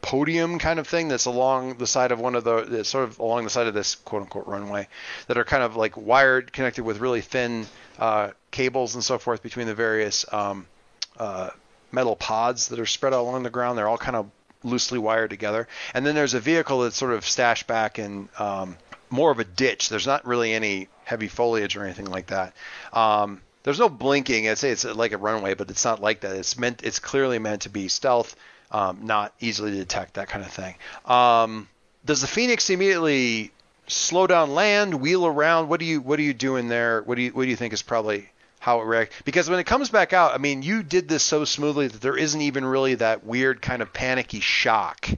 podium 0.00 0.58
kind 0.58 0.78
of 0.78 0.88
thing 0.88 1.08
that's 1.08 1.26
along 1.26 1.76
the 1.76 1.86
side 1.86 2.10
of 2.10 2.18
one 2.18 2.34
of 2.34 2.44
the 2.44 2.82
sort 2.82 3.04
of 3.04 3.18
along 3.18 3.44
the 3.44 3.50
side 3.50 3.66
of 3.66 3.74
this 3.74 3.96
quote 3.96 4.22
unquote 4.22 4.46
runway 4.46 4.88
that 5.26 5.36
are 5.36 5.44
kind 5.44 5.62
of 5.62 5.76
like 5.76 5.98
wired 5.98 6.50
connected 6.50 6.82
with 6.82 6.98
really 6.98 7.20
thin 7.20 7.66
uh, 7.98 8.30
cables 8.50 8.94
and 8.94 9.04
so 9.04 9.18
forth 9.18 9.42
between 9.42 9.66
the 9.66 9.74
various 9.74 10.24
um, 10.32 10.66
uh, 11.18 11.50
metal 11.92 12.16
pods 12.16 12.68
that 12.68 12.80
are 12.80 12.86
spread 12.86 13.12
out 13.12 13.20
along 13.20 13.42
the 13.42 13.50
ground. 13.50 13.76
They're 13.76 13.88
all 13.88 13.98
kind 13.98 14.16
of 14.16 14.30
loosely 14.64 14.98
wired 14.98 15.30
together. 15.30 15.68
And 15.94 16.06
then 16.06 16.14
there's 16.14 16.34
a 16.34 16.40
vehicle 16.40 16.80
that's 16.80 16.96
sort 16.96 17.12
of 17.12 17.24
stashed 17.26 17.66
back 17.66 17.98
in 17.98 18.28
um, 18.38 18.76
more 19.10 19.30
of 19.30 19.38
a 19.38 19.44
ditch. 19.44 19.88
There's 19.88 20.06
not 20.06 20.26
really 20.26 20.52
any 20.52 20.88
heavy 21.04 21.28
foliage 21.28 21.76
or 21.76 21.84
anything 21.84 22.06
like 22.06 22.28
that. 22.28 22.54
Um, 22.92 23.42
there's 23.62 23.78
no 23.78 23.88
blinking. 23.88 24.48
I'd 24.48 24.58
say 24.58 24.70
it's 24.70 24.84
like 24.84 25.12
a 25.12 25.18
runway, 25.18 25.54
but 25.54 25.70
it's 25.70 25.84
not 25.84 26.00
like 26.00 26.20
that. 26.20 26.36
It's 26.36 26.58
meant. 26.58 26.82
It's 26.82 26.98
clearly 26.98 27.38
meant 27.38 27.62
to 27.62 27.68
be 27.68 27.88
stealth, 27.88 28.34
um, 28.70 29.00
not 29.02 29.32
easily 29.40 29.70
to 29.72 29.76
detect, 29.76 30.14
that 30.14 30.28
kind 30.28 30.44
of 30.44 30.50
thing. 30.50 30.74
Um, 31.04 31.68
does 32.04 32.20
the 32.20 32.26
Phoenix 32.26 32.70
immediately 32.70 33.52
slow 33.86 34.26
down 34.26 34.54
land, 34.54 34.94
wheel 34.94 35.26
around? 35.26 35.68
What 35.68 35.78
do 35.78 35.86
you 35.86 36.00
what 36.00 36.18
are 36.18 36.22
you 36.22 36.34
doing 36.34 36.68
there? 36.68 37.02
What 37.02 37.14
do 37.14 37.22
you 37.22 37.30
what 37.30 37.44
do 37.44 37.50
you 37.50 37.56
think 37.56 37.72
is 37.72 37.82
probably 37.82 38.28
how 38.62 38.80
it 38.80 38.84
reacts? 38.84 39.16
Because 39.24 39.50
when 39.50 39.58
it 39.58 39.64
comes 39.64 39.90
back 39.90 40.12
out, 40.12 40.34
I 40.34 40.38
mean, 40.38 40.62
you 40.62 40.84
did 40.84 41.08
this 41.08 41.24
so 41.24 41.44
smoothly 41.44 41.88
that 41.88 42.00
there 42.00 42.16
isn't 42.16 42.40
even 42.40 42.64
really 42.64 42.94
that 42.94 43.26
weird 43.26 43.60
kind 43.60 43.82
of 43.82 43.92
panicky 43.92 44.38
shock 44.38 45.10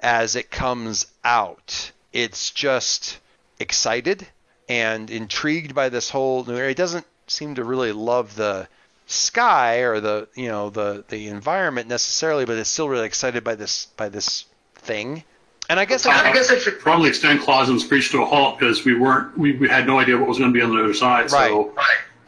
as 0.00 0.36
it 0.36 0.50
comes 0.50 1.06
out. 1.24 1.92
It's 2.12 2.50
just 2.50 3.18
excited 3.58 4.26
and 4.68 5.10
intrigued 5.10 5.74
by 5.74 5.88
this 5.88 6.10
whole 6.10 6.44
new 6.44 6.54
area. 6.54 6.72
It 6.72 6.76
doesn't 6.76 7.06
seem 7.26 7.54
to 7.54 7.64
really 7.64 7.92
love 7.92 8.36
the 8.36 8.68
sky 9.06 9.78
or 9.78 10.00
the 10.00 10.28
you 10.34 10.48
know 10.48 10.68
the 10.68 11.02
the 11.08 11.28
environment 11.28 11.88
necessarily, 11.88 12.44
but 12.44 12.58
it's 12.58 12.68
still 12.68 12.90
really 12.90 13.06
excited 13.06 13.42
by 13.42 13.54
this 13.54 13.86
by 13.96 14.10
this 14.10 14.44
thing. 14.74 15.24
And 15.70 15.80
I 15.80 15.86
guess 15.86 16.04
I, 16.04 16.28
I 16.28 16.32
guess 16.34 16.50
I 16.50 16.58
should 16.58 16.78
probably 16.78 17.08
extend 17.08 17.40
Clausen's 17.40 17.82
speech 17.82 18.10
to 18.10 18.20
a 18.20 18.26
halt 18.26 18.58
because 18.58 18.84
we 18.84 18.94
weren't 18.94 19.38
we, 19.38 19.56
we 19.56 19.70
had 19.70 19.86
no 19.86 19.98
idea 19.98 20.18
what 20.18 20.28
was 20.28 20.36
going 20.36 20.52
to 20.52 20.54
be 20.54 20.62
on 20.62 20.76
the 20.76 20.84
other 20.84 20.92
side. 20.92 21.32
Right. 21.32 21.48
So 21.48 21.74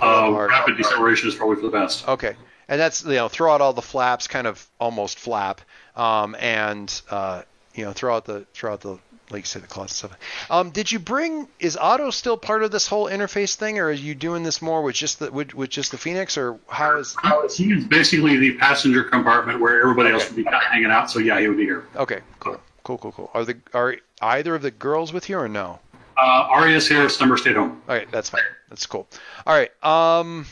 uh, 0.03 0.47
rapid 0.49 0.77
deceleration 0.77 1.29
is 1.29 1.35
probably 1.35 1.57
for 1.57 1.63
the 1.63 1.71
best. 1.71 2.07
Okay. 2.09 2.35
And 2.69 2.81
that's 2.81 3.05
you 3.05 3.15
know 3.15 3.29
throw 3.29 3.53
out 3.53 3.61
all 3.61 3.73
the 3.73 3.83
flaps, 3.83 4.29
kind 4.29 4.47
of 4.47 4.67
almost 4.81 5.19
flap, 5.19 5.61
um, 5.97 6.37
and 6.39 7.03
uh, 7.11 7.43
you 7.75 7.85
know 7.85 7.93
throw 7.93 8.17
out 8.17 8.25
the 8.25 8.47
throw 8.55 8.73
out 8.73 8.81
the 8.81 8.99
like 9.31 9.43
you 9.43 9.47
said 9.47 9.63
the 9.63 9.67
closet 9.67 9.95
stuff. 9.95 10.19
Um, 10.51 10.71
did 10.71 10.93
you 10.93 10.99
bring 10.99 11.49
is 11.59 11.77
Otto 11.77 12.11
still 12.11 12.37
part 12.37 12.63
of 12.63 12.71
this 12.71 12.87
whole 12.87 13.09
interface 13.09 13.55
thing, 13.55 13.79
or 13.79 13.87
are 13.87 13.93
you 13.93 14.15
doing 14.15 14.43
this 14.43 14.63
more 14.63 14.83
with 14.83 14.95
just 14.95 15.19
the 15.19 15.31
with, 15.31 15.55
with 15.55 15.71
just 15.71 15.91
the 15.91 15.99
Phoenix, 15.99 16.39
or 16.39 16.59
how 16.69 16.99
is? 16.99 17.17
He 17.57 17.73
is 17.73 17.85
basically 17.85 18.37
the 18.37 18.55
passenger 18.55 19.05
compartment 19.05 19.61
where 19.61 19.81
everybody 19.81 20.11
okay. 20.11 20.15
else 20.15 20.29
would 20.29 20.37
be 20.37 20.45
kind 20.45 20.57
of 20.57 20.63
hanging 20.63 20.91
out. 20.91 21.11
So 21.11 21.19
yeah, 21.19 21.41
he 21.41 21.49
would 21.49 21.57
be 21.57 21.65
here. 21.65 21.85
Okay, 21.97 22.21
cool. 22.39 22.61
Cool, 22.85 22.99
cool, 22.99 23.13
cool. 23.13 23.31
Are 23.35 23.45
the 23.45 23.57
are 23.75 23.97
either 24.21 24.55
of 24.55 24.63
the 24.63 24.71
girls 24.71 25.13
with 25.13 25.29
you 25.29 25.39
or 25.39 25.49
no? 25.49 25.81
Uh, 26.17 26.49
Aria's 26.51 26.89
here. 26.89 27.09
Summer 27.09 27.37
stayed 27.37 27.57
home. 27.57 27.83
All 27.89 27.95
right, 27.95 28.11
that's 28.11 28.31
fine. 28.31 28.43
That's 28.73 28.87
cool. 28.87 29.07
All 29.47 29.55
right. 29.55 29.71
Um, 29.85 30.47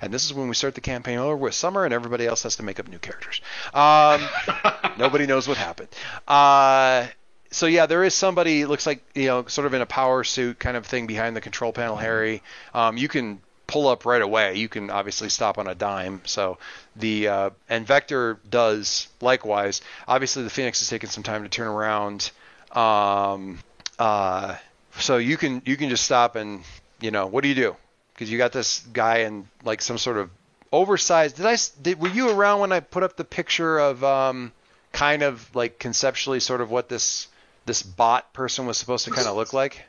and 0.00 0.10
this 0.10 0.24
is 0.24 0.32
when 0.32 0.48
we 0.48 0.54
start 0.54 0.74
the 0.74 0.80
campaign 0.80 1.18
over 1.18 1.36
with 1.36 1.52
Summer, 1.52 1.84
and 1.84 1.92
everybody 1.92 2.26
else 2.26 2.42
has 2.44 2.56
to 2.56 2.62
make 2.62 2.80
up 2.80 2.88
new 2.88 2.98
characters. 2.98 3.42
Um, 3.74 4.26
nobody 4.98 5.26
knows 5.26 5.46
what 5.46 5.58
happened. 5.58 5.88
Uh, 6.26 7.08
so 7.50 7.66
yeah, 7.66 7.84
there 7.84 8.02
is 8.02 8.14
somebody 8.14 8.64
looks 8.64 8.86
like 8.86 9.04
you 9.14 9.26
know, 9.26 9.44
sort 9.44 9.66
of 9.66 9.74
in 9.74 9.82
a 9.82 9.86
power 9.86 10.24
suit 10.24 10.58
kind 10.58 10.74
of 10.74 10.86
thing 10.86 11.06
behind 11.06 11.36
the 11.36 11.42
control 11.42 11.70
panel, 11.70 11.96
Harry. 11.96 12.42
Um, 12.72 12.96
you 12.96 13.08
can 13.08 13.42
pull 13.66 13.88
up 13.88 14.06
right 14.06 14.22
away. 14.22 14.54
You 14.54 14.70
can 14.70 14.88
obviously 14.88 15.28
stop 15.28 15.58
on 15.58 15.66
a 15.66 15.74
dime. 15.74 16.22
So 16.24 16.56
the 16.96 17.28
uh, 17.28 17.50
and 17.68 17.86
Vector 17.86 18.40
does 18.48 19.08
likewise. 19.20 19.82
Obviously, 20.08 20.44
the 20.44 20.50
Phoenix 20.50 20.80
is 20.80 20.88
taking 20.88 21.10
some 21.10 21.22
time 21.22 21.42
to 21.42 21.50
turn 21.50 21.66
around. 21.66 22.30
Um, 22.72 23.58
uh, 23.98 24.56
so 24.98 25.18
you 25.18 25.36
can 25.36 25.60
you 25.66 25.76
can 25.76 25.90
just 25.90 26.04
stop 26.04 26.36
and 26.36 26.64
you 27.00 27.10
know 27.10 27.26
what 27.26 27.42
do 27.42 27.48
you 27.48 27.54
do? 27.54 27.76
Because 28.12 28.30
you 28.30 28.38
got 28.38 28.52
this 28.52 28.80
guy 28.92 29.18
in 29.18 29.48
like 29.64 29.82
some 29.82 29.98
sort 29.98 30.16
of 30.16 30.30
oversized. 30.72 31.36
Did 31.36 31.46
I 31.46 31.56
did 31.82 32.00
were 32.00 32.08
you 32.08 32.30
around 32.30 32.60
when 32.60 32.72
I 32.72 32.80
put 32.80 33.02
up 33.02 33.16
the 33.16 33.24
picture 33.24 33.78
of 33.78 34.02
um, 34.02 34.52
kind 34.92 35.22
of 35.22 35.54
like 35.54 35.78
conceptually 35.78 36.40
sort 36.40 36.60
of 36.60 36.70
what 36.70 36.88
this 36.88 37.28
this 37.66 37.82
bot 37.82 38.32
person 38.32 38.66
was 38.66 38.78
supposed 38.78 39.04
to 39.06 39.10
kind 39.10 39.26
of 39.26 39.36
look 39.36 39.52
like? 39.52 39.82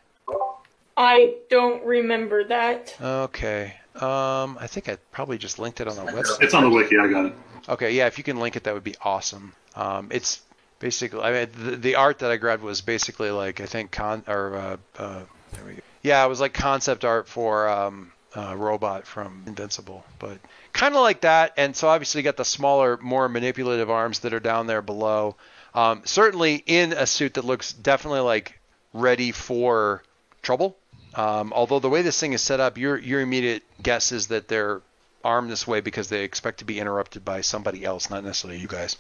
I 0.97 1.35
don't 1.49 1.85
remember 1.85 2.43
that. 2.45 2.95
Okay. 2.99 3.75
Um, 3.95 4.57
I 4.59 4.67
think 4.67 4.89
I 4.89 4.97
probably 5.11 5.37
just 5.37 5.59
linked 5.59 5.79
it 5.79 5.87
on 5.87 5.95
the 5.95 6.11
website. 6.11 6.41
It's 6.41 6.53
on 6.53 6.63
the 6.63 6.69
wiki. 6.69 6.97
I 6.97 7.07
got 7.07 7.25
it. 7.27 7.33
Okay, 7.69 7.91
yeah, 7.93 8.07
if 8.07 8.17
you 8.17 8.23
can 8.23 8.39
link 8.39 8.55
it, 8.55 8.63
that 8.63 8.73
would 8.73 8.83
be 8.83 8.95
awesome. 9.01 9.53
Um, 9.75 10.07
it's 10.11 10.41
basically, 10.79 11.21
I 11.21 11.31
mean, 11.31 11.49
the, 11.57 11.75
the 11.75 11.95
art 11.95 12.19
that 12.19 12.31
I 12.31 12.37
grabbed 12.37 12.63
was 12.63 12.81
basically 12.81 13.31
like 13.31 13.59
I 13.59 13.65
think 13.65 13.91
con 13.91 14.23
or 14.27 14.55
uh, 14.55 14.77
uh, 14.97 15.21
there 15.53 15.65
we 15.65 15.73
go. 15.73 15.81
Yeah, 16.07 16.25
it 16.25 16.29
was 16.29 16.39
like 16.39 16.53
concept 16.53 17.03
art 17.03 17.27
for 17.27 17.67
um, 17.67 18.13
uh, 18.33 18.55
robot 18.55 19.05
from 19.05 19.43
Invincible, 19.45 20.05
but 20.19 20.37
kind 20.71 20.95
of 20.95 21.01
like 21.01 21.21
that. 21.21 21.53
And 21.57 21.75
so 21.75 21.89
obviously 21.89 22.19
you 22.19 22.23
got 22.23 22.37
the 22.37 22.45
smaller, 22.45 22.97
more 23.01 23.27
manipulative 23.27 23.89
arms 23.89 24.19
that 24.19 24.33
are 24.33 24.39
down 24.39 24.67
there 24.67 24.81
below. 24.81 25.35
Um, 25.73 26.03
certainly 26.05 26.63
in 26.65 26.93
a 26.93 27.05
suit 27.05 27.33
that 27.33 27.43
looks 27.43 27.73
definitely 27.73 28.21
like 28.21 28.57
ready 28.93 29.33
for 29.33 30.01
trouble. 30.41 30.77
Um, 31.13 31.51
although 31.53 31.79
the 31.79 31.89
way 31.89 32.03
this 32.03 32.17
thing 32.17 32.31
is 32.31 32.41
set 32.41 32.61
up, 32.61 32.77
your 32.77 32.97
your 32.97 33.19
immediate 33.19 33.63
guess 33.83 34.13
is 34.13 34.27
that 34.27 34.47
they're 34.47 34.81
armed 35.25 35.51
this 35.51 35.67
way 35.67 35.81
because 35.81 36.07
they 36.07 36.23
expect 36.23 36.59
to 36.59 36.65
be 36.65 36.79
interrupted 36.79 37.25
by 37.25 37.41
somebody 37.41 37.83
else, 37.83 38.09
not 38.09 38.23
necessarily 38.23 38.61
you 38.61 38.67
guys. 38.67 38.95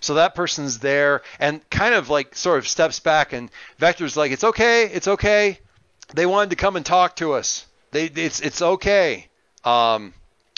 So 0.00 0.14
that 0.14 0.34
person's 0.34 0.80
there 0.80 1.22
and 1.38 1.68
kind 1.70 1.94
of 1.94 2.08
like 2.08 2.34
sort 2.34 2.58
of 2.58 2.66
steps 2.66 2.98
back, 2.98 3.32
and 3.32 3.50
Vector's 3.78 4.16
like, 4.16 4.32
"It's 4.32 4.44
okay, 4.44 4.84
it's 4.84 5.08
okay. 5.08 5.60
They 6.14 6.26
wanted 6.26 6.50
to 6.50 6.56
come 6.56 6.76
and 6.76 6.84
talk 6.84 7.16
to 7.16 7.32
us. 7.32 7.66
They 7.90 8.04
it's 8.04 8.40
it's 8.40 8.62
okay." 8.62 9.28
Um, 9.64 10.14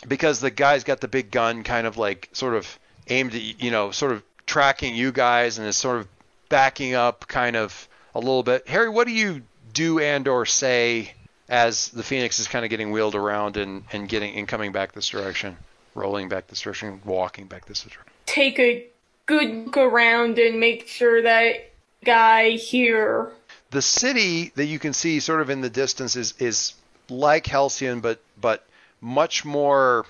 because 0.07 0.41
the 0.41 0.51
guy's 0.51 0.85
got 0.85 1.01
the 1.01 1.09
big 1.09 1.31
gun, 1.31 1.63
kind 1.63 1.87
of 1.87 1.97
like 1.97 2.29
sort 2.33 2.55
of 2.55 2.79
aimed 3.09 3.35
at 3.35 3.63
you 3.63 3.71
know, 3.71 3.91
sort 3.91 4.13
of 4.13 4.23
tracking 4.47 4.95
you 4.95 5.13
guys, 5.13 5.59
and 5.59 5.67
is 5.67 5.77
sort 5.77 5.99
of 5.99 6.09
backing 6.49 6.95
up, 6.95 7.27
kind 7.29 7.57
of 7.57 7.89
a 8.15 8.19
little 8.19 8.43
bit. 8.43 8.69
Harry, 8.69 8.89
what 8.89 9.07
do 9.07 9.13
you 9.13 9.43
do 9.73 9.99
and 10.01 10.27
or 10.27 10.47
say 10.47 11.13
as 11.49 11.89
the 11.89 12.03
Phoenix 12.03 12.39
is 12.39 12.47
kind 12.47 12.65
of 12.65 12.71
getting 12.71 12.91
wheeled 12.93 13.15
around 13.15 13.57
and, 13.57 13.85
and 13.93 14.09
getting 14.09 14.37
and 14.37 14.47
coming 14.47 14.73
back 14.73 14.93
this 14.93 15.09
direction, 15.09 15.57
rolling 15.95 16.29
back 16.29 16.47
this 16.47 16.61
direction, 16.61 17.01
walking 17.05 17.47
back 17.47 17.67
this 17.67 17.83
direction. 17.83 18.03
Take 18.27 18.59
a 18.59 18.87
good 19.27 19.67
look 19.67 19.77
around 19.77 20.39
and 20.39 20.61
make 20.61 20.87
sure 20.87 21.23
that 21.23 21.71
guy 22.05 22.51
here. 22.51 23.33
The 23.71 23.83
city 23.83 24.53
that 24.57 24.67
you 24.67 24.79
can 24.79 24.93
see 24.93 25.21
sort 25.21 25.41
of 25.41 25.51
in 25.51 25.61
the 25.61 25.71
distance 25.71 26.17
is 26.17 26.35
is 26.39 26.75
like 27.09 27.47
Halcyon, 27.47 28.01
but 28.01 28.21
but 28.41 28.67
much 29.01 29.45
more, 29.45 30.07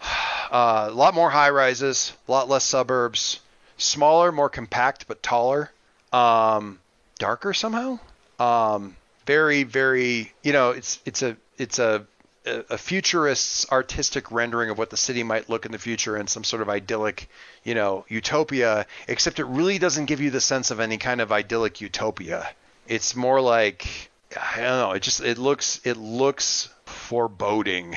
uh, 0.50 0.88
a 0.90 0.94
lot 0.94 1.14
more 1.14 1.30
high 1.30 1.50
rises, 1.50 2.12
a 2.28 2.32
lot 2.32 2.48
less 2.48 2.64
suburbs, 2.64 3.40
smaller, 3.76 4.32
more 4.32 4.48
compact, 4.48 5.06
but 5.06 5.22
taller, 5.22 5.70
um, 6.12 6.80
darker 7.18 7.54
somehow. 7.54 7.98
Um, 8.38 8.96
very, 9.26 9.62
very, 9.62 10.32
you 10.42 10.52
know, 10.52 10.70
it's 10.70 11.00
it's 11.04 11.22
a 11.22 11.36
it's 11.58 11.78
a 11.78 12.06
a 12.46 12.76
futurist's 12.76 13.70
artistic 13.72 14.30
rendering 14.30 14.68
of 14.68 14.76
what 14.76 14.90
the 14.90 14.98
city 14.98 15.22
might 15.22 15.48
look 15.48 15.64
in 15.64 15.72
the 15.72 15.78
future 15.78 16.16
in 16.16 16.26
some 16.26 16.44
sort 16.44 16.60
of 16.60 16.68
idyllic, 16.68 17.28
you 17.62 17.74
know, 17.74 18.04
utopia, 18.08 18.84
except 19.08 19.38
it 19.38 19.44
really 19.44 19.78
doesn't 19.78 20.04
give 20.04 20.20
you 20.20 20.30
the 20.30 20.42
sense 20.42 20.70
of 20.70 20.78
any 20.78 20.98
kind 20.98 21.22
of 21.22 21.32
idyllic 21.32 21.80
utopia. 21.80 22.46
It's 22.86 23.14
more 23.16 23.40
like 23.40 24.10
I 24.40 24.56
don't 24.56 24.78
know, 24.78 24.92
it 24.92 25.00
just 25.02 25.20
it 25.20 25.38
looks 25.38 25.80
it 25.84 25.96
looks 25.96 26.68
foreboding. 26.86 27.96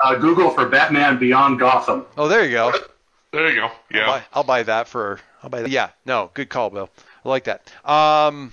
Uh, 0.00 0.16
Google 0.16 0.50
for 0.50 0.66
Batman 0.68 1.18
Beyond 1.18 1.58
Gotham. 1.58 2.04
Oh, 2.16 2.28
there 2.28 2.44
you 2.44 2.50
go. 2.52 2.72
There 3.32 3.48
you 3.48 3.54
go. 3.56 3.64
I'll 3.66 3.72
Yeah. 3.90 4.06
buy, 4.06 4.22
I'll 4.32 4.44
buy 4.44 4.62
that 4.64 4.88
for. 4.88 5.20
I'll 5.42 5.50
buy 5.50 5.62
that. 5.62 5.70
Yeah, 5.70 5.90
no, 6.04 6.30
good 6.34 6.48
call, 6.48 6.70
Bill. 6.70 6.90
I 7.24 7.28
like 7.28 7.44
that. 7.44 7.70
Um, 7.88 8.52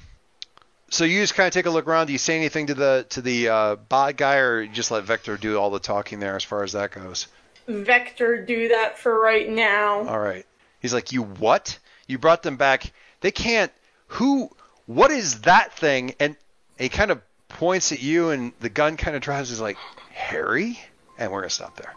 so 0.89 1.03
you 1.03 1.19
just 1.21 1.35
kind 1.35 1.47
of 1.47 1.53
take 1.53 1.65
a 1.65 1.69
look 1.69 1.87
around. 1.87 2.07
Do 2.07 2.13
you 2.13 2.19
say 2.19 2.35
anything 2.35 2.67
to 2.67 2.73
the 2.73 3.05
to 3.09 3.21
the 3.21 3.49
uh, 3.49 3.75
bot 3.75 4.17
guy, 4.17 4.35
or 4.37 4.65
just 4.67 4.91
let 4.91 5.03
Vector 5.03 5.37
do 5.37 5.57
all 5.57 5.69
the 5.69 5.79
talking 5.79 6.19
there 6.19 6.35
as 6.35 6.43
far 6.43 6.63
as 6.63 6.71
that 6.73 6.91
goes? 6.91 7.27
Vector 7.67 8.43
do 8.45 8.69
that 8.69 8.97
for 8.97 9.19
right 9.21 9.47
now. 9.49 10.07
All 10.07 10.19
right. 10.19 10.45
He's 10.81 10.93
like, 10.93 11.11
you 11.11 11.23
what? 11.23 11.77
You 12.07 12.17
brought 12.17 12.43
them 12.43 12.57
back. 12.57 12.91
They 13.21 13.31
can't. 13.31 13.71
Who? 14.07 14.49
What 14.85 15.11
is 15.11 15.41
that 15.41 15.73
thing? 15.73 16.15
And 16.19 16.35
he 16.77 16.89
kind 16.89 17.11
of 17.11 17.21
points 17.49 17.91
at 17.91 18.01
you, 18.01 18.29
and 18.29 18.53
the 18.59 18.69
gun 18.69 18.97
kind 18.97 19.15
of 19.15 19.21
drives. 19.21 19.49
He's 19.49 19.61
like, 19.61 19.77
Harry, 20.11 20.79
and 21.17 21.31
we're 21.31 21.41
gonna 21.41 21.49
stop 21.49 21.77
there. 21.77 21.93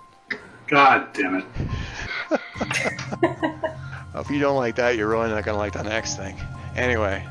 God 0.69 1.13
damn 1.13 1.37
it. 1.37 1.45
If 4.15 4.31
you 4.31 4.39
don't 4.39 4.57
like 4.57 4.77
that, 4.77 4.97
you're 4.97 5.09
really 5.09 5.29
not 5.29 5.45
gonna 5.45 5.59
like 5.59 5.73
the 5.73 5.83
next 5.83 6.17
thing. 6.17 6.41
Anyway, 6.77 7.27